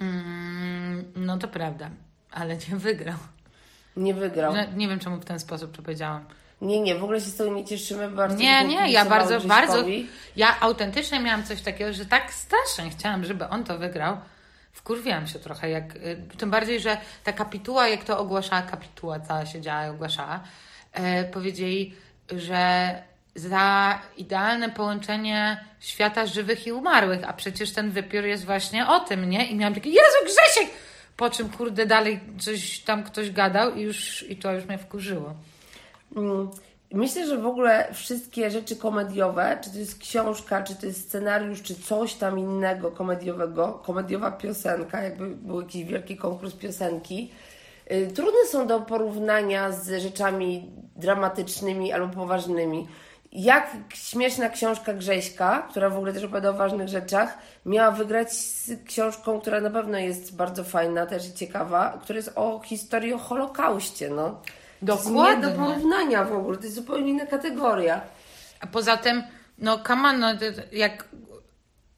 Mm, 0.00 1.12
no 1.16 1.38
to 1.38 1.48
prawda, 1.48 1.90
ale 2.30 2.56
nie 2.56 2.76
wygrał. 2.76 3.16
nie 3.96 4.14
wygrał. 4.14 4.52
Nie, 4.54 4.68
nie 4.76 4.88
wiem, 4.88 4.98
czemu 4.98 5.16
w 5.20 5.24
ten 5.24 5.38
sposób 5.38 5.76
to 5.76 5.82
powiedziałam. 5.82 6.24
Nie, 6.62 6.80
nie, 6.80 6.94
w 6.94 7.04
ogóle 7.04 7.20
się 7.20 7.26
z 7.26 7.36
tego 7.36 7.50
nie 7.50 7.64
cieszymy. 7.64 8.08
Bardzo 8.10 8.38
Nie, 8.38 8.64
nie, 8.64 8.92
ja 8.92 9.04
bardzo, 9.04 9.40
bardzo. 9.40 9.84
Ja 10.36 10.60
autentycznie 10.60 11.20
miałam 11.20 11.44
coś 11.44 11.60
takiego, 11.62 11.92
że 11.92 12.06
tak 12.06 12.32
strasznie 12.32 12.90
chciałam, 12.90 13.24
żeby 13.24 13.48
on 13.48 13.64
to 13.64 13.78
wygrał. 13.78 14.16
Wkurwiłam 14.72 15.26
się 15.26 15.38
trochę, 15.38 15.70
jak, 15.70 15.96
y, 15.96 16.16
tym 16.38 16.50
bardziej, 16.50 16.80
że 16.80 16.96
ta 17.24 17.32
kapituła, 17.32 17.88
jak 17.88 18.04
to 18.04 18.18
ogłaszała, 18.18 18.62
kapituła 18.62 19.20
cała 19.20 19.46
się 19.46 19.60
działa 19.60 19.86
i 19.86 19.90
ogłaszała, 19.90 20.40
e, 20.92 21.24
powiedzieli, 21.24 21.94
że 22.30 22.94
za 23.34 23.98
idealne 24.16 24.70
połączenie 24.70 25.64
świata 25.80 26.26
żywych 26.26 26.66
i 26.66 26.72
umarłych, 26.72 27.20
a 27.28 27.32
przecież 27.32 27.72
ten 27.72 27.90
wypiór 27.90 28.24
jest 28.24 28.44
właśnie 28.44 28.86
o 28.86 29.00
tym, 29.00 29.30
nie? 29.30 29.46
I 29.46 29.56
miałam 29.56 29.74
takie, 29.74 29.90
Jezu 29.90 30.18
Grzesiek! 30.24 30.70
Po 31.16 31.30
czym, 31.30 31.48
kurde, 31.48 31.86
dalej 31.86 32.20
coś 32.38 32.78
tam 32.78 33.04
ktoś 33.04 33.30
gadał 33.30 33.74
i 33.74 33.80
już, 33.80 34.22
i 34.30 34.36
to 34.36 34.52
już 34.52 34.64
mnie 34.64 34.78
wkurzyło. 34.78 35.34
Mm, 36.16 36.50
Myślę, 36.92 37.26
że 37.26 37.38
w 37.38 37.46
ogóle 37.46 37.88
wszystkie 37.92 38.50
rzeczy 38.50 38.76
komediowe, 38.76 39.58
czy 39.64 39.70
to 39.70 39.78
jest 39.78 39.98
książka, 39.98 40.62
czy 40.62 40.74
to 40.74 40.86
jest 40.86 41.08
scenariusz, 41.08 41.62
czy 41.62 41.74
coś 41.74 42.14
tam 42.14 42.38
innego 42.38 42.90
komediowego, 42.90 43.72
komediowa 43.72 44.30
piosenka, 44.30 45.02
jakby 45.02 45.28
był 45.28 45.60
jakiś 45.60 45.84
wielki 45.84 46.16
konkurs 46.16 46.54
piosenki, 46.54 47.30
y, 47.92 48.10
trudne 48.14 48.46
są 48.48 48.66
do 48.66 48.80
porównania 48.80 49.72
z 49.72 50.02
rzeczami 50.02 50.70
dramatycznymi 50.96 51.92
albo 51.92 52.14
poważnymi. 52.14 52.88
Jak 53.32 53.70
śmieszna 53.94 54.48
książka 54.48 54.94
Grześka, 54.94 55.66
która 55.70 55.90
w 55.90 55.96
ogóle 55.96 56.12
też 56.12 56.24
opowiada 56.24 56.50
o 56.50 56.52
ważnych 56.52 56.88
rzeczach, 56.88 57.38
miała 57.66 57.90
wygrać 57.90 58.32
z 58.32 58.70
książką, 58.86 59.40
która 59.40 59.60
na 59.60 59.70
pewno 59.70 59.98
jest 59.98 60.36
bardzo 60.36 60.64
fajna, 60.64 61.06
też 61.06 61.28
i 61.28 61.32
ciekawa, 61.32 61.98
która 62.02 62.16
jest 62.16 62.32
o 62.34 62.60
historii 62.64 63.12
o 63.12 63.18
Holokauście, 63.18 64.10
no. 64.10 64.40
To 64.86 64.92
jest 64.92 65.06
nie 65.06 65.12
Dokładnie. 65.12 65.48
do 65.48 65.56
porównania 65.56 66.24
w 66.24 66.32
ogóle, 66.32 66.56
to 66.56 66.62
jest 66.62 66.74
zupełnie 66.76 67.10
inna 67.10 67.26
kategoria. 67.26 68.00
A 68.60 68.66
poza 68.66 68.96
tym, 68.96 69.22
no 69.58 69.78
on, 69.88 70.18
no, 70.20 70.36
to- 70.36 70.44
jak, 70.72 71.08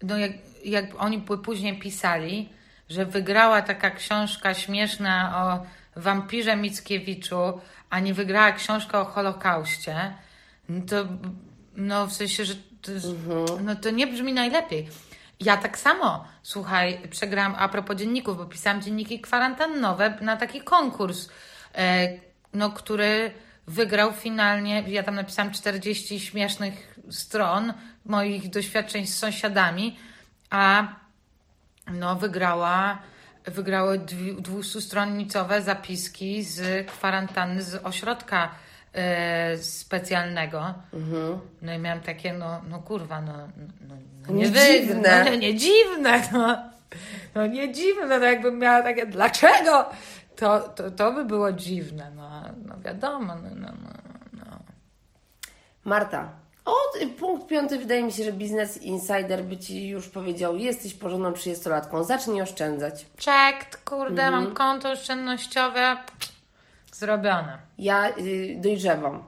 no 0.03 0.19
jak, 0.19 0.33
jak 0.65 0.85
oni 0.99 1.19
później 1.45 1.79
pisali, 1.79 2.49
że 2.89 3.07
wygrała 3.07 3.63
taka 3.63 3.91
książka 3.91 4.55
śmieszna 4.55 5.33
o 5.45 5.67
wampirze 6.01 6.57
Mickiewiczu, 6.57 7.61
a 7.91 8.01
nie 8.01 8.15
wygrała 8.15 8.53
książka 8.53 9.01
o 9.01 9.05
Holokauście, 9.05 10.15
no 10.69 10.85
to 10.87 10.97
no 11.77 12.07
w 12.07 12.13
sensie, 12.13 12.45
że 12.45 12.55
to, 12.83 12.93
jest- 12.93 13.07
no 13.65 13.77
to 13.77 13.91
nie 13.91 14.07
brzmi 14.07 14.33
najlepiej. 14.33 14.89
Ja 15.41 15.57
tak 15.57 15.79
samo, 15.79 16.25
słuchaj, 16.43 16.99
przegrałam 17.11 17.55
a 17.59 17.69
propos 17.69 17.97
dzienników, 17.97 18.37
bo 18.37 18.45
pisałam 18.47 18.83
dzienniki 18.83 19.21
kwarantannowe 19.21 20.19
na 20.21 20.37
taki 20.37 20.61
konkurs, 20.61 21.29
e, 21.75 22.09
no, 22.55 22.71
który 22.71 23.31
wygrał 23.67 24.13
finalnie, 24.13 24.85
ja 24.89 25.03
tam 25.03 25.15
napisałam 25.15 25.53
40 25.53 26.21
śmiesznych 26.21 26.99
stron 27.11 27.73
moich 28.05 28.51
doświadczeń 28.51 29.07
z 29.07 29.17
sąsiadami, 29.19 29.97
a 30.51 30.87
no 31.93 32.17
wygrała, 32.17 32.99
wygrały 33.45 33.99
dwi- 33.99 34.37
200-stronnicowe 34.43 35.63
zapiski 35.63 36.43
z 36.43 36.87
kwarantanny 36.87 37.63
z 37.63 37.75
ośrodka 37.75 38.51
e, 38.95 39.59
specjalnego. 39.59 40.75
No 41.63 41.75
i 41.75 41.79
miałam 41.79 42.01
takie, 42.01 42.33
no, 42.33 42.61
no 42.69 42.79
kurwa, 42.79 43.21
no, 43.21 43.33
no, 43.89 43.95
no 44.29 44.35
nie 44.35 44.43
Nie 44.43 44.49
wy- 44.49 44.61
dziwne. 44.81 45.25
No, 45.25 45.31
nie, 45.31 45.39
nie 45.39 45.55
dziwne, 45.55 46.23
no. 46.33 46.59
No 47.35 47.47
nie 47.47 47.73
dziwne, 47.73 48.19
no 48.19 48.25
jakbym 48.25 48.59
miała 48.59 48.83
takie, 48.83 49.07
dlaczego? 49.07 49.91
To, 50.37 50.61
to, 50.61 50.91
to 50.91 51.13
by 51.13 51.25
było 51.25 51.53
dziwne, 51.53 52.11
no, 52.17 52.31
no 52.67 52.75
wiadomo, 52.85 53.35
no, 53.35 53.51
no, 53.55 53.73
no, 53.83 53.91
no. 54.33 54.59
Marta, 55.85 56.33
o, 56.65 56.75
punkt 57.19 57.47
piąty, 57.47 57.79
wydaje 57.79 58.03
mi 58.03 58.13
się, 58.13 58.25
że 58.25 58.33
Business 58.33 58.83
Insider 58.83 59.45
by 59.45 59.57
Ci 59.57 59.89
już 59.89 60.09
powiedział, 60.09 60.57
jesteś 60.57 60.95
porządną 60.95 61.31
30-latką, 61.33 62.05
zacznij 62.05 62.43
oszczędzać. 62.43 63.07
Check, 63.25 63.85
kurde, 63.85 64.23
Mhm. 64.23 64.45
mam 64.45 64.55
konto 64.55 64.91
oszczędnościowe 64.91 65.97
zrobione. 66.93 67.59
Ja 67.79 68.09
y, 68.19 68.57
dojrzewam 68.61 69.25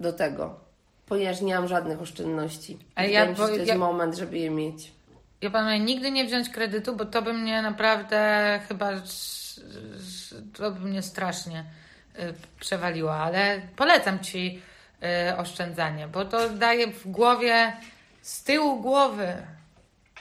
do 0.00 0.12
tego, 0.12 0.60
ponieważ 1.06 1.40
nie 1.40 1.54
mam 1.54 1.68
żadnych 1.68 2.00
oszczędności. 2.02 2.78
A 2.94 3.00
Wydaje 3.02 3.12
ja- 3.14 3.26
się, 3.26 3.32
bo 3.34 3.42
że 3.42 3.48
to 3.48 3.54
jest 3.54 3.68
ja- 3.68 3.78
moment, 3.78 4.14
żeby 4.16 4.38
je 4.38 4.50
mieć. 4.50 4.92
Ja 5.40 5.50
planuję 5.50 5.80
nigdy 5.80 6.10
nie 6.10 6.24
wziąć 6.24 6.48
kredytu, 6.48 6.96
bo 6.96 7.04
to 7.04 7.22
by 7.22 7.32
mnie 7.32 7.62
naprawdę 7.62 8.60
chyba 8.68 8.90
to 10.52 10.70
by 10.70 10.88
mnie 10.88 11.02
strasznie 11.02 11.64
y, 12.18 12.34
przewaliło, 12.60 13.16
ale 13.16 13.60
polecam 13.76 14.20
ci 14.20 14.62
y, 15.30 15.36
oszczędzanie, 15.36 16.08
bo 16.08 16.24
to 16.24 16.50
daje 16.50 16.86
w 16.86 17.08
głowie 17.10 17.76
z 18.22 18.44
tyłu 18.44 18.80
głowy. 18.80 19.32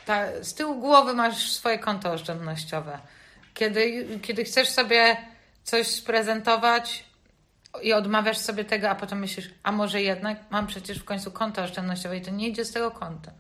Ta, 0.06 0.44
z 0.44 0.54
tyłu 0.54 0.80
głowy 0.80 1.14
masz 1.14 1.52
swoje 1.52 1.80
konto 1.80 2.12
oszczędnościowe. 2.12 3.00
Kiedy, 3.54 4.08
kiedy 4.22 4.44
chcesz 4.44 4.70
sobie 4.70 5.18
coś 5.64 5.88
sprezentować, 5.88 7.06
i 7.82 7.94
odmawiasz 7.94 8.38
sobie 8.38 8.66
tego, 8.66 8.90
a 8.90 8.96
potem 8.96 9.20
myślisz, 9.20 9.50
a 9.64 9.72
może 9.72 10.02
jednak 10.02 10.38
mam 10.50 10.68
przecież 10.68 11.00
w 11.00 11.04
końcu 11.04 11.32
konto 11.32 11.64
oszczędnościowe 11.64 12.18
i 12.18 12.22
to 12.22 12.32
nie 12.32 12.48
idzie 12.48 12.66
z 12.66 12.72
tego 12.72 12.92
konta. 12.92 13.32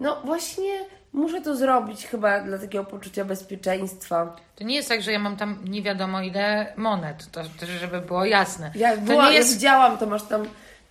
No 0.00 0.20
właśnie 0.24 0.84
muszę 1.12 1.40
to 1.40 1.56
zrobić 1.56 2.06
chyba 2.06 2.40
dla 2.40 2.58
takiego 2.58 2.84
poczucia 2.84 3.24
bezpieczeństwa. 3.24 4.36
To 4.56 4.64
nie 4.64 4.74
jest 4.74 4.88
tak, 4.88 5.02
że 5.02 5.12
ja 5.12 5.18
mam 5.18 5.36
tam 5.36 5.58
nie 5.64 5.82
wiadomo 5.82 6.20
ile 6.20 6.72
monet, 6.76 7.30
to 7.30 7.40
też 7.60 7.68
żeby 7.68 8.00
było 8.00 8.24
jasne. 8.24 8.70
Jak 8.74 8.94
to 8.94 9.00
była, 9.00 9.24
nie 9.24 9.32
ja 9.32 9.38
jest 9.38 9.54
widziałam, 9.54 9.98
to 9.98 10.06
masz 10.06 10.22
tam 10.22 10.46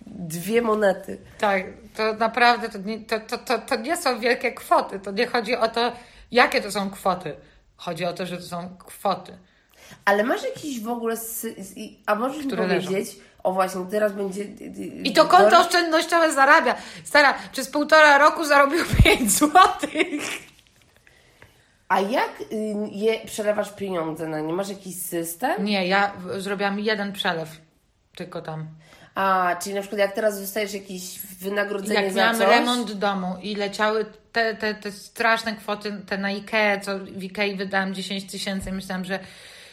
dwie 0.06 0.62
monety. 0.62 1.18
Tak, 1.38 1.62
to 1.96 2.12
naprawdę 2.12 2.68
to 2.68 2.78
nie, 2.78 3.00
to, 3.00 3.20
to, 3.20 3.38
to, 3.38 3.58
to 3.58 3.76
nie 3.76 3.96
są 3.96 4.20
wielkie 4.20 4.52
kwoty. 4.52 5.00
To 5.00 5.10
nie 5.10 5.26
chodzi 5.26 5.56
o 5.56 5.68
to, 5.68 5.92
jakie 6.30 6.62
to 6.62 6.70
są 6.70 6.90
kwoty. 6.90 7.34
Chodzi 7.76 8.04
o 8.04 8.12
to, 8.12 8.26
że 8.26 8.36
to 8.36 8.42
są 8.42 8.76
kwoty. 8.78 9.38
Ale 10.04 10.24
masz 10.24 10.42
jakiś 10.42 10.80
w 10.80 10.88
ogóle. 10.88 11.16
A 12.06 12.14
możesz 12.14 12.38
mi 12.38 12.46
Które 12.46 12.66
leżą. 12.66 12.90
powiedzieć. 12.90 13.16
O 13.42 13.52
właśnie, 13.52 13.80
teraz 13.90 14.12
będzie. 14.12 14.44
I 15.04 15.12
to 15.12 15.24
konto 15.24 15.60
oszczędnościowe 15.60 16.32
zarabia. 16.32 16.74
Stara, 17.04 17.34
przez 17.52 17.68
półtora 17.70 18.18
roku 18.18 18.44
zarobił 18.44 18.84
5 19.04 19.30
złotych. 19.32 20.22
A 21.88 22.00
jak 22.00 22.30
je 22.92 23.20
przelewasz 23.26 23.72
pieniądze 23.74 24.28
na 24.28 24.40
nie? 24.40 24.52
Masz 24.52 24.68
jakiś 24.68 24.96
system? 25.02 25.64
Nie, 25.64 25.86
ja 25.86 26.12
zrobiłam 26.38 26.78
jeden 26.80 27.12
przelew. 27.12 27.48
Tylko 28.16 28.42
tam. 28.42 28.66
A, 29.14 29.56
czyli 29.62 29.74
na 29.74 29.80
przykład 29.80 29.98
jak 30.00 30.12
teraz 30.12 30.40
dostajesz 30.40 30.72
jakieś 30.74 31.18
wynagrodzenie 31.40 32.02
Jak 32.02 32.12
za 32.12 32.18
miałam 32.20 32.36
coś. 32.36 32.48
remont 32.48 32.92
domu 32.92 33.34
i 33.42 33.54
leciały 33.54 34.06
te, 34.32 34.54
te, 34.54 34.74
te 34.74 34.92
straszne 34.92 35.56
kwoty, 35.56 35.92
te 36.08 36.18
na 36.18 36.30
Ikea, 36.30 36.80
co 36.80 36.98
w 36.98 37.22
Ikei 37.24 37.56
wydałam 37.56 37.94
10 37.94 38.24
tysięcy, 38.32 38.72
myślałam, 38.72 39.04
że, 39.04 39.18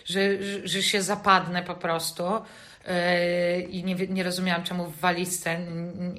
że, 0.05 0.19
że, 0.63 0.83
się 0.83 1.01
zapadnę 1.01 1.63
po 1.63 1.75
prostu. 1.75 2.23
Yy, 2.23 3.61
I 3.61 3.83
nie, 3.83 3.95
nie 3.95 4.23
rozumiałam, 4.23 4.63
czemu 4.63 4.85
w 4.85 4.99
walizce 4.99 5.59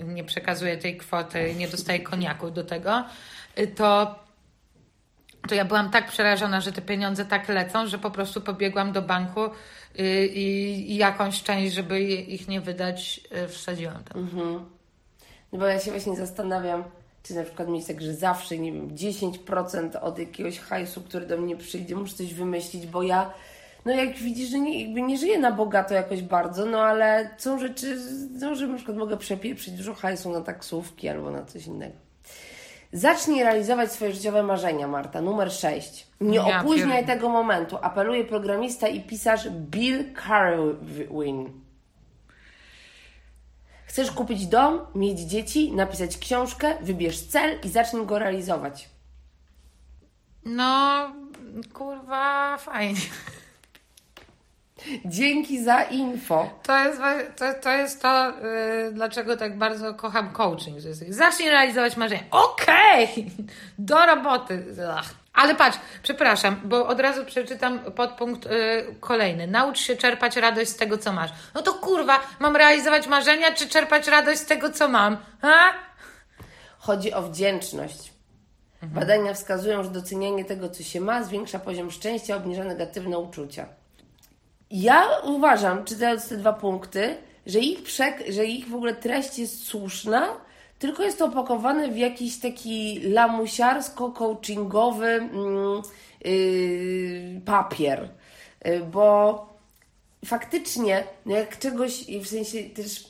nie 0.05 0.25
przekazuję 0.25 0.77
tej 0.77 0.97
kwoty, 0.97 1.55
nie 1.55 1.69
dostaję 1.69 2.01
koniaku 2.01 2.51
do 2.51 2.65
tego. 2.65 3.05
Yy, 3.57 3.67
To, 3.67 4.19
to 5.49 5.55
ja 5.55 5.65
byłam 5.65 5.91
tak 5.91 6.09
przerażona, 6.09 6.61
że 6.61 6.73
te 6.73 6.83
pieniądze 6.83 7.25
tak 7.25 7.49
lecą, 7.49 7.87
że 7.87 7.99
po 7.99 8.11
prostu 8.11 8.41
pobiegłam 8.41 8.93
do 8.93 9.03
banku 9.03 9.41
yy, 9.95 10.27
i, 10.27 10.93
i 10.93 10.97
jakąś 10.97 11.43
część, 11.43 11.75
żeby 11.75 12.01
ich 12.03 12.49
nie 12.49 12.61
wydać, 12.61 13.21
wsadziłam 13.49 14.05
tam. 14.05 14.29
No 15.53 15.59
bo 15.59 15.67
ja 15.67 15.81
się 15.81 15.91
właśnie 15.91 16.17
zastanawiam, 16.17 16.85
czy 17.23 17.35
na 17.35 17.45
przykład 17.45 17.69
mieć 17.69 17.87
tak, 17.87 18.01
że 18.01 18.15
zawsze, 18.15 18.59
nie 18.59 18.73
wiem, 18.73 18.97
10% 18.97 19.97
od 20.01 20.19
jakiegoś 20.19 20.59
hajsu, 20.59 21.03
który 21.03 21.27
do 21.27 21.37
mnie 21.37 21.57
przyjdzie, 21.57 21.97
muszę 21.97 22.15
coś 22.15 22.35
wymyślić, 22.35 22.87
bo 22.87 23.03
ja, 23.03 23.31
no 23.87 23.93
jak 23.93 24.17
widzisz, 24.17 24.49
że 24.51 24.59
nie, 24.59 24.85
jakby 24.85 25.03
nie 25.03 25.19
żyję 25.19 25.39
na 25.39 25.53
bogato 25.53 25.95
jakoś 25.95 26.23
bardzo, 26.23 26.67
no 26.67 26.81
ale 26.83 27.31
są 27.39 27.59
rzeczy, 27.59 27.99
no, 28.31 28.55
że 28.55 28.67
na 28.67 28.77
przykład 28.77 28.97
mogę 28.97 29.17
przepieprzyć 29.17 29.75
dużo 29.75 29.95
hajsu 29.95 30.31
na 30.31 30.41
taksówki 30.41 31.09
albo 31.09 31.31
na 31.31 31.45
coś 31.45 31.67
innego. 31.67 31.95
Zacznij 32.93 33.43
realizować 33.43 33.93
swoje 33.93 34.13
życiowe 34.13 34.43
marzenia, 34.43 34.89
Marta. 34.89 35.21
Numer 35.21 35.53
6. 35.53 36.07
Nie 36.21 36.37
Ja 36.37 36.61
opóźniaj 36.61 37.03
pierd- 37.03 37.07
tego 37.07 37.29
momentu. 37.29 37.79
Apeluje 37.83 38.25
programista 38.25 38.89
i 38.89 39.01
pisarz 39.01 39.49
Bill 39.51 40.05
Carwin. 40.27 41.51
Chcesz 43.87 44.11
kupić 44.11 44.47
dom, 44.47 44.81
mieć 44.95 45.21
dzieci, 45.21 45.73
napisać 45.73 46.19
książkę, 46.19 46.75
wybierz 46.81 47.21
cel 47.27 47.59
i 47.65 47.69
zacznij 47.69 48.07
go 48.07 48.19
realizować. 48.19 48.91
No, 50.45 51.13
kurwa, 51.73 52.57
fajnie. 52.59 53.01
Dzięki 55.05 55.65
za 55.65 55.83
info. 55.83 56.51
To 56.63 56.79
jest, 56.79 57.01
to, 57.37 57.45
to, 57.63 57.71
jest 57.71 58.03
to, 58.03 58.29
yy, 58.29 58.93
dlaczego 58.93 59.37
tak 59.37 59.59
bardzo 59.59 59.95
kocham 59.95 60.33
coaching. 60.33 60.81
Że 60.81 60.89
jest, 60.89 61.09
zacznij 61.09 61.49
realizować 61.49 61.97
marzenia. 61.97 62.23
Okej! 62.31 63.27
Do 63.79 64.07
roboty. 64.07 64.65
Ach. 64.91 65.15
Ale 65.35 65.55
patrz, 65.55 65.79
przepraszam, 66.03 66.61
bo 66.65 66.87
od 66.87 67.01
razu 67.01 67.25
przeczytam 67.25 67.79
podpunkt 67.79 68.45
yy, 68.45 68.51
kolejny. 69.01 69.47
Naucz 69.47 69.79
się 69.79 69.97
czerpać 69.97 70.37
radość 70.37 70.71
z 70.71 70.77
tego, 70.77 70.99
co 70.99 71.13
masz. 71.13 71.31
No 71.55 71.63
to 71.63 71.75
kurwa, 71.75 72.21
mam 72.39 72.57
realizować 72.57 73.07
marzenia, 73.07 73.53
czy 73.53 73.69
czerpać 73.69 74.09
radość 74.09 74.41
z 74.41 74.47
tego, 74.47 74.71
co 74.71 74.89
mam? 74.89 75.17
Ha? 75.43 75.73
Chodzi 76.79 77.13
o 77.13 77.23
wdzięczność. 77.23 78.13
Badania 78.83 79.35
wskazują, 79.35 79.83
że 79.83 79.91
docenianie 79.91 80.45
tego, 80.45 80.69
co 80.69 80.83
się 80.83 81.01
ma, 81.01 81.25
zwiększa 81.25 81.59
poziom 81.59 81.91
szczęścia, 81.91 82.37
obniża 82.37 82.65
negatywne 82.65 83.19
uczucia. 83.19 83.67
Ja 84.71 85.07
uważam, 85.25 85.85
czytając 85.85 86.29
te 86.29 86.37
dwa 86.37 86.53
punkty, 86.53 87.17
że 87.47 87.59
ich, 87.59 87.83
przek- 87.83 88.33
że 88.33 88.45
ich 88.45 88.69
w 88.69 88.75
ogóle 88.75 88.95
treść 88.95 89.39
jest 89.39 89.65
słuszna, 89.65 90.29
tylko 90.79 91.03
jest 91.03 91.19
to 91.19 91.25
opakowane 91.25 91.89
w 91.89 91.97
jakiś 91.97 92.39
taki 92.39 93.01
lamusiarsko-coachingowy 93.13 95.29
yy, 96.25 97.41
papier. 97.45 98.09
Yy, 98.65 98.81
bo 98.81 99.47
faktycznie, 100.25 101.05
no 101.27 101.37
jak 101.37 101.59
czegoś, 101.59 102.05
w 102.21 102.27
sensie 102.27 102.63
też 102.63 103.05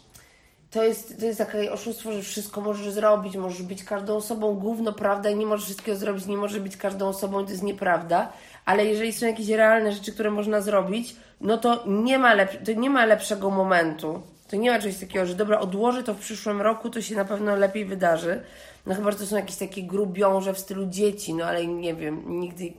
to 0.76 0.84
jest, 0.84 1.20
to 1.20 1.26
jest 1.26 1.38
takie 1.38 1.72
oszustwo, 1.72 2.12
że 2.12 2.22
wszystko 2.22 2.60
możesz 2.60 2.92
zrobić, 2.92 3.36
możesz 3.36 3.62
być 3.62 3.84
każdą 3.84 4.16
osobą, 4.16 4.54
gówno 4.54 4.92
prawda 4.92 5.30
i 5.30 5.36
nie 5.36 5.46
możesz 5.46 5.64
wszystkiego 5.64 5.98
zrobić, 5.98 6.26
nie 6.26 6.36
możesz 6.36 6.60
być 6.60 6.76
każdą 6.76 7.08
osobą, 7.08 7.44
to 7.44 7.50
jest 7.50 7.62
nieprawda, 7.62 8.32
ale 8.64 8.86
jeżeli 8.86 9.12
są 9.12 9.26
jakieś 9.26 9.48
realne 9.48 9.92
rzeczy, 9.92 10.12
które 10.12 10.30
można 10.30 10.60
zrobić, 10.60 11.16
no 11.40 11.58
to 11.58 11.84
nie 11.86 12.18
ma, 12.18 12.36
lep- 12.36 12.66
to 12.66 12.80
nie 12.80 12.90
ma 12.90 13.04
lepszego 13.04 13.50
momentu. 13.50 14.22
To 14.48 14.56
nie 14.56 14.70
ma 14.70 14.78
czegoś 14.78 14.98
takiego, 14.98 15.26
że 15.26 15.34
dobra, 15.34 15.60
odłożę 15.60 16.02
to 16.02 16.14
w 16.14 16.18
przyszłym 16.18 16.62
roku, 16.62 16.90
to 16.90 17.02
się 17.02 17.14
na 17.14 17.24
pewno 17.24 17.56
lepiej 17.56 17.84
wydarzy. 17.84 18.40
No 18.86 18.94
chyba, 18.94 19.10
że 19.10 19.18
to 19.18 19.26
są 19.26 19.36
jakieś 19.36 19.56
takie 19.56 19.82
grubiąże 19.82 20.54
w 20.54 20.58
stylu 20.58 20.86
dzieci, 20.86 21.34
no 21.34 21.44
ale 21.44 21.66
nie 21.66 21.94
wiem, 21.94 22.40
nigdy 22.40 22.72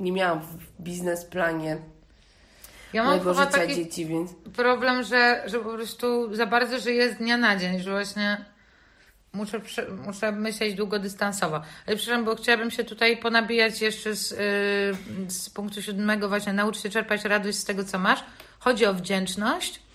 nie 0.00 0.12
miałam 0.12 0.40
w 0.40 0.82
biznesplanie 0.82 1.78
Ja 2.92 3.02
mam 3.02 3.12
mojego 3.12 3.34
życia 3.34 3.46
taki 3.46 3.74
dzieci, 3.74 4.06
więc... 4.06 4.30
problem, 4.56 5.02
że, 5.02 5.42
że 5.46 5.58
po 5.58 5.70
prostu 5.70 6.34
za 6.34 6.46
bardzo 6.46 6.78
żyję 6.78 7.12
z 7.12 7.16
dnia 7.16 7.36
na 7.36 7.56
dzień, 7.56 7.80
że 7.80 7.90
właśnie 7.90 8.44
muszę, 9.32 9.60
muszę 10.06 10.32
myśleć 10.32 10.74
długodystansowo. 10.74 11.62
Ale 11.86 11.96
przepraszam, 11.96 12.24
bo 12.24 12.36
chciałabym 12.36 12.70
się 12.70 12.84
tutaj 12.84 13.16
ponabijać 13.16 13.80
jeszcze 13.80 14.14
z, 14.14 14.30
yy, 14.30 15.30
z 15.30 15.50
punktu 15.50 15.82
siódmego 15.82 16.28
właśnie 16.28 16.52
naucz 16.52 16.82
się 16.82 16.90
czerpać 16.90 17.24
radość 17.24 17.58
z 17.58 17.64
tego, 17.64 17.84
co 17.84 17.98
masz. 17.98 18.24
Chodzi 18.58 18.86
o 18.86 18.94
wdzięczność. 18.94 19.87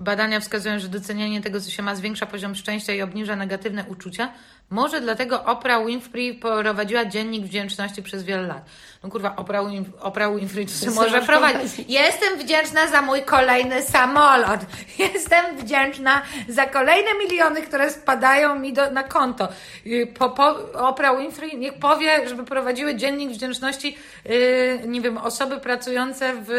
Badania 0.00 0.40
wskazują, 0.40 0.78
że 0.78 0.88
docenianie 0.88 1.40
tego, 1.40 1.60
co 1.60 1.70
się 1.70 1.82
ma, 1.82 1.94
zwiększa 1.94 2.26
poziom 2.26 2.54
szczęścia 2.54 2.92
i 2.92 3.02
obniża 3.02 3.36
negatywne 3.36 3.84
uczucia. 3.84 4.32
Może 4.70 5.00
dlatego 5.00 5.44
Oprah 5.44 5.86
Winfrey 5.86 6.34
prowadziła 6.34 7.04
dziennik 7.04 7.44
wdzięczności 7.44 8.02
przez 8.02 8.24
wiele 8.24 8.42
lat. 8.42 8.64
No 9.02 9.10
kurwa, 9.10 9.36
Oprah, 9.36 9.66
Win- 9.66 9.92
Oprah 10.00 10.36
Winfrey 10.36 10.66
Co 10.66 10.90
może 10.90 11.22
prowadzić. 11.22 11.72
Jestem 11.88 12.38
wdzięczna 12.38 12.86
za 12.86 13.02
mój 13.02 13.22
kolejny 13.22 13.82
samolot. 13.82 14.60
Jestem 14.98 15.56
wdzięczna 15.56 16.22
za 16.48 16.66
kolejne 16.66 17.10
miliony, 17.14 17.62
które 17.62 17.90
spadają 17.90 18.58
mi 18.58 18.72
do, 18.72 18.90
na 18.90 19.02
konto. 19.02 19.48
Yy, 19.84 20.06
Po, 20.06 20.30
po, 20.30 20.72
Oprah 20.72 21.18
Winfrey 21.18 21.58
niech 21.58 21.78
powie, 21.78 22.28
żeby 22.28 22.44
prowadziły 22.44 22.96
dziennik 22.96 23.30
wdzięczności, 23.30 23.96
yy, 24.24 24.80
nie 24.86 25.00
wiem, 25.00 25.18
osoby 25.18 25.60
pracujące 25.60 26.32
w 26.34 26.50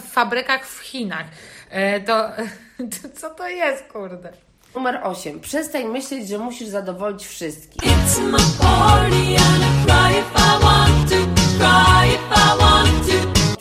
w 0.00 0.12
fabrykach 0.12 0.66
w 0.66 0.80
Chinach. 0.80 1.26
E, 1.72 2.00
To, 2.00 2.28
to 3.02 3.08
co 3.20 3.30
to 3.30 3.48
jest, 3.48 3.84
kurde? 3.92 4.32
Numer 4.74 5.00
8. 5.02 5.40
Przestań 5.40 5.84
myśleć, 5.84 6.28
że 6.28 6.38
musisz 6.38 6.68
zadowolić 6.68 7.26
wszystkich. 7.26 7.82
It's 7.82 8.20
my 8.20 8.38
party 8.60 9.16
and 9.16 9.62
I 9.64 9.86
cry 9.86 10.18
if 10.20 10.30
I 10.36 10.62
want 10.62 11.10
to, 11.10 11.16
cry 11.58 12.14
if 12.14 12.34
I 12.34 12.58
want 12.58 12.60
to. 12.60 12.71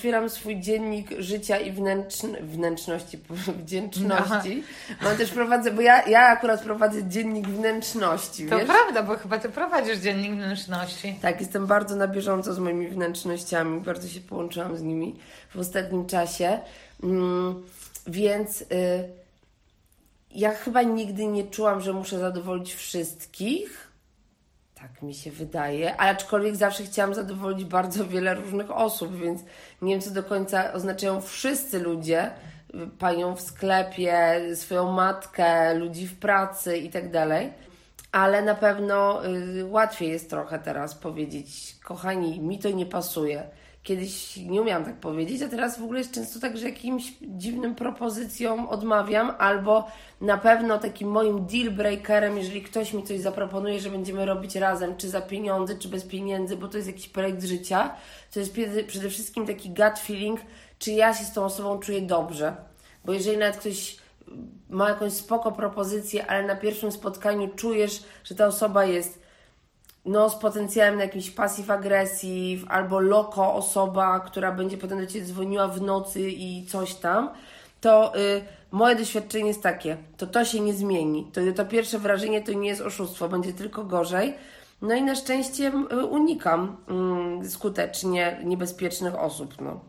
Otwieram 0.01 0.29
swój 0.29 0.59
dziennik 0.59 1.09
życia 1.19 1.57
i 1.57 1.71
wnętrzn 1.71 2.35
wnętrzności, 2.41 3.19
wdzięczności. 3.63 4.63
Mam 5.01 5.17
też 5.17 5.31
prowadzę, 5.31 5.71
bo 5.71 5.81
ja, 5.81 6.07
ja 6.09 6.21
akurat 6.21 6.61
prowadzę 6.61 7.03
dziennik 7.07 7.47
wnętrzności, 7.47 8.47
To 8.47 8.57
wiesz? 8.57 8.67
prawda, 8.67 9.03
bo 9.03 9.15
chyba 9.15 9.37
ty 9.37 9.49
prowadzisz 9.49 9.97
dziennik 9.97 10.33
wnętrzności. 10.33 11.15
Tak, 11.21 11.39
jestem 11.41 11.67
bardzo 11.67 11.95
na 11.95 12.07
bieżąco 12.07 12.53
z 12.53 12.59
moimi 12.59 12.87
wnętrznościami, 12.87 13.81
bardzo 13.81 14.07
się 14.07 14.19
połączyłam 14.19 14.77
z 14.77 14.81
nimi 14.81 15.15
w 15.55 15.59
ostatnim 15.59 16.05
czasie. 16.05 16.59
Mm, 17.03 17.63
więc 18.07 18.61
y, 18.61 18.65
ja 20.31 20.53
chyba 20.53 20.81
nigdy 20.81 21.25
nie 21.25 21.43
czułam, 21.43 21.81
że 21.81 21.93
muszę 21.93 22.19
zadowolić 22.19 22.73
wszystkich. 22.73 23.90
Tak 24.81 25.01
mi 25.01 25.13
się 25.13 25.31
wydaje, 25.31 25.95
ale 25.97 26.11
aczkolwiek 26.11 26.55
zawsze 26.55 26.83
chciałam 26.83 27.13
zadowolić 27.13 27.65
bardzo 27.65 28.07
wiele 28.07 28.35
różnych 28.35 28.71
osób, 28.71 29.15
więc 29.15 29.41
nie 29.81 29.93
wiem, 29.93 30.01
co 30.01 30.11
do 30.11 30.23
końca 30.23 30.73
oznaczają 30.73 31.21
wszyscy 31.21 31.79
ludzie. 31.79 32.31
Panią 32.99 33.35
w 33.35 33.41
sklepie, 33.41 34.41
swoją 34.55 34.91
matkę, 34.91 35.73
ludzi 35.73 36.07
w 36.07 36.19
pracy 36.19 36.77
i 36.77 36.89
tak 36.89 37.11
dalej. 37.11 37.53
ale 38.11 38.41
na 38.41 38.55
pewno 38.55 39.25
y, 39.25 39.65
łatwiej 39.65 40.09
jest 40.09 40.29
trochę 40.29 40.59
teraz 40.59 40.95
powiedzieć, 40.95 41.75
kochani, 41.83 42.39
mi 42.39 42.59
to 42.59 42.69
nie 42.69 42.85
pasuje. 42.85 43.43
Kiedyś 43.83 44.37
nie 44.37 44.61
umiałam 44.61 44.85
tak 44.85 44.95
powiedzieć, 44.95 45.41
a 45.41 45.47
teraz 45.47 45.79
w 45.79 45.83
ogóle 45.83 45.99
jest 45.99 46.11
często 46.11 46.39
tak, 46.39 46.57
że 46.57 46.69
jakimś 46.69 47.13
dziwnym 47.21 47.75
propozycjom 47.75 48.67
odmawiam, 48.67 49.33
albo 49.39 49.87
na 50.21 50.37
pewno 50.37 50.77
takim 50.77 51.09
moim 51.09 51.45
deal 51.45 51.71
breakerem, 51.71 52.37
jeżeli 52.37 52.61
ktoś 52.61 52.93
mi 52.93 53.03
coś 53.03 53.19
zaproponuje, 53.19 53.79
że 53.79 53.89
będziemy 53.89 54.25
robić 54.25 54.55
razem, 54.55 54.97
czy 54.97 55.09
za 55.09 55.21
pieniądze, 55.21 55.75
czy 55.75 55.89
bez 55.89 56.03
pieniędzy, 56.03 56.57
bo 56.57 56.67
to 56.67 56.77
jest 56.77 56.87
jakiś 56.87 57.07
projekt 57.07 57.43
życia, 57.43 57.95
to 58.33 58.39
jest 58.39 58.55
przede- 58.87 59.09
wszystkim 59.09 59.47
taki 59.47 59.69
gut 59.69 59.99
feeling, 59.99 60.39
czy 60.79 60.91
ja 60.91 61.13
się 61.13 61.23
z 61.23 61.33
tą 61.33 61.45
osobą 61.45 61.79
czuję 61.79 62.01
dobrze. 62.01 62.55
Bo 63.05 63.13
jeżeli 63.13 63.37
nawet 63.37 63.57
ktoś 63.57 63.97
ma 64.69 64.89
jakąś 64.89 65.13
spoko 65.13 65.51
propozycję, 65.51 66.27
ale 66.27 66.47
na 66.47 66.55
pierwszym 66.55 66.91
spotkaniu 66.91 67.49
czujesz, 67.55 68.03
że 68.23 68.35
ta 68.35 68.45
osoba 68.45 68.85
jest 68.85 69.20
no, 70.05 70.29
z 70.29 70.35
potencjałem 70.35 70.95
na 70.95 71.03
jakiś 71.03 71.31
pasyw 71.31 71.69
agresji, 71.69 72.65
albo 72.69 72.99
loko 72.99 73.53
osoba, 73.53 74.19
która 74.19 74.51
będzie 74.51 74.77
potem 74.77 74.99
do 74.99 75.07
Ciebie 75.07 75.25
dzwoniła 75.25 75.67
w 75.67 75.81
nocy 75.81 76.29
i 76.29 76.65
coś 76.65 76.95
tam, 76.95 77.29
to 77.81 78.15
y, 78.15 78.41
moje 78.71 78.95
doświadczenie 78.95 79.47
jest 79.47 79.63
takie, 79.63 79.97
to 80.17 80.27
to 80.27 80.45
się 80.45 80.59
nie 80.59 80.73
zmieni. 80.73 81.27
To, 81.33 81.41
to 81.55 81.65
pierwsze 81.65 81.99
wrażenie 81.99 82.41
to 82.41 82.53
nie 82.53 82.69
jest 82.69 82.81
oszustwo, 82.81 83.29
będzie 83.29 83.53
tylko 83.53 83.83
gorzej. 83.83 84.33
No 84.81 84.95
i 84.95 85.01
na 85.01 85.15
szczęście 85.15 85.67
y, 85.67 86.05
unikam 86.05 86.77
y, 87.43 87.49
skutecznie 87.49 88.39
niebezpiecznych 88.43 89.15
osób. 89.15 89.61
No. 89.61 89.79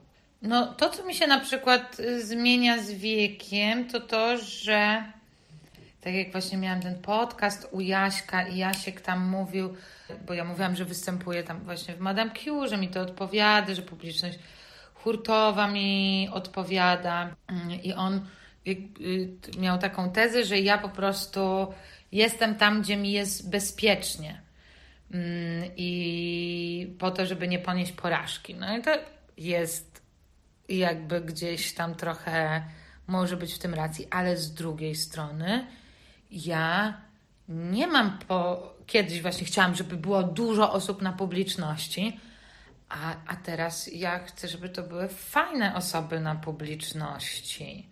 No, 0.43 0.67
to, 0.67 0.91
co 0.91 1.05
mi 1.05 1.15
się 1.15 1.27
na 1.27 1.41
przykład 1.41 2.01
y, 2.01 2.27
zmienia 2.27 2.83
z 2.83 2.91
wiekiem, 2.91 3.89
to 3.89 4.01
to, 4.01 4.39
że 4.39 5.05
tak 6.01 6.15
jak 6.15 6.33
właśnie 6.33 6.59
miałam 6.59 6.83
ten 6.83 6.95
podcast 6.95 7.69
u 7.71 7.81
Jaśka 7.81 8.49
i 8.49 8.57
Jasiek 8.57 9.01
tam 9.01 9.29
mówił, 9.29 9.75
bo 10.27 10.35
ja 10.35 10.45
mówiłam, 10.45 10.77
że 10.77 10.85
występuję 10.85 11.43
tam 11.43 11.61
właśnie 11.61 11.95
w 11.95 12.01
Madame 12.01 12.31
Q, 12.31 12.69
że 12.69 12.77
mi 12.77 12.89
to 12.89 13.01
odpowiada, 13.01 13.75
że 13.75 13.83
publiczność 13.83 14.39
hurtowa 14.95 15.69
mi 15.69 16.29
odpowiada 16.33 17.35
i 17.83 17.93
on 17.93 18.27
y, 18.67 18.79
miał 19.59 19.79
taką 19.79 20.11
tezę, 20.11 20.45
że 20.45 20.59
ja 20.59 20.79
po 20.79 20.89
prostu 20.89 21.73
jestem 22.13 22.55
tam, 22.55 22.83
gdzie 22.83 22.97
mi 22.97 23.13
jest 23.13 23.51
bezpiecznie 23.51 24.43
Mm, 25.13 25.71
i 25.77 26.97
po 26.99 27.11
to, 27.11 27.27
żeby 27.27 27.49
nie 27.49 27.59
ponieść 27.59 27.93
porażki. 27.93 28.55
No 28.55 28.79
i 28.79 28.83
to 28.83 28.91
jest 29.37 30.03
jakby 30.69 31.21
gdzieś 31.21 31.75
tam 31.75 31.95
trochę 31.95 32.65
może 33.07 33.37
być 33.37 33.55
w 33.55 33.59
tym 33.59 33.75
racji, 33.75 34.07
ale 34.11 34.37
z 34.37 34.55
drugiej 34.55 34.95
strony 34.95 35.67
ja 36.31 36.95
nie 37.49 37.87
mam 37.87 38.19
po. 38.19 38.72
Kiedyś 38.93 39.23
właśnie 39.23 39.47
chciałam, 39.47 39.75
żeby 39.75 39.97
było 39.97 40.23
dużo 40.23 40.73
osób 40.73 41.03
na 41.03 41.13
publiczności, 41.13 42.21
a, 42.89 43.15
a 43.27 43.37
teraz 43.37 43.91
ja 43.93 44.19
chcę, 44.19 44.49
żeby 44.49 44.69
to 44.69 44.83
były 44.83 45.09
fajne 45.09 45.75
osoby 45.75 46.21
na 46.21 46.35
publiczności. 46.35 47.89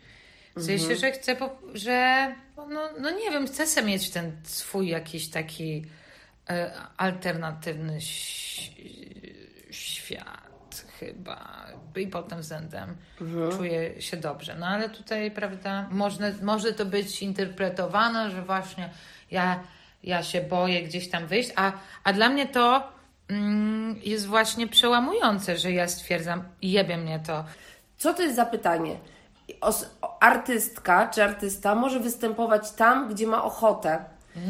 W 0.56 0.64
sensie, 0.64 0.96
że 0.96 1.10
chcę, 1.12 1.36
że 1.74 2.34
no, 2.56 2.90
no 3.00 3.10
nie 3.10 3.30
wiem, 3.30 3.46
chcę 3.46 3.66
sobie 3.66 3.86
mieć 3.86 4.10
ten 4.10 4.32
swój 4.44 4.88
jakiś 4.88 5.28
taki 5.28 5.84
e, 6.50 6.72
alternatywny 6.96 7.98
świat 9.70 10.84
chyba 10.98 11.66
i 11.96 12.06
pod 12.06 12.28
tym 12.28 12.40
względem 12.40 12.96
czuję 13.56 14.02
się 14.02 14.16
dobrze. 14.16 14.56
No 14.58 14.66
ale 14.66 14.88
tutaj, 14.90 15.30
prawda, 15.30 15.88
może, 15.90 16.34
może 16.42 16.72
to 16.72 16.86
być 16.86 17.22
interpretowane, 17.22 18.30
że 18.30 18.42
właśnie 18.42 18.90
ja, 19.30 19.64
ja 20.02 20.22
się 20.22 20.40
boję 20.40 20.82
gdzieś 20.82 21.08
tam 21.08 21.26
wyjść, 21.26 21.50
a, 21.56 21.72
a 22.04 22.12
dla 22.12 22.28
mnie 22.28 22.46
to 22.46 22.82
mm, 23.28 24.00
jest 24.04 24.26
właśnie 24.26 24.66
przełamujące, 24.66 25.58
że 25.58 25.72
ja 25.72 25.88
stwierdzam, 25.88 26.42
jebie 26.62 26.96
mnie 26.96 27.20
to. 27.26 27.44
Co 27.98 28.14
to 28.14 28.22
jest 28.22 28.36
za 28.36 28.46
pytanie? 28.46 28.96
Os- 29.60 29.90
artystka 30.20 31.08
czy 31.14 31.24
artysta 31.24 31.74
może 31.74 32.00
występować 32.00 32.70
tam, 32.70 33.08
gdzie 33.08 33.26
ma 33.26 33.44
ochotę. 33.44 34.04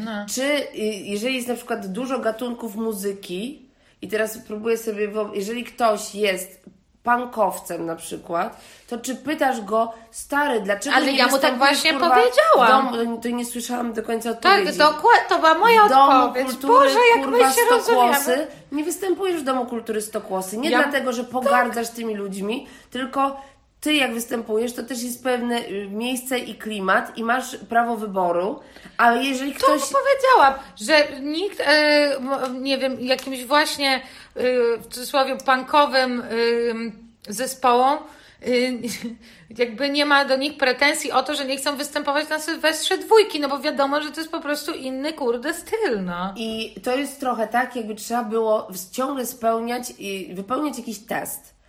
No. 0.05 0.27
Czy 0.27 0.43
y, 0.43 0.77
jeżeli 1.05 1.35
jest 1.35 1.49
na 1.49 1.55
przykład 1.55 1.87
dużo 1.87 2.19
gatunków 2.19 2.77
muzyki 2.77 3.69
i 4.03 4.09
teraz 4.09 4.39
próbuję 4.39 4.79
sobie, 4.79 5.09
jeżeli 5.35 5.65
ktoś 5.65 6.15
jest 6.15 6.65
punkowcem 7.03 7.87
na 7.87 7.97
przykład, 7.97 8.61
to 8.89 8.99
czy 8.99 9.15
pytasz 9.15 9.61
go, 9.61 9.93
stary, 10.11 10.61
dlaczego 10.61 10.97
Ale 10.97 11.07
nie 11.07 11.19
ja 11.19 11.27
mu 11.27 11.39
tak 11.39 11.59
właśnie 11.59 11.93
kurwa, 11.93 12.11
powiedziałam. 12.11 12.95
W 12.95 12.97
domu, 12.97 13.21
to 13.23 13.29
nie 13.29 13.45
słyszałam 13.45 13.93
do 13.93 14.03
końca 14.03 14.35
Tak, 14.35 14.53
odpowiedzi. 14.53 14.79
dokładnie, 14.79 15.25
to 15.29 15.39
była 15.39 15.55
moja 15.55 15.85
odpowiedź. 15.85 16.47
kultury, 16.47 16.73
Boże, 16.75 16.99
jak 17.17 17.25
kurwa, 17.25 17.47
my 17.47 17.53
się 17.55 17.61
Stokłosy. 17.61 17.93
rozumiemy. 17.93 18.47
Nie 18.73 18.85
występujesz 18.85 19.41
w 19.41 19.45
Domu 19.45 19.67
Kultury 19.67 20.03
Stokłosy. 20.03 20.57
Nie 20.59 20.71
Ja- 20.71 20.79
Tak. 20.79 20.91
dlatego, 20.91 21.13
że 21.13 21.25
pogardzasz 21.25 21.89
tymi 21.89 22.15
ludźmi, 22.15 22.67
tylko 22.91 23.41
ty 23.81 23.95
jak 23.95 24.15
występujesz, 24.15 24.73
to 24.73 24.83
też 24.83 25.03
jest 25.03 25.25
pewne 25.25 25.59
y, 25.69 25.89
miejsce 25.91 26.39
i 26.39 26.55
klimat 26.55 27.19
i 27.19 27.25
masz 27.25 27.57
prawo 27.57 27.97
wyboru, 27.97 28.61
ale 28.97 29.25
jeżeli 29.25 29.53
To 29.53 29.59
ktoś... 29.59 29.81
powiedziałam, 29.81 30.55
że 30.77 31.21
nikt, 31.21 31.61
e, 31.61 32.17
nie 32.61 32.79
wiem, 32.79 33.01
jakimś 33.01 33.45
właśnie 33.45 33.95
e, 33.97 34.43
w 34.79 34.87
cudzysłowie 34.89 35.37
punkowym 35.37 36.21
e, 36.21 37.33
zespołom 37.33 37.99
jakby 39.59 39.91
nie 39.91 40.05
ma 40.05 40.25
do 40.25 40.37
nich 40.37 40.57
pretensji 40.57 41.13
o 41.13 41.23
to, 41.23 41.35
że 41.35 41.45
nie 41.45 41.57
chcą 41.57 41.77
występować 41.77 42.29
na 42.29 42.39
Sylwestrze 42.39 42.99
dwójki, 42.99 43.41
no 43.41 43.49
bo 43.49 43.59
wiadomo, 43.59 44.03
że 44.03 44.11
to 44.11 44.21
jest 44.21 44.33
po 44.33 44.41
prostu 44.41 44.73
inny 44.73 45.13
kurde 45.13 45.55
styl, 45.55 46.05
no. 46.05 46.35
I 46.37 46.75
to 46.83 46.97
jest 46.97 47.21
trochę 47.21 47.49
tak, 47.49 47.77
jakby 47.77 47.95
trzeba 47.95 48.25
było 48.25 48.69
ciągle 48.93 49.27
spełniać 49.27 49.93
i 49.99 50.35
wypełniać 50.35 50.79
jakiś 50.79 50.99
test. 50.99 51.60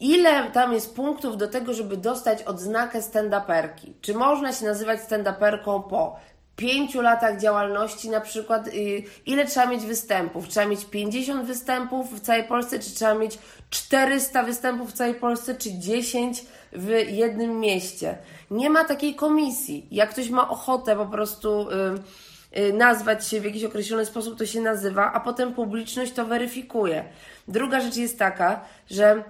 Ile 0.00 0.50
tam 0.50 0.72
jest 0.72 0.96
punktów 0.96 1.36
do 1.36 1.48
tego, 1.48 1.74
żeby 1.74 1.96
dostać 1.96 2.42
odznakę 2.42 3.00
stand-uperki? 3.00 3.92
Czy 4.00 4.14
można 4.14 4.52
się 4.52 4.64
nazywać 4.64 5.00
stand-uperką 5.00 5.82
po 5.82 6.16
pięciu 6.56 7.00
latach 7.02 7.40
działalności 7.40 8.10
na 8.10 8.20
przykład? 8.20 8.68
y, 8.68 9.02
Ile 9.26 9.46
trzeba 9.46 9.66
mieć 9.66 9.86
występów? 9.86 10.48
Trzeba 10.48 10.66
mieć 10.66 10.84
50 10.84 11.46
występów 11.46 12.12
w 12.12 12.20
całej 12.20 12.44
Polsce, 12.44 12.78
czy 12.78 12.94
trzeba 12.94 13.14
mieć 13.14 13.38
400 13.70 14.42
występów 14.42 14.90
w 14.90 14.92
całej 14.92 15.14
Polsce, 15.14 15.54
czy 15.54 15.78
10 15.78 16.44
w 16.72 16.88
jednym 17.08 17.60
mieście? 17.60 18.18
Nie 18.50 18.70
ma 18.70 18.84
takiej 18.84 19.14
komisji. 19.14 19.86
Jak 19.90 20.10
ktoś 20.10 20.30
ma 20.30 20.48
ochotę 20.48 20.96
po 20.96 21.06
prostu... 21.06 21.68
y, 21.70 22.58
y, 22.60 22.72
nazwać 22.72 23.28
się 23.28 23.40
w 23.40 23.44
jakiś 23.44 23.64
określony 23.64 24.06
sposób, 24.06 24.38
to 24.38 24.46
się 24.46 24.60
nazywa, 24.60 25.12
a 25.12 25.20
potem 25.20 25.54
publiczność 25.54 26.12
to 26.12 26.24
weryfikuje. 26.24 27.04
Druga 27.48 27.80
rzecz 27.80 27.96
jest 27.96 28.18
taka, 28.18 28.64
że 28.90 29.24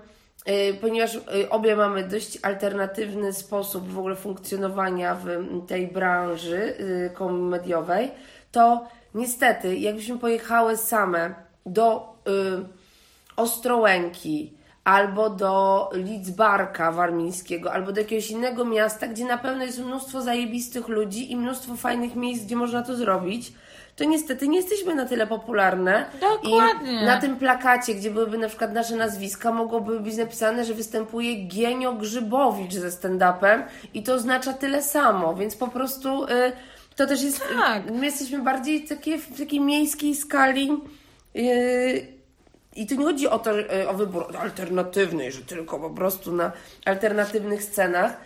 ponieważ 0.80 1.14
y, 1.14 1.20
obie 1.50 1.76
mamy 1.76 2.08
dość 2.08 2.38
alternatywny 2.42 3.32
sposób 3.32 3.88
w 3.88 3.98
ogóle 3.98 4.16
funkcjonowania 4.16 5.14
w 5.14 5.26
tej 5.66 5.86
branży 5.86 6.56
y, 6.56 7.10
komediowej, 7.14 8.10
to 8.52 8.88
niestety, 9.14 9.76
jakbyśmy 9.76 10.18
pojechały 10.18 10.76
same 10.76 11.34
do 11.66 12.14
y, 12.28 12.84
Ostrołęki, 13.36 14.52
albo 14.84 15.30
do 15.30 15.90
Lidzbarka 15.92 16.92
warmińskiego, 16.92 17.72
albo 17.72 17.92
do 17.92 18.00
jakiegoś 18.00 18.30
innego 18.30 18.64
miasta, 18.64 19.06
gdzie 19.06 19.24
na 19.24 19.38
pewno 19.38 19.64
jest 19.64 19.78
mnóstwo 19.78 20.22
zajebistych 20.22 20.88
ludzi 20.88 21.32
i 21.32 21.36
mnóstwo 21.36 21.76
fajnych 21.76 22.16
miejsc, 22.16 22.44
gdzie 22.44 22.56
można 22.56 22.82
to 22.82 22.96
zrobić, 22.96 23.52
to 23.96 24.04
niestety 24.04 24.48
nie 24.48 24.56
jesteśmy 24.56 24.94
na 24.94 25.06
tyle 25.06 25.26
popularne. 25.26 26.06
Dokładnie. 26.20 27.02
I 27.02 27.04
na 27.04 27.20
tym 27.20 27.36
plakacie, 27.36 27.94
gdzie 27.94 28.10
byłyby 28.10 28.38
na 28.38 28.48
przykład 28.48 28.72
nasze 28.72 28.96
nazwiska, 28.96 29.52
mogłoby 29.52 30.00
być 30.00 30.16
napisane, 30.16 30.64
że 30.64 30.74
występuje 30.74 31.48
Genio 31.48 31.92
Grzybowicz 31.92 32.74
ze 32.74 32.88
stand-upem 32.88 33.62
i 33.94 34.02
to 34.02 34.14
oznacza 34.14 34.52
tyle 34.52 34.82
samo, 34.82 35.34
więc 35.34 35.56
po 35.56 35.68
prostu 35.68 36.24
y, 36.24 36.28
to 36.96 37.06
też 37.06 37.22
jest... 37.22 37.44
Tak. 37.56 37.90
My 37.90 38.06
jesteśmy 38.06 38.42
bardziej 38.42 38.84
takie, 38.84 39.18
w 39.18 39.38
takiej 39.38 39.60
miejskiej 39.60 40.14
skali 40.14 40.72
y, 41.36 42.14
i 42.76 42.86
tu 42.86 42.94
nie 42.94 43.04
chodzi 43.04 43.28
o 43.28 43.38
to, 43.38 43.54
że, 43.54 43.88
o 43.88 43.94
wybór 43.94 44.36
alternatywny, 44.38 45.32
że 45.32 45.42
tylko 45.42 45.78
po 45.78 45.90
prostu 45.90 46.32
na 46.32 46.52
alternatywnych 46.84 47.62
scenach, 47.62 48.16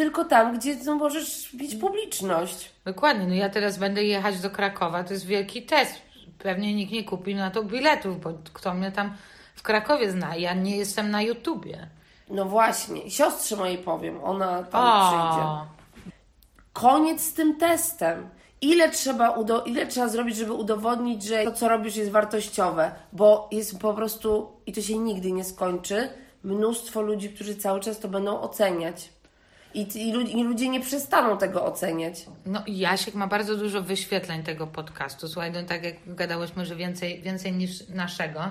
tylko 0.00 0.24
tam, 0.24 0.58
gdzie 0.58 0.76
no, 0.84 0.94
możesz 0.94 1.52
mieć 1.54 1.74
publiczność. 1.76 2.70
Dokładnie, 2.84 3.26
no 3.26 3.34
ja 3.34 3.48
teraz 3.50 3.78
będę 3.78 4.04
jechać 4.04 4.40
do 4.40 4.50
Krakowa, 4.50 5.04
to 5.04 5.12
jest 5.12 5.26
wielki 5.26 5.62
test. 5.62 5.94
Pewnie 6.38 6.74
nikt 6.74 6.92
nie 6.92 7.04
kupi 7.04 7.34
na 7.34 7.50
to 7.50 7.62
biletów, 7.62 8.20
bo 8.20 8.30
kto 8.52 8.74
mnie 8.74 8.92
tam 8.92 9.16
w 9.54 9.62
Krakowie 9.62 10.10
zna, 10.10 10.36
ja 10.36 10.54
nie 10.54 10.76
jestem 10.76 11.10
na 11.10 11.22
YouTubie. 11.22 11.88
No 12.30 12.44
właśnie, 12.44 13.10
siostrze 13.10 13.56
mojej 13.56 13.78
powiem, 13.78 14.24
ona 14.24 14.62
tam 14.62 15.08
przyjdzie. 15.08 15.46
O, 15.46 15.66
Koniec 16.72 17.20
z 17.20 17.32
tym 17.32 17.56
testem. 17.56 18.28
Ile 18.60 18.90
trzeba, 18.90 19.30
udo- 19.36 19.62
ile 19.66 19.86
trzeba 19.86 20.08
zrobić, 20.08 20.36
żeby 20.36 20.52
udowodnić, 20.52 21.22
że 21.22 21.44
to, 21.44 21.52
co 21.52 21.68
robisz, 21.68 21.96
jest 21.96 22.10
wartościowe? 22.10 22.92
Bo 23.12 23.48
jest 23.52 23.78
po 23.78 23.94
prostu, 23.94 24.52
i 24.66 24.72
to 24.72 24.80
się 24.82 24.98
nigdy 24.98 25.32
nie 25.32 25.44
skończy, 25.44 26.08
mnóstwo 26.44 27.02
ludzi, 27.02 27.30
którzy 27.30 27.56
cały 27.56 27.80
czas 27.80 27.98
to 27.98 28.08
będą 28.08 28.40
oceniać. 28.40 29.19
I, 29.74 29.80
i, 29.80 30.38
i 30.38 30.44
ludzie 30.44 30.68
nie 30.68 30.80
przestaną 30.80 31.38
tego 31.38 31.64
oceniać. 31.64 32.26
No 32.46 32.62
Jasiek 32.66 33.14
ma 33.14 33.26
bardzo 33.26 33.56
dużo 33.56 33.82
wyświetleń 33.82 34.42
tego 34.42 34.66
podcastu. 34.66 35.28
Słuchaj, 35.28 35.52
no 35.52 35.62
tak 35.62 35.84
jak 35.84 35.94
gadałyśmy, 36.06 36.66
że 36.66 36.76
więcej, 36.76 37.22
więcej 37.22 37.52
niż 37.52 37.88
naszego. 37.88 38.50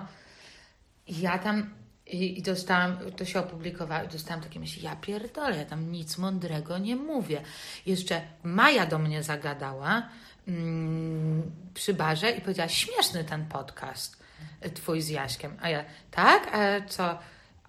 Ja 1.08 1.40
tam 1.40 1.70
i, 2.08 2.40
i 2.40 2.42
dostałam, 2.42 2.98
to 3.18 3.26
się 3.26 3.40
opublikowało, 3.40 4.06
i 4.06 4.08
dostałam 4.08 4.44
takie 4.44 4.60
myśli, 4.60 4.84
ja 4.84 4.96
pierdolę, 4.96 5.58
ja 5.58 5.66
tam 5.66 5.92
nic 5.92 6.18
mądrego 6.18 6.78
nie 6.78 6.96
mówię. 6.96 7.42
Jeszcze 7.86 8.22
Maja 8.44 8.86
do 8.86 9.00
mnie 9.00 9.24
zagadała 9.24 10.10
mm, 10.48 11.52
przy 11.74 11.94
barze 11.94 12.32
i 12.32 12.42
powiedziała, 12.42 12.70
śmieszny 12.70 13.24
ten 13.24 13.46
podcast 13.46 14.24
y, 14.66 14.70
twój 14.70 15.02
z 15.02 15.10
Jaśkiem. 15.10 15.58
A 15.62 15.70
ja, 15.70 15.86
tak? 16.12 16.56
A 16.56 16.88
co? 16.88 17.20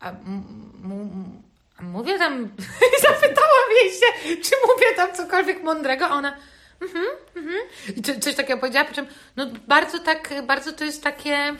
A, 0.00 0.10
m- 0.10 0.72
m- 0.84 1.42
a 1.46 1.49
mówię 1.82 2.18
tam, 2.18 2.48
zapytałam 3.08 3.68
jej 3.82 3.90
się, 3.90 4.36
czy 4.42 4.54
mówię 4.66 4.86
tam 4.96 5.14
cokolwiek 5.14 5.62
mądrego, 5.62 6.06
a 6.06 6.10
ona, 6.10 6.36
mhm, 6.82 7.04
mhm. 7.36 7.58
I 7.96 8.02
co- 8.02 8.20
coś 8.20 8.34
takiego 8.34 8.60
powiedziała, 8.60 8.84
po 8.84 8.94
czym, 8.94 9.06
no 9.36 9.46
bardzo 9.66 9.98
tak, 9.98 10.32
bardzo 10.46 10.72
to 10.72 10.84
jest 10.84 11.02
takie 11.04 11.54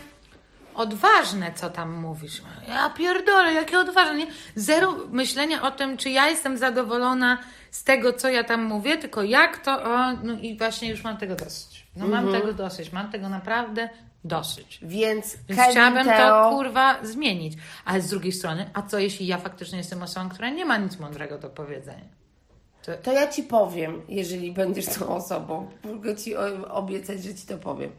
odważne, 0.75 1.53
co 1.55 1.71
tam 1.71 1.93
mówisz. 1.95 2.43
Ja 2.69 2.91
pierdolę, 2.91 3.53
jakie 3.53 3.79
odważne, 3.79 4.15
nie? 4.15 4.27
Zero 4.55 4.97
myślenia 5.11 5.63
o 5.63 5.71
tym, 5.71 5.97
czy 5.97 6.11
ja 6.11 6.29
jestem 6.29 6.59
zadowolona 6.59 7.39
z 7.71 7.85
tego, 7.85 8.13
co 8.13 8.29
ja 8.29 8.45
tam 8.45 8.63
mówię, 8.65 8.99
tylko 8.99 9.23
jak 9.23 9.59
to, 9.59 9.83
o, 9.83 10.13
no 10.23 10.33
i 10.41 10.59
właśnie 10.59 10.91
już 10.91 11.05
mam 11.05 11.17
tego 11.17 11.35
dosyć. 11.37 11.87
No 11.97 12.07
mam 12.07 12.33
tego 12.33 12.53
dosyć, 12.53 12.93
mam 12.93 13.11
tego 13.13 13.29
naprawdę 13.29 13.89
dosyć. 14.25 14.79
Więc, 14.83 15.37
Więc 15.49 15.61
chciałabym 15.71 16.05
Teo, 16.05 16.45
to 16.45 16.51
kurwa 16.51 17.05
zmienić. 17.05 17.55
Ale 17.85 18.01
z 18.01 18.11
drugiej 18.11 18.33
strony, 18.33 18.71
a 18.75 18.83
co 18.83 18.99
jeśli 18.99 19.27
ja 19.27 19.39
faktycznie 19.39 19.79
jestem 19.79 20.03
osobą, 20.03 20.29
która 20.29 20.51
nie 20.51 20.65
ma 20.65 20.77
nic 20.79 20.99
mądrego 20.99 21.39
do 21.39 21.51
powiedzenia? 21.51 22.21
To 23.03 23.13
ja 23.13 23.29
ci 23.29 23.43
powiem, 23.43 24.03
jeżeli 24.09 24.53
będziesz 24.53 24.87
tą 24.87 25.09
osobą. 25.09 25.71
Mogę 25.85 26.17
ci 26.17 26.37
obiecać, 26.69 27.23
że 27.23 27.35
ci 27.35 27.47
to 27.47 27.59
powiem. 27.59 27.91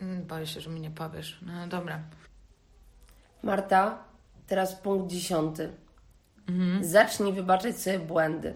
Mm, 0.00 0.26
Boję 0.26 0.46
się, 0.46 0.60
że 0.60 0.70
mi 0.70 0.80
nie 0.80 0.90
powiesz. 0.90 1.38
No 1.42 1.66
dobra. 1.66 2.00
Marta, 3.42 3.98
teraz 4.46 4.74
punkt 4.74 5.10
dziesiąty. 5.10 5.72
Zacznij 6.80 7.32
wybaczać 7.32 7.78
sobie 7.78 7.98
błędy. 7.98 8.54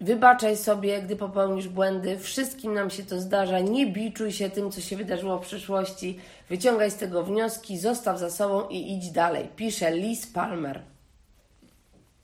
Wybaczaj 0.00 0.56
sobie, 0.56 1.02
gdy 1.02 1.16
popełnisz 1.16 1.68
błędy. 1.68 2.18
Wszystkim 2.18 2.74
nam 2.74 2.90
się 2.90 3.02
to 3.02 3.20
zdarza. 3.20 3.60
Nie 3.60 3.86
biczuj 3.86 4.32
się 4.32 4.50
tym, 4.50 4.72
co 4.72 4.80
się 4.80 4.96
wydarzyło 4.96 5.38
w 5.38 5.46
przeszłości. 5.46 6.20
Wyciągaj 6.48 6.90
z 6.90 6.96
tego 6.96 7.24
wnioski, 7.24 7.78
zostaw 7.78 8.18
za 8.18 8.30
sobą 8.30 8.68
i 8.68 8.92
idź 8.92 9.10
dalej. 9.10 9.48
Pisze 9.56 9.90
Liz 9.90 10.26
Palmer. 10.26 10.82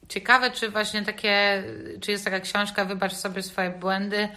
Ciekawe, 0.08 0.50
czy 0.50 0.70
właśnie 0.70 1.02
takie, 1.02 1.64
czy 2.00 2.10
jest 2.10 2.24
taka 2.24 2.40
książka 2.40 2.84
Wybacz 2.84 3.12
sobie 3.12 3.42
swoje 3.42 3.70
błędy. 3.70 4.28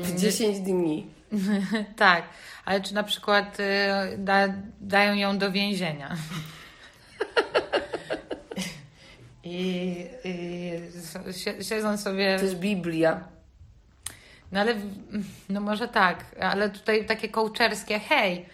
W 0.00 0.20
10 0.20 0.60
dni. 0.60 1.06
tak, 1.96 2.24
ale 2.64 2.80
czy 2.80 2.94
na 2.94 3.02
przykład 3.02 3.60
y, 3.60 4.18
da, 4.18 4.48
dają 4.80 5.14
ją 5.14 5.38
do 5.38 5.52
więzienia. 5.52 6.16
I, 9.44 10.06
i 10.24 11.64
siedzą 11.64 11.98
sobie. 11.98 12.36
To 12.38 12.44
jest 12.44 12.58
Biblia. 12.58 13.24
No 14.52 14.60
ale, 14.60 14.74
no 15.48 15.60
może 15.60 15.88
tak, 15.88 16.24
ale 16.40 16.70
tutaj 16.70 17.06
takie 17.06 17.28
kołczerskie, 17.28 17.98
hej, 17.98 18.46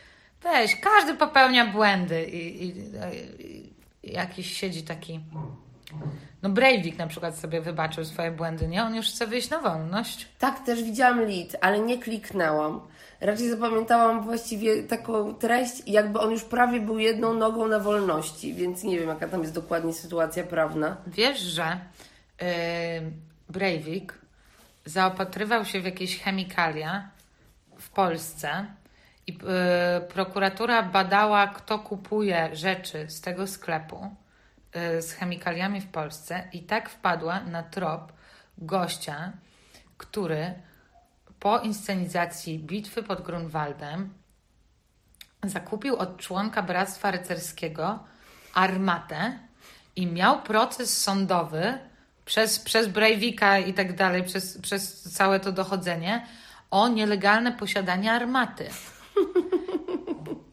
weź, 0.43 0.77
każdy 0.81 1.15
popełnia 1.15 1.67
błędy 1.67 2.25
i, 2.25 2.67
i, 2.67 2.75
i 4.03 4.13
jakiś 4.13 4.59
siedzi 4.59 4.83
taki, 4.83 5.21
no 6.43 6.51
Breivik 6.51 6.99
na 6.99 7.07
przykład 7.07 7.39
sobie 7.39 7.61
wybaczył 7.61 8.05
swoje 8.05 8.31
błędy, 8.31 8.69
nie? 8.69 8.85
On 8.85 8.95
już 8.95 9.07
chce 9.07 9.27
wyjść 9.27 9.51
na 9.51 9.59
wolność. 9.59 10.29
Tak, 10.39 10.65
też 10.65 10.83
widziałam 10.83 11.21
lead, 11.21 11.57
ale 11.61 11.81
nie 11.81 11.99
kliknęłam. 11.99 12.81
Raczej 13.21 13.51
zapamiętałam 13.51 14.23
właściwie 14.23 14.83
taką 14.83 15.35
treść, 15.35 15.83
jakby 15.87 16.21
on 16.21 16.31
już 16.31 16.45
prawie 16.45 16.81
był 16.81 16.99
jedną 16.99 17.35
nogą 17.35 17.69
na 17.69 17.79
wolności, 17.79 18.55
więc 18.55 18.83
nie 18.83 18.99
wiem, 18.99 19.09
jaka 19.09 19.29
tam 19.29 19.41
jest 19.41 19.55
dokładnie 19.55 19.93
sytuacja 19.93 20.45
prawna. 20.45 20.97
Wiesz, 21.07 21.41
że 21.41 21.79
yy, 22.41 22.47
Breivik 23.49 24.15
zaopatrywał 24.85 25.65
się 25.65 25.81
w 25.81 25.85
jakieś 25.85 26.23
chemikalia 26.23 27.11
w 27.79 27.91
Polsce 27.91 28.67
i 29.27 29.33
yy, 29.33 29.39
prokuratura 30.09 30.83
badała, 30.83 31.47
kto 31.47 31.79
kupuje 31.79 32.57
rzeczy 32.57 33.11
z 33.11 33.21
tego 33.21 33.47
sklepu 33.47 34.11
yy, 34.75 35.03
z 35.03 35.13
chemikaliami 35.13 35.81
w 35.81 35.89
Polsce 35.89 36.49
i 36.53 36.63
tak 36.63 36.89
wpadła 36.89 37.41
na 37.41 37.63
trop 37.63 38.13
gościa, 38.59 39.33
który 39.97 40.55
po 41.41 41.59
inscenizacji 41.59 42.59
bitwy 42.59 43.03
pod 43.03 43.23
Grunwaldem 43.23 44.15
zakupił 45.45 45.97
od 45.97 46.17
członka 46.17 46.63
Bractwa 46.63 47.11
Rycerskiego 47.11 47.99
armatę 48.55 49.39
i 49.97 50.07
miał 50.07 50.43
proces 50.43 51.03
sądowy 51.03 51.79
przez, 52.25 52.59
przez 52.59 52.89
Breivika 52.89 53.59
i 53.59 53.75
tak 53.75 53.97
dalej, 53.97 54.25
przez, 54.25 54.61
przez 54.61 55.03
całe 55.03 55.41
to 55.41 55.53
dochodzenie 55.53 56.27
o 56.71 56.89
nielegalne 56.89 57.53
posiadanie 57.53 58.13
armaty. 58.13 58.71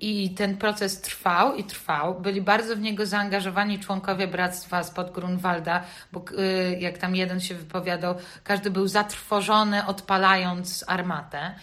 I 0.08 0.30
ten 0.30 0.58
proces 0.58 1.01
trwał 1.01 1.56
i 1.56 1.64
trwał. 1.64 2.22
Byli 2.22 2.41
bardzo 2.41 2.76
w 2.76 2.80
niego 2.80 3.06
zaangażowani 3.06 3.80
członkowie 3.80 4.28
bractwa 4.28 4.84
spod 4.84 5.12
Grunwalda, 5.12 5.84
bo 6.12 6.26
y, 6.39 6.78
jak 6.80 6.97
tam 6.97 7.16
jeden 7.16 7.39
się 7.39 7.56
wypowiadał, 7.56 8.16
każdy 8.43 8.72
był 8.72 8.88
zatrwożony 8.88 9.86
odpalając 9.86 10.86
armatę, 10.88 11.56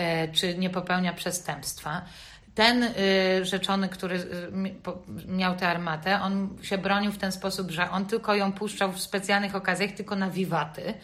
y, 0.00 0.32
czy 0.32 0.58
nie 0.58 0.70
popełnia 0.70 1.12
przestępstwa. 1.12 2.02
Ten 2.54 2.82
y, 2.82 2.94
rzeczony, 3.44 3.88
który 3.88 4.16
y, 4.16 4.26
miał 5.26 5.56
tę 5.56 5.68
armatę, 5.68 6.20
on 6.20 6.56
się 6.62 6.78
bronił 6.78 7.12
w 7.12 7.18
ten 7.18 7.32
sposób, 7.32 7.70
że 7.70 7.90
on 7.90 8.06
tylko 8.06 8.34
ją 8.34 8.52
puszczał 8.52 8.92
w 8.92 9.00
specjalnych 9.00 9.54
okazjach, 9.54 9.92
tylko 9.92 10.16
na 10.16 10.30
wiwaty. 10.30 10.94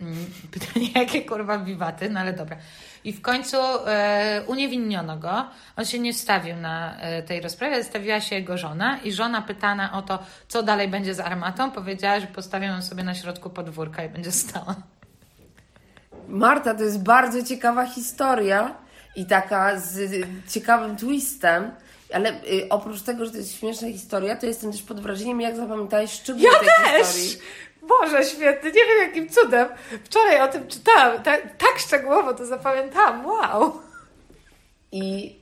Mm, 0.00 0.26
Pytanie, 0.52 0.88
jakie 0.94 1.22
kurwa 1.22 1.58
wiwaty, 1.58 2.10
no 2.10 2.20
ale 2.20 2.32
dobra. 2.32 2.56
I 3.06 3.12
w 3.12 3.22
końcu 3.22 3.56
e, 3.56 4.42
uniewinniono 4.46 5.16
go. 5.16 5.46
On 5.76 5.84
się 5.84 5.98
nie 5.98 6.14
stawił 6.14 6.56
na 6.56 6.96
e, 6.96 7.22
tej 7.22 7.40
rozprawie, 7.40 7.84
stawiła 7.84 8.20
się 8.20 8.36
jego 8.36 8.58
żona 8.58 8.98
i 8.98 9.12
żona 9.12 9.42
pytana 9.42 9.92
o 9.92 10.02
to, 10.02 10.18
co 10.48 10.62
dalej 10.62 10.88
będzie 10.88 11.14
z 11.14 11.20
armatą, 11.20 11.70
powiedziała, 11.70 12.20
że 12.20 12.26
postawią 12.26 12.66
ją 12.66 12.82
sobie 12.82 13.04
na 13.04 13.14
środku 13.14 13.50
podwórka 13.50 14.04
i 14.04 14.08
będzie 14.08 14.32
stała. 14.32 14.74
Marta, 16.28 16.74
to 16.74 16.82
jest 16.82 17.02
bardzo 17.02 17.42
ciekawa 17.42 17.86
historia 17.86 18.74
i 19.16 19.26
taka 19.26 19.80
z 19.80 20.26
ciekawym 20.50 20.96
twistem, 20.96 21.70
ale 22.12 22.30
y, 22.30 22.68
oprócz 22.70 23.02
tego, 23.02 23.24
że 23.24 23.30
to 23.30 23.36
jest 23.36 23.58
śmieszna 23.58 23.88
historia, 23.88 24.36
to 24.36 24.46
jestem 24.46 24.72
też 24.72 24.82
pod 24.82 25.00
wrażeniem, 25.00 25.40
jak 25.40 25.56
zapamiętałeś 25.56 26.10
szczegóły 26.10 26.48
tej 26.50 27.04
historii. 27.04 27.38
Boże, 27.88 28.24
świetny, 28.24 28.72
nie 28.72 28.84
wiem 28.84 29.08
jakim 29.08 29.28
cudem. 29.28 29.68
Wczoraj 30.04 30.40
o 30.42 30.48
tym 30.48 30.68
czytałam, 30.68 31.22
tak, 31.22 31.42
tak 31.42 31.78
szczegółowo 31.78 32.34
to 32.34 32.46
zapamiętałam, 32.46 33.26
wow. 33.26 33.72
I 34.92 35.36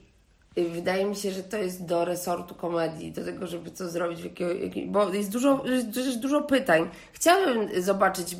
wydaje 0.57 1.05
mi 1.05 1.17
się, 1.17 1.31
że 1.31 1.43
to 1.43 1.57
jest 1.57 1.85
do 1.85 2.05
resortu 2.05 2.55
komedii, 2.55 3.13
do 3.13 3.25
tego, 3.25 3.47
żeby 3.47 3.71
co 3.71 3.89
zrobić, 3.89 4.21
jakiego, 4.21 4.53
jakiego, 4.53 4.93
bo 4.93 5.15
jest 5.15 5.31
dużo, 5.31 5.65
jest 5.97 6.21
dużo 6.21 6.43
pytań. 6.43 6.91
Chciałabym 7.13 7.83
zobaczyć 7.83 8.37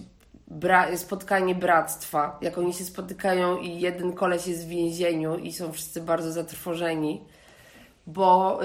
bra, 0.49 0.97
spotkanie 0.97 1.55
bractwa, 1.55 2.39
jak 2.43 2.59
oni 2.59 2.75
się 2.75 2.85
spotykają 2.85 3.59
i 3.59 3.81
jeden 3.81 4.13
koleś 4.13 4.47
jest 4.47 4.67
w 4.67 4.69
więzieniu 4.69 5.39
i 5.39 5.53
są 5.53 5.73
wszyscy 5.73 6.01
bardzo 6.01 6.33
zatrwożeni, 6.33 7.23
bo 8.07 8.61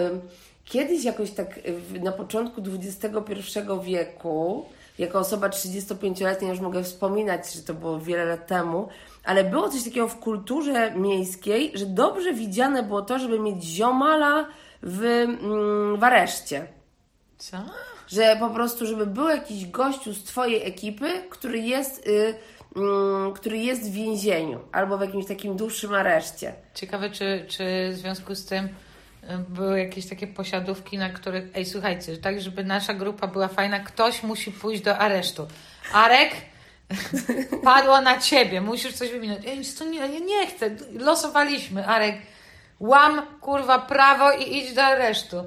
kiedyś 0.66 1.04
jakoś 1.04 1.32
tak 1.32 1.60
na 2.02 2.12
początku 2.12 2.62
XXI 2.62 3.08
wieku, 3.84 4.66
jako 5.00 5.20
osoba 5.20 5.50
35-letnia 5.50 6.50
już 6.50 6.60
mogę 6.60 6.84
wspominać, 6.84 7.54
że 7.54 7.62
to 7.62 7.74
było 7.74 8.00
wiele 8.00 8.26
lat 8.26 8.47
temu, 8.47 8.88
ale 9.24 9.43
było 9.43 9.70
coś 9.70 9.84
takiego 9.84 10.08
w 10.08 10.20
kulturze 10.20 10.91
miejskiej, 10.95 11.72
że 11.76 11.86
dobrze 11.86 12.34
widziane 12.34 12.84
było 12.84 13.02
to, 13.02 13.20
żeby 13.20 13.39
mieć 13.39 13.64
ziomala 13.64 14.45
w, 14.84 15.04
mm, 15.04 16.00
w 16.00 16.04
areszcie. 16.04 16.68
Co? 17.38 17.58
Że 18.08 18.38
po 18.39 18.50
prostu, 18.50 18.86
żeby 18.86 19.06
był 19.06 19.30
jakiś 19.30 19.68
gościu 19.68 20.14
z 20.14 20.24
twojej 20.24 20.68
ekipy, 20.68 21.10
który 21.30 21.60
jest, 21.60 22.08
y, 22.08 22.36
mm, 22.76 23.34
który 23.34 23.58
jest 23.58 23.91
w 23.91 23.93
więzieniu 23.93 24.60
albo 24.72 24.97
w 24.97 25.02
jakimś 25.02 25.26
takim 25.26 25.58
dłuższym 25.58 25.93
areszcie. 25.93 26.54
Ciekawe, 26.74 27.10
czy, 27.10 27.45
czy 27.47 27.89
w 27.93 27.97
związku 27.97 28.36
z 28.36 28.45
tym 28.45 28.70
były 29.38 29.80
jakieś 29.80 30.09
takie 30.09 30.27
posiadówki, 30.27 30.97
na 30.97 31.09
których, 31.09 31.43
ej, 31.55 31.65
słuchajcie, 31.65 32.17
tak, 32.17 32.41
żeby 32.41 32.63
nasza 32.63 32.93
grupa 32.93 33.27
była 33.27 33.47
fajna, 33.47 33.80
ktoś 33.80 34.23
musi 34.23 34.51
pójść 34.51 34.82
do 34.82 34.97
aresztu. 34.97 35.47
Arek, 35.93 36.32
padło 37.63 38.01
na 38.01 38.17
ciebie, 38.17 38.61
musisz 38.61 38.93
coś 38.93 39.11
wyminąć. 39.11 39.45
Ej, 39.47 39.61
to 39.80 39.86
nie, 39.86 39.99
ja 39.99 40.19
nie 40.19 40.47
chcę, 40.47 40.69
losowaliśmy, 40.99 41.88
Arek, 41.88 42.15
łam, 42.80 43.21
kurwa, 43.41 43.80
prawo 43.80 44.32
i 44.32 44.57
idź 44.57 44.73
do 44.73 44.84
aresztu. 44.84 45.43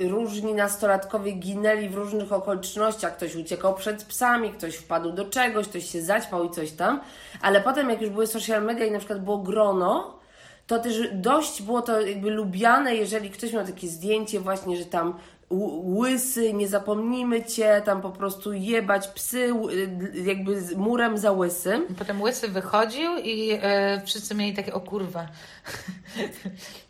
różni 0.00 0.54
nastolatkowie 0.54 1.32
ginęli 1.32 1.88
w 1.88 1.94
różnych 1.94 2.32
okolicznościach. 2.32 3.16
Ktoś 3.16 3.34
uciekał 3.34 3.74
przed 3.74 4.04
psami, 4.04 4.50
ktoś 4.50 4.74
wpadł 4.74 5.12
do 5.12 5.24
czegoś, 5.24 5.68
ktoś 5.68 5.90
się 5.90 6.02
zaćpał 6.02 6.44
i 6.44 6.50
coś 6.50 6.72
tam. 6.72 7.00
Ale 7.42 7.60
potem, 7.60 7.90
jak 7.90 8.00
już 8.00 8.10
były 8.10 8.26
social 8.26 8.64
media 8.64 8.86
i 8.86 8.90
na 8.90 8.98
przykład 8.98 9.24
było 9.24 9.38
grono, 9.38 10.17
to 10.68 10.78
też 10.78 10.94
dość 11.12 11.62
było 11.62 11.82
to 11.82 12.00
jakby 12.00 12.30
lubiane, 12.30 12.94
jeżeli 12.94 13.30
ktoś 13.30 13.52
miał 13.52 13.66
takie 13.66 13.88
zdjęcie 13.88 14.40
właśnie, 14.40 14.76
że 14.76 14.84
tam 14.84 15.14
łysy, 15.96 16.52
nie 16.52 16.68
zapomnimy 16.68 17.44
cię, 17.44 17.82
tam 17.84 18.02
po 18.02 18.10
prostu 18.10 18.52
jebać 18.52 19.08
psy, 19.08 19.52
jakby 20.24 20.60
z 20.60 20.74
murem 20.74 21.18
za 21.18 21.32
łysym. 21.32 21.86
Potem 21.98 22.22
Łysy 22.22 22.48
wychodził 22.48 23.10
i 23.24 23.50
e, 23.62 24.02
wszyscy 24.06 24.34
mieli 24.34 24.56
takie, 24.56 24.74
o 24.74 24.80
kurwa. 24.80 25.26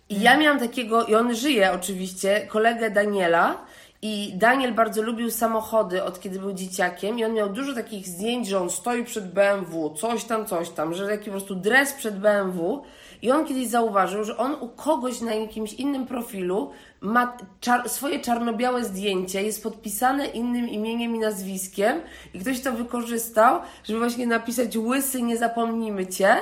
I 0.08 0.20
ja 0.20 0.36
miałam 0.36 0.60
takiego, 0.60 1.04
i 1.04 1.14
on 1.14 1.34
żyje 1.34 1.72
oczywiście, 1.72 2.46
kolegę 2.48 2.90
Daniela. 2.90 3.66
I 4.02 4.32
Daniel 4.34 4.74
bardzo 4.74 5.02
lubił 5.02 5.30
samochody 5.30 6.04
od 6.04 6.20
kiedy 6.20 6.38
był 6.38 6.52
dzieciakiem 6.52 7.18
i 7.18 7.24
on 7.24 7.32
miał 7.32 7.48
dużo 7.48 7.74
takich 7.74 8.06
zdjęć, 8.06 8.48
że 8.48 8.60
on 8.60 8.70
stoi 8.70 9.04
przed 9.04 9.32
BMW, 9.32 9.94
coś 10.00 10.24
tam, 10.24 10.46
coś 10.46 10.70
tam, 10.70 10.94
że 10.94 11.08
taki 11.08 11.24
po 11.24 11.30
prostu 11.30 11.54
dres 11.54 11.92
przed 11.92 12.18
BMW. 12.18 12.82
I 13.22 13.30
on 13.30 13.44
kiedyś 13.44 13.68
zauważył, 13.68 14.24
że 14.24 14.36
on 14.36 14.54
u 14.60 14.68
kogoś 14.68 15.20
na 15.20 15.34
jakimś 15.34 15.72
innym 15.72 16.06
profilu 16.06 16.70
ma 17.00 17.36
czar- 17.60 17.88
swoje 17.88 18.20
czarno-białe 18.20 18.84
zdjęcie, 18.84 19.42
jest 19.42 19.62
podpisane 19.62 20.26
innym 20.26 20.68
imieniem 20.68 21.16
i 21.16 21.18
nazwiskiem 21.18 22.00
i 22.34 22.38
ktoś 22.38 22.60
to 22.60 22.72
wykorzystał, 22.72 23.60
żeby 23.84 23.98
właśnie 23.98 24.26
napisać 24.26 24.76
łysy, 24.76 25.22
nie 25.22 25.36
zapomnimy 25.36 26.06
cię, 26.06 26.36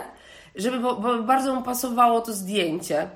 żeby, 0.55 0.81
bo, 0.81 0.97
bo 0.97 1.23
bardzo 1.23 1.55
mu 1.55 1.63
pasowało 1.63 2.21
to 2.21 2.33
zdjęcie. 2.33 3.09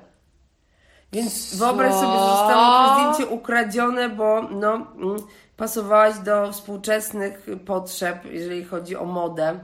Więc 1.13 1.55
wyobraź 1.55 1.93
sobie, 1.93 2.13
że 2.13 2.19
zostało 2.19 2.87
to 2.87 3.13
zdjęcie 3.13 3.33
ukradzione, 3.33 4.09
bo 4.09 4.41
no, 4.41 4.73
mm, 4.73 5.15
pasowałaś 5.57 6.19
do 6.19 6.51
współczesnych 6.51 7.47
potrzeb, 7.65 8.25
jeżeli 8.25 8.63
chodzi 8.65 8.95
o 8.95 9.05
modę. 9.05 9.59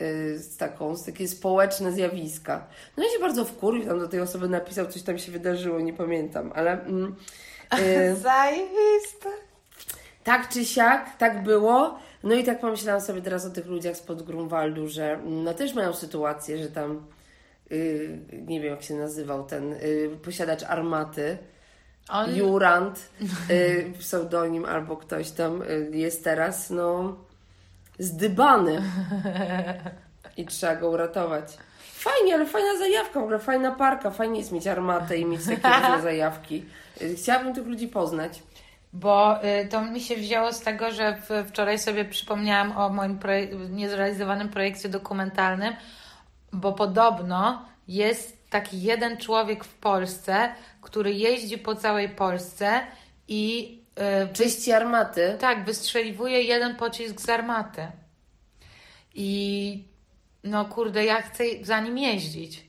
Yy, 0.00 0.38
Z 0.38 0.56
taką, 0.56 0.96
z 0.96 1.04
takie 1.04 1.28
społeczne 1.28 1.92
zjawiska. 1.92 2.66
No 2.96 3.04
i 3.04 3.12
się 3.12 3.18
bardzo 3.18 3.44
wkurwił, 3.44 3.86
tam 3.86 3.98
do 3.98 4.08
tej 4.08 4.20
osoby 4.20 4.48
napisał, 4.48 4.86
coś 4.86 5.02
tam 5.02 5.18
się 5.18 5.32
wydarzyło, 5.32 5.80
nie 5.80 5.92
pamiętam, 5.92 6.52
ale 6.54 6.84
mm, 6.84 7.14
yy, 7.72 8.16
Zajebiste. 8.22 9.28
tak 10.24 10.48
czy 10.48 10.64
siak, 10.64 11.16
tak 11.16 11.42
było. 11.42 11.98
No 12.22 12.34
i 12.34 12.44
tak 12.44 12.60
pomyślałam 12.60 13.00
sobie 13.00 13.22
teraz 13.22 13.46
o 13.46 13.50
tych 13.50 13.66
ludziach 13.66 13.96
spod 13.96 14.22
Grunwaldu, 14.22 14.88
że 14.88 15.12
mm, 15.12 15.44
no 15.44 15.54
też 15.54 15.74
mają 15.74 15.92
sytuację, 15.92 16.58
że 16.58 16.68
tam 16.68 17.06
yy, 17.70 18.18
nie 18.46 18.60
wiem 18.60 18.70
jak 18.70 18.82
się 18.82 18.94
nazywał 18.94 19.44
ten 19.46 19.70
yy, 19.70 20.10
posiadacz 20.24 20.62
armaty, 20.62 21.38
On, 22.08 22.36
Jurand, 22.36 23.10
yy, 23.48 23.92
pseudonim 23.98 24.64
albo 24.64 24.96
ktoś 24.96 25.30
tam 25.30 25.62
yy, 25.90 25.96
jest 25.96 26.24
teraz, 26.24 26.70
no 26.70 27.16
zdybany 27.98 28.82
i 30.36 30.46
trzeba 30.46 30.76
go 30.76 30.90
uratować. 30.90 31.44
Fajnie, 31.92 32.34
ale 32.34 32.46
fajna 32.46 32.78
zajawka, 32.78 33.20
w 33.20 33.22
ogóle 33.22 33.38
fajna 33.38 33.70
parka, 33.70 34.10
fajnie 34.10 34.38
jest 34.38 34.52
mieć 34.52 34.66
armatę 34.66 35.18
i 35.18 35.26
mieć 35.26 35.40
takie 35.62 36.02
zajawki. 36.02 36.64
Yy, 37.00 37.14
Chciałabym 37.14 37.54
tych 37.54 37.66
ludzi 37.66 37.88
poznać. 37.88 38.42
Bo 38.92 39.44
y, 39.44 39.68
to 39.68 39.80
mi 39.80 40.00
się 40.00 40.16
wzięło 40.16 40.52
z 40.52 40.60
tego, 40.60 40.90
że 40.90 41.18
wczoraj 41.48 41.78
sobie 41.78 42.04
przypomniałam 42.04 42.76
o 42.76 42.88
moim 42.88 43.18
niezrealizowanym 43.70 44.48
projekcie 44.48 44.88
dokumentalnym, 44.88 45.74
bo 46.52 46.72
podobno 46.72 47.64
jest 47.88 48.50
taki 48.50 48.82
jeden 48.82 49.16
człowiek 49.16 49.64
w 49.64 49.74
Polsce, 49.74 50.48
który 50.82 51.12
jeździ 51.12 51.58
po 51.58 51.74
całej 51.74 52.08
Polsce 52.08 52.80
i 53.28 53.74
y, 53.87 53.87
Czyści 54.32 54.72
armaty. 54.72 55.36
tak, 55.40 55.64
wystrzeliwuje 55.64 56.42
jeden 56.42 56.76
pocisk 56.76 57.20
z 57.20 57.28
armaty. 57.28 57.86
I 59.14 59.84
no 60.44 60.64
kurde, 60.64 61.04
ja 61.04 61.22
chcę 61.22 61.44
za 61.62 61.80
nim 61.80 61.98
jeździć. 61.98 62.68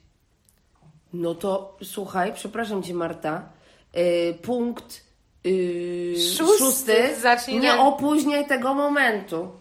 No 1.14 1.36
to 1.36 1.78
słuchaj, 1.84 2.34
przepraszam 2.34 2.84
cię, 2.84 2.94
Marta. 2.94 3.50
Yy, 3.94 4.34
punkt 4.42 5.04
yy, 5.44 6.16
Szósty. 6.38 6.58
szósty. 6.58 7.16
Zacznij 7.22 7.60
Nie 7.60 7.80
opóźniaj 7.80 8.48
tego 8.48 8.74
momentu. 8.74 9.52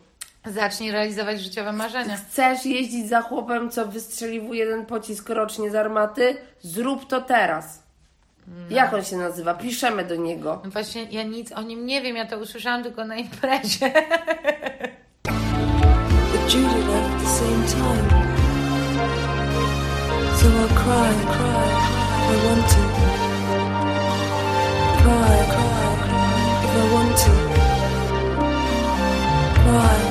Zacznij 0.47 0.91
realizować 0.91 1.41
życiowe 1.41 1.73
marzenia. 1.73 2.16
Chcesz 2.16 2.66
jeździć 2.66 3.09
za 3.09 3.23
chłopem, 3.23 3.71
co 3.71 3.87
wystrzeliwuje 3.87 4.64
jeden 4.64 4.87
pocisk 4.87 5.29
rocznie 5.29 5.71
z 5.71 5.75
armaty? 5.75 6.37
Zrób 6.61 7.07
to 7.09 7.21
teraz. 7.21 7.83
Jak 8.70 8.94
on 8.94 9.05
się 9.05 9.16
nazywa? 9.16 9.55
Piszemy 9.55 10.05
do 10.05 10.16
niego. 10.16 10.61
No 10.64 10.70
właśnie, 10.70 11.05
ja 11.11 11.22
nic 11.22 11.53
o 11.53 11.62
nim 11.62 11.86
nie 11.86 12.03
wiem, 12.03 12.16
ja 12.16 12.26
to 12.26 12.38
usłyszałam 12.38 12.82
tylko 12.82 13.05
na 13.05 13.16
imprezie. 13.16 13.92
But 16.32 16.55
Judy 16.55 16.78
left 16.86 17.14
at 17.14 17.20
the 17.20 17.26
same 17.26 17.66
time. 17.66 18.09
So 20.38 20.46
I 20.46 20.68
cry, 20.68 21.14
cry, 21.32 21.64
I 22.30 22.36
want 22.44 22.68
to. 22.68 22.82
Cry, 25.03 25.38
cry, 25.53 25.88
if 26.64 26.72
I 26.76 26.94
want 26.94 27.16
to. 27.16 27.32
Cry, 29.55 30.08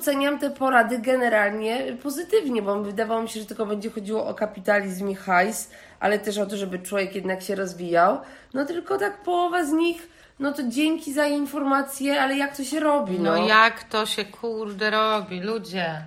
Oceniam 0.00 0.38
te 0.38 0.50
porady 0.50 0.98
generalnie 0.98 1.96
pozytywnie, 2.02 2.62
bo 2.62 2.82
wydawało 2.82 3.22
mi 3.22 3.28
się, 3.28 3.40
że 3.40 3.46
tylko 3.46 3.66
będzie 3.66 3.90
chodziło 3.90 4.26
o 4.26 4.34
kapitalizm 4.34 5.08
i 5.08 5.14
hajs, 5.14 5.70
ale 6.00 6.18
też 6.18 6.38
o 6.38 6.46
to, 6.46 6.56
żeby 6.56 6.78
człowiek 6.78 7.14
jednak 7.14 7.42
się 7.42 7.54
rozwijał. 7.54 8.20
No 8.54 8.64
tylko 8.64 8.98
tak 8.98 9.22
połowa 9.22 9.64
z 9.64 9.72
nich, 9.72 10.08
no 10.38 10.52
to 10.52 10.62
dzięki 10.68 11.12
za 11.12 11.26
informacje, 11.26 12.22
ale 12.22 12.36
jak 12.36 12.56
to 12.56 12.64
się 12.64 12.80
robi, 12.80 13.20
no? 13.20 13.36
No 13.36 13.46
jak 13.46 13.84
to 13.84 14.06
się 14.06 14.24
kurde 14.24 14.90
robi, 14.90 15.40
ludzie. 15.40 16.02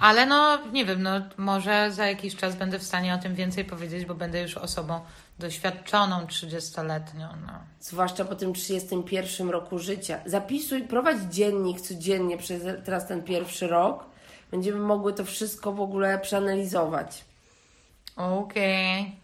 Ale 0.00 0.26
no, 0.26 0.58
nie 0.72 0.84
wiem, 0.84 1.02
no 1.02 1.10
może 1.36 1.92
za 1.92 2.06
jakiś 2.06 2.36
czas 2.36 2.56
będę 2.56 2.78
w 2.78 2.82
stanie 2.82 3.14
o 3.14 3.18
tym 3.18 3.34
więcej 3.34 3.64
powiedzieć, 3.64 4.04
bo 4.04 4.14
będę 4.14 4.42
już 4.42 4.56
osobą 4.56 5.00
doświadczoną 5.38 6.26
30-letnią. 6.26 7.28
No. 7.46 7.52
Zwłaszcza 7.80 8.24
po 8.24 8.34
tym 8.34 8.52
31 8.52 9.50
roku 9.50 9.78
życia. 9.78 10.20
Zapisuj, 10.26 10.82
prowadź 10.82 11.18
dziennik 11.30 11.80
codziennie 11.80 12.38
przez 12.38 12.62
teraz 12.84 13.06
ten 13.06 13.22
pierwszy 13.22 13.66
rok. 13.66 14.04
Będziemy 14.50 14.78
mogły 14.78 15.12
to 15.12 15.24
wszystko 15.24 15.72
w 15.72 15.80
ogóle 15.80 16.18
przeanalizować. 16.18 17.24
Okej. 18.16 19.16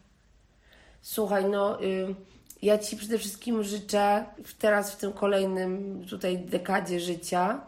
Słuchaj, 1.02 1.44
no 1.44 1.82
y, 1.82 2.14
ja 2.62 2.78
Ci 2.78 2.96
przede 2.96 3.18
wszystkim 3.18 3.62
życzę 3.62 4.24
teraz 4.58 4.92
w 4.92 4.96
tym 4.96 5.12
kolejnym 5.12 6.04
tutaj 6.11 6.38
dekadzie 6.38 7.00
życia, 7.00 7.61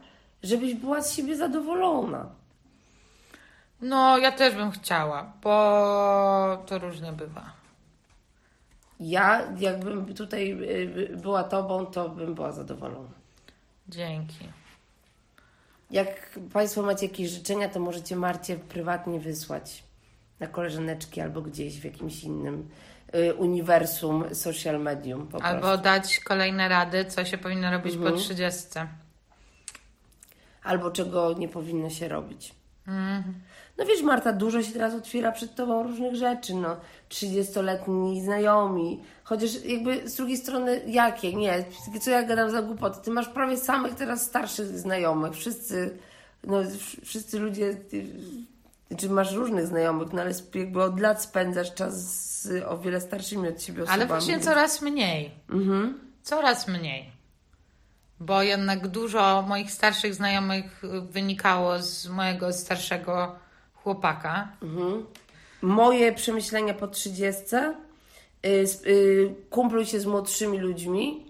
żebyś 0.42 0.74
była 0.74 1.02
z 1.02 1.14
siebie 1.14 1.36
zadowolona. 1.36 2.26
No, 3.80 4.18
ja 4.18 4.32
też 4.32 4.54
bym 4.54 4.70
chciała, 4.70 5.32
bo 5.42 6.64
to 6.66 6.78
różnie 6.78 7.12
bywa. 7.12 7.61
Ja, 9.02 9.52
jakbym 9.58 10.14
tutaj 10.14 10.52
y, 10.52 11.16
była 11.16 11.44
Tobą, 11.44 11.86
to 11.86 12.08
bym 12.08 12.34
była 12.34 12.52
zadowolona. 12.52 13.10
Dzięki. 13.88 14.48
Jak 15.90 16.38
Państwo 16.52 16.82
macie 16.82 17.06
jakieś 17.06 17.30
życzenia, 17.30 17.68
to 17.68 17.80
możecie 17.80 18.16
Marcie 18.16 18.56
prywatnie 18.56 19.20
wysłać 19.20 19.84
na 20.40 20.46
koleżaneczki 20.46 21.20
albo 21.20 21.42
gdzieś 21.42 21.80
w 21.80 21.84
jakimś 21.84 22.24
innym 22.24 22.68
y, 23.14 23.34
uniwersum 23.34 24.34
social 24.34 24.80
medium. 24.80 25.28
Albo 25.42 25.60
prostu. 25.60 25.84
dać 25.84 26.18
kolejne 26.18 26.68
rady, 26.68 27.04
co 27.04 27.24
się 27.24 27.38
powinno 27.38 27.70
robić 27.70 27.96
po 27.96 28.12
30. 28.12 28.68
albo 30.62 30.90
czego 30.90 31.32
nie 31.32 31.48
powinno 31.48 31.90
się 31.90 32.08
robić. 32.08 32.54
Mhm. 32.86 33.34
No 33.82 33.88
wiesz, 33.88 34.02
Marta, 34.02 34.32
dużo 34.32 34.62
się 34.62 34.72
teraz 34.72 34.94
otwiera 34.94 35.32
przed 35.32 35.54
tobą 35.54 35.82
różnych 35.82 36.16
rzeczy, 36.16 36.54
no. 36.54 36.76
30-letni 37.10 38.22
znajomi, 38.22 39.02
chociaż 39.24 39.64
jakby 39.64 40.08
z 40.08 40.14
drugiej 40.14 40.36
strony 40.36 40.82
jakie? 40.86 41.34
Nie, 41.34 41.64
co 42.00 42.10
ja 42.10 42.22
gadam 42.22 42.50
za 42.50 42.62
głupoty? 42.62 43.00
Ty 43.04 43.10
masz 43.10 43.28
prawie 43.28 43.56
samych 43.56 43.94
teraz 43.94 44.22
starszych 44.22 44.66
znajomych, 44.66 45.32
wszyscy, 45.32 45.98
no 46.44 46.58
wszyscy 47.04 47.38
ludzie, 47.38 47.74
ty, 47.74 48.06
czy 48.96 49.10
masz 49.10 49.32
różnych 49.32 49.66
znajomych, 49.66 50.12
no 50.12 50.22
ale 50.22 50.32
jakby 50.54 50.82
od 50.82 51.00
lat 51.00 51.22
spędzasz 51.22 51.74
czas 51.74 51.94
z 52.42 52.64
o 52.64 52.78
wiele 52.78 53.00
starszymi 53.00 53.48
od 53.48 53.62
siebie 53.62 53.82
osobami. 53.82 54.02
Ale 54.02 54.08
właśnie 54.08 54.40
coraz 54.40 54.82
mniej. 54.82 55.30
Coraz 56.22 56.68
mniej. 56.68 57.10
Bo 58.20 58.42
jednak 58.42 58.88
dużo 58.88 59.44
moich 59.48 59.70
starszych 59.70 60.14
znajomych 60.14 60.84
y, 60.84 61.00
wynikało 61.00 61.78
z 61.78 62.08
mojego 62.08 62.52
starszego 62.52 63.41
chłopaka. 63.82 64.48
Moje 65.62 66.12
przemyślenia 66.12 66.74
po 66.74 66.88
30. 66.88 67.42
Y, 68.46 68.48
sp- 68.72 68.86
y, 68.86 69.34
kumpluj 69.50 69.86
się 69.86 70.00
z 70.00 70.06
młodszymi 70.06 70.58
ludźmi, 70.58 71.26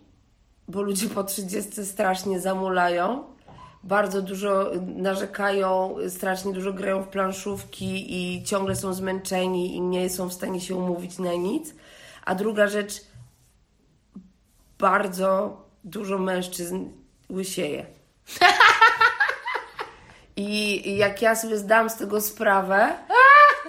bo 0.68 0.82
ludzie 0.82 1.08
po 1.08 1.24
30 1.24 1.84
strasznie 1.84 2.40
zamulają. 2.40 3.24
Bardzo 3.84 4.22
dużo 4.22 4.70
narzekają, 4.96 5.96
strasznie 6.08 6.52
dużo 6.52 6.72
grają 6.72 7.02
w 7.02 7.08
planszówki 7.08 8.06
i 8.08 8.44
ciągle 8.44 8.76
są 8.76 8.94
zmęczeni 8.94 9.76
i 9.76 9.80
nie 9.80 10.10
są 10.10 10.28
w 10.28 10.32
stanie 10.32 10.60
się 10.60 10.76
umówić 10.76 11.18
na 11.18 11.34
nic. 11.34 11.74
A 12.24 12.34
druga 12.34 12.66
rzecz, 12.66 13.04
bardzo 14.78 15.56
dużo 15.84 16.18
mężczyzn 16.18 16.84
łysieje. 17.30 17.86
I 20.36 20.96
jak 20.96 21.22
ja 21.22 21.36
sobie 21.36 21.58
zdałam 21.58 21.90
z 21.90 21.96
tego 21.96 22.20
sprawę, 22.20 22.96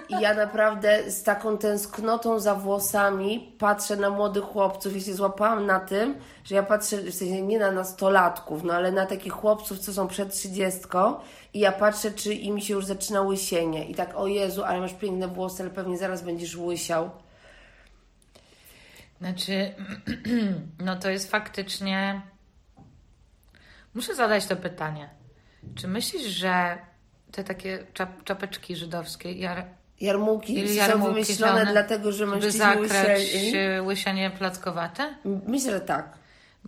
i 0.10 0.22
ja 0.22 0.34
naprawdę 0.34 1.12
z 1.12 1.24
taką 1.24 1.58
tęsknotą 1.58 2.40
za 2.40 2.56
włosami 2.56 3.56
patrzę 3.60 3.96
na 3.96 4.10
młodych 4.10 4.44
chłopców 4.44 4.96
i 4.96 5.02
się 5.02 5.14
złapałam 5.14 5.66
na 5.66 5.80
tym, 5.80 6.16
że 6.44 6.56
ja 6.56 6.64
patrzę, 6.64 6.98
w 6.98 7.14
sensie 7.14 7.42
nie 7.42 7.60
na 7.60 7.72
nastolatków, 7.72 8.64
no 8.64 8.74
ale 8.74 8.92
na 8.92 9.06
takich 9.06 9.34
chłopców, 9.34 9.80
co 9.80 9.94
są 9.94 10.08
przed 10.08 10.34
trzydziestką 10.34 11.16
i 11.54 11.60
ja 11.60 11.72
patrzę, 11.72 12.12
czy 12.12 12.34
im 12.34 12.62
się 12.62 12.74
już 12.74 12.86
zaczyna 12.86 13.22
łysienie. 13.22 13.90
I 13.90 13.96
tak, 13.96 14.16
o 14.16 14.28
Jezu, 14.28 14.64
ale 14.64 14.80
masz 14.80 14.94
piękne 14.94 15.28
włosy, 15.28 15.64
ale 15.64 15.72
pewnie 15.72 15.98
zaraz 15.98 16.22
będziesz 16.22 16.56
łysiał. 16.56 17.10
Znaczy, 19.20 19.76
no 20.86 20.96
to 20.96 21.10
jest 21.10 21.32
faktycznie. 21.32 22.22
Muszę 23.94 24.16
zadać 24.16 24.46
to 24.46 24.56
pytanie. 24.56 25.23
Czy 25.76 25.88
myślisz, 25.88 26.24
że 26.24 26.78
te 27.32 27.44
takie 27.44 27.86
czap, 27.94 28.24
czapeczki 28.24 28.76
żydowskie, 28.76 29.32
jar, 29.32 29.66
Jarmułki, 30.02 30.68
są 30.68 30.74
jarmułki, 30.74 31.14
wymyślone 31.14 31.62
one- 31.62 31.72
dlatego, 31.72 32.12
że 32.12 32.26
mężczyźni 32.26 32.62
łysieli? 32.80 33.82
łysienie 33.82 34.32
plackowate? 34.32 35.16
Myślę, 35.48 35.72
że 35.72 35.82
tak. 35.82 36.10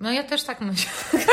No 0.01 0.11
ja 0.11 0.23
też 0.23 0.43
tak 0.43 0.61
myślę. 0.61 0.91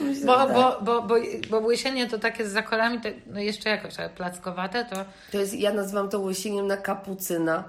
Myślę, 0.00 0.26
Bo, 0.26 0.36
tak. 0.36 0.52
bo, 0.54 0.78
bo, 0.82 1.02
bo, 1.02 1.14
bo 1.50 1.58
łysienie 1.58 2.08
to 2.08 2.18
takie 2.18 2.48
z 2.48 2.52
zakolami, 2.52 3.00
to, 3.00 3.08
no 3.26 3.40
jeszcze 3.40 3.70
jakoś 3.70 3.98
ale 3.98 4.10
plackowate, 4.10 4.84
to 4.84 4.96
To 5.32 5.38
jest, 5.38 5.54
ja 5.54 5.72
nazywam 5.72 6.08
to 6.08 6.20
łysieniem 6.20 6.66
na 6.66 6.76
kapucyna. 6.76 7.64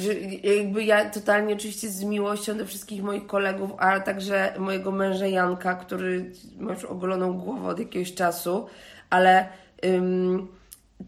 Że 0.00 0.14
Jakby 0.56 0.84
ja 0.84 1.10
totalnie 1.10 1.54
oczywiście 1.54 1.88
z 1.88 2.04
miłością 2.04 2.58
do 2.58 2.66
wszystkich 2.66 3.02
moich 3.02 3.26
kolegów, 3.26 3.70
ale 3.78 4.00
także 4.00 4.54
mojego 4.58 4.92
męża 4.92 5.26
Janka, 5.26 5.74
który 5.74 6.32
ma 6.58 6.72
już 6.72 6.84
ogoloną 6.84 7.32
głowę 7.32 7.68
od 7.68 7.78
jakiegoś 7.78 8.14
czasu, 8.14 8.66
ale 9.10 9.48
ym, 9.84 10.48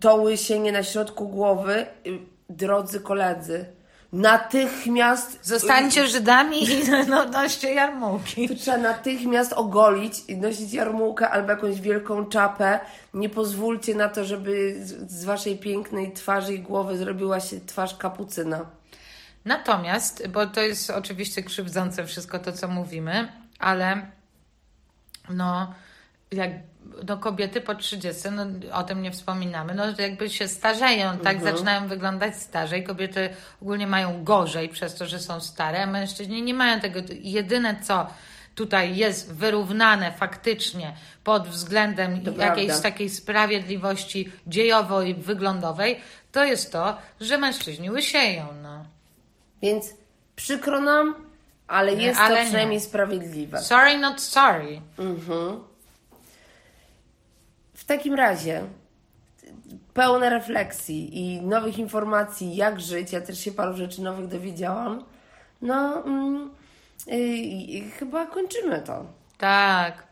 to 0.01 0.15
łysienie 0.15 0.73
na 0.73 0.83
środku 0.83 1.29
głowy, 1.29 1.87
y, 2.07 2.19
drodzy 2.51 3.01
koledzy, 3.01 3.67
natychmiast 4.13 5.47
zostańcie 5.47 6.07
Żydami 6.07 6.71
i 6.71 6.83
no, 7.09 7.25
noście 7.41 7.75
jarmułki. 7.75 8.49
to 8.49 8.55
trzeba 8.55 8.77
natychmiast 8.77 9.53
ogolić 9.53 10.15
i 10.29 10.37
nosić 10.37 10.73
jarmułkę 10.73 11.31
albo 11.31 11.51
jakąś 11.51 11.81
wielką 11.81 12.27
czapę. 12.27 12.81
Nie 13.15 13.29
pozwólcie 13.29 13.95
na 13.95 14.09
to, 14.09 14.25
żeby 14.25 14.75
z 15.07 15.25
waszej 15.25 15.59
pięknej 15.59 16.13
twarzy 16.13 16.55
i 16.55 16.61
głowy 16.61 16.99
zrobiła 16.99 17.41
się 17.41 17.61
twarz 17.61 17.97
kapucyna. 17.97 18.67
Natomiast, 19.45 20.29
bo 20.29 20.47
to 20.47 20.61
jest 20.61 20.91
oczywiście 20.91 21.43
krzywdzące 21.43 22.07
wszystko 22.07 22.39
to, 22.39 22.53
co 22.53 22.69
mówimy, 22.69 23.33
ale 23.59 24.07
no, 25.31 25.75
jak 26.33 26.51
no 27.09 27.17
kobiety 27.17 27.61
po 27.61 27.75
30, 27.75 28.29
no 28.31 28.47
o 28.73 28.83
tym 28.83 29.03
nie 29.03 29.11
wspominamy, 29.11 29.75
no 29.75 29.93
to 29.93 30.03
jakby 30.03 30.31
się 30.31 30.49
starzeją, 30.49 31.19
tak 31.19 31.43
zaczynają 31.43 31.89
wyglądać 31.89 32.37
starzej. 32.37 32.85
Kobiety 32.85 33.31
ogólnie 33.63 33.87
mają 33.87 34.25
gorzej 34.25 34.69
przez 34.69 34.95
to, 34.95 35.07
że 35.07 35.19
są 35.19 35.41
stare, 35.41 35.83
a 35.83 35.87
mężczyźni 35.87 36.43
nie 36.43 36.55
mają 36.55 36.81
tego. 36.81 37.01
Jedyne 37.21 37.77
co 37.83 38.07
tutaj 38.55 38.97
jest 38.97 39.33
wyrównane 39.35 40.13
faktycznie 40.13 40.95
pod 41.25 41.49
względem 41.49 42.21
To 42.25 42.31
jakiejś 42.31 42.67
prawda. 42.67 42.83
takiej 42.91 43.11
sprawiedliwości 43.11 44.33
dziejowej, 44.47 45.15
wyglądowej, 45.15 46.01
to 46.33 46.45
jest 46.45 46.73
to, 46.73 46.97
że 47.21 47.39
mężczyźni 47.39 47.91
łysieją, 47.91 48.47
no. 48.63 48.85
Więc 49.63 49.95
przykro 50.37 50.81
nam, 50.81 51.15
ale 51.69 51.97
Nie, 51.97 52.05
jest 52.07 52.21
ale 52.21 52.35
to 52.37 52.41
nie. 52.41 52.47
przynajmniej 52.49 52.81
sprawiedliwe. 52.81 53.63
Sorry, 53.63 53.99
not 53.99 54.21
sorry. 54.21 54.81
W 54.99 55.57
takim 57.89 58.15
razie 58.15 58.63
pełne 59.95 60.31
refleksji 60.31 61.19
i 61.19 61.43
nowych 61.43 61.79
informacji, 61.79 62.57
jak 62.57 62.81
żyć. 62.81 63.13
Ja 63.13 63.21
też 63.21 63.41
się 63.41 63.53
paru 63.53 63.77
rzeczy 63.77 64.03
nowych 64.03 64.27
dowiedziałam. 64.27 65.05
No, 65.63 66.05
mm, 66.05 66.51
y, 67.09 67.13
y, 67.13 67.91
chyba 67.91 68.27
kończymy 68.27 68.83
to. 68.83 69.05
Tak. 69.39 70.09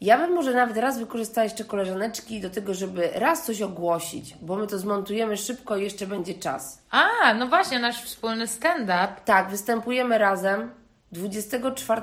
Ja 0.00 0.18
bym 0.18 0.34
może 0.34 0.54
nawet 0.54 0.76
raz 0.76 0.98
wykorzystała 0.98 1.44
jeszcze 1.44 1.64
koleżaneczki 1.64 2.40
do 2.40 2.50
tego, 2.50 2.74
żeby 2.74 3.10
raz 3.14 3.46
coś 3.46 3.62
ogłosić, 3.62 4.36
bo 4.42 4.56
my 4.56 4.66
to 4.66 4.78
zmontujemy 4.78 5.36
szybko 5.36 5.76
i 5.76 5.82
jeszcze 5.82 6.06
będzie 6.06 6.34
czas. 6.34 6.82
A, 6.90 7.34
no 7.34 7.46
właśnie, 7.46 7.78
nasz 7.78 8.02
wspólny 8.02 8.46
stand-up. 8.46 9.08
Tak, 9.24 9.50
występujemy 9.50 10.18
razem 10.18 10.70
24 11.12 12.02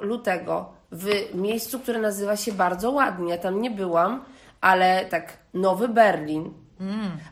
lutego 0.00 0.72
w 0.92 1.34
miejscu, 1.34 1.80
które 1.80 2.00
nazywa 2.00 2.36
się 2.36 2.52
bardzo 2.52 2.90
ładnie. 2.90 3.30
Ja 3.30 3.38
tam 3.38 3.60
nie 3.60 3.70
byłam, 3.70 4.24
ale 4.60 5.04
tak, 5.04 5.32
Nowy 5.54 5.88
Berlin. 5.88 6.52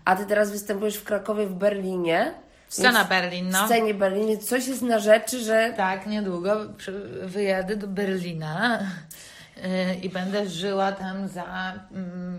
A 0.05 0.17
ty 0.17 0.27
teraz 0.27 0.51
występujesz 0.51 0.97
w 0.97 1.05
Krakowie, 1.05 1.47
w 1.47 1.55
Berlinie. 1.55 2.35
Scena 2.69 3.05
Berlin, 3.05 3.51
no. 3.51 3.63
W 3.63 3.67
scenie 3.67 3.95
Berlin, 3.95 4.29
więc 4.29 4.49
coś 4.49 4.69
jest 4.69 4.83
na 4.83 4.99
rzeczy, 4.99 5.41
że 5.41 5.73
Tak, 5.77 6.07
niedługo 6.07 6.57
wyjadę 7.23 7.77
do 7.77 7.87
Berlina 7.87 8.79
yy, 9.57 9.95
i 10.03 10.09
będę 10.09 10.49
żyła 10.49 10.93
tam 10.93 11.29
za 11.29 11.75
mm, 11.93 12.39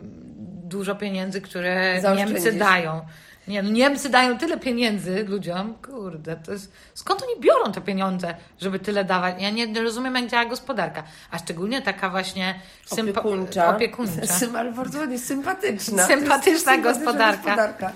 dużo 0.63 0.95
pieniędzy, 0.95 1.41
które. 1.41 2.01
Niemcy 2.15 2.53
dają. 2.53 3.01
Nie, 3.47 3.63
no 3.63 3.69
Niemcy 3.69 4.09
dają 4.09 4.37
tyle 4.37 4.57
pieniędzy 4.59 5.25
ludziom, 5.27 5.73
kurde, 5.85 6.35
to 6.35 6.51
jest, 6.51 6.71
skąd 6.93 7.21
oni 7.23 7.39
biorą 7.41 7.71
te 7.71 7.81
pieniądze, 7.81 8.35
żeby 8.61 8.79
tyle 8.79 9.05
dawać? 9.05 9.35
Ja 9.39 9.49
nie, 9.49 9.67
nie 9.67 9.81
rozumiem, 9.81 10.15
jak 10.15 10.27
działa 10.27 10.45
gospodarka, 10.45 11.03
a 11.31 11.37
szczególnie 11.37 11.81
taka 11.81 12.09
właśnie 12.09 12.55
sympa- 12.91 13.01
opiekuńcza. 13.11 13.75
opiekuńcza. 13.75 14.25
Sym, 14.39 14.55
ale 14.55 14.71
bardzo 14.71 14.99
ładnie, 14.99 15.19
sympatyczna. 15.19 16.07
Sympatyczna 16.07 16.77
gospodarka. 16.77 17.37
gospodarka. 17.55 17.91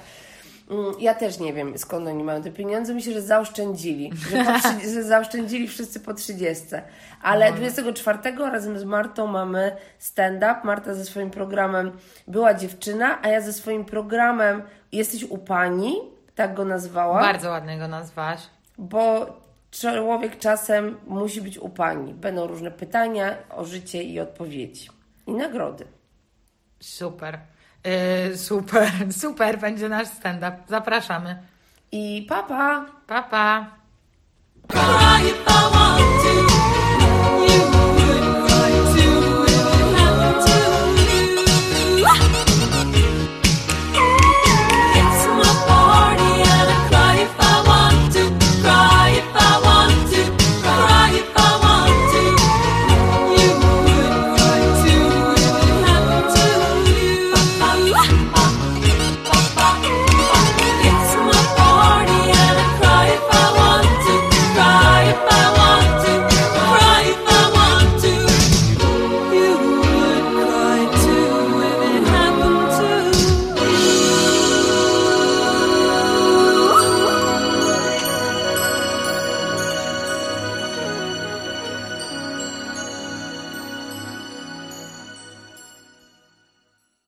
Mm, 0.69 0.93
Ja 0.99 1.13
też 1.13 1.39
nie 1.39 1.53
wiem, 1.53 1.77
skąd 1.77 2.07
oni 2.07 2.23
mają 2.23 2.43
te 2.43 2.51
pieniądze. 2.51 2.93
Myślę, 2.93 3.13
że 3.13 3.21
zaoszczędzili. 3.21 4.11
Że, 4.31 4.37
po, 4.45 4.51
trzy- 4.51 4.89
że 4.93 5.03
zaoszczędzili 5.03 5.67
wszyscy 5.67 5.99
po 5.99 6.13
30. 6.13 6.65
Ale 7.21 7.53
24 7.53 8.19
razem 8.37 8.79
z 8.79 8.83
Martą 8.83 9.27
mamy 9.27 9.75
stand-up. 9.99 10.55
Marta 10.63 10.93
ze 10.93 11.05
swoim 11.05 11.31
programem 11.31 11.91
była 12.27 12.53
dziewczyna, 12.53 13.19
a 13.21 13.27
ja 13.27 13.41
ze 13.41 13.53
swoim 13.53 13.85
programem 13.85 14.61
Jesteś 14.95 15.23
u 15.23 15.37
pani, 15.37 15.95
tak 16.35 16.53
go 16.53 16.65
nazwała. 16.65 17.21
Bardzo 17.21 17.49
ładnie 17.49 17.77
go 17.77 17.87
nazwałaś. 17.87 18.41
Bo 18.77 19.25
człowiek 19.71 20.39
czasem 20.39 20.97
musi 21.07 21.41
być 21.41 21.57
u 21.57 21.69
pani. 21.69 22.13
Będą 22.13 22.47
różne 22.47 22.71
pytania 22.71 23.35
o 23.49 23.65
życie 23.65 24.03
i 24.03 24.19
odpowiedzi. 24.19 24.89
I 25.27 25.31
nagrody. 25.31 25.85
Super. 26.79 27.39
Yy, 28.29 28.37
super, 28.37 28.91
super 29.21 29.59
będzie 29.59 29.89
nasz 29.89 30.07
stand-up. 30.07 30.57
Zapraszamy. 30.67 31.43
I 31.91 32.25
papa! 32.29 32.85
Pa, 33.07 33.23
pa. 33.23 33.75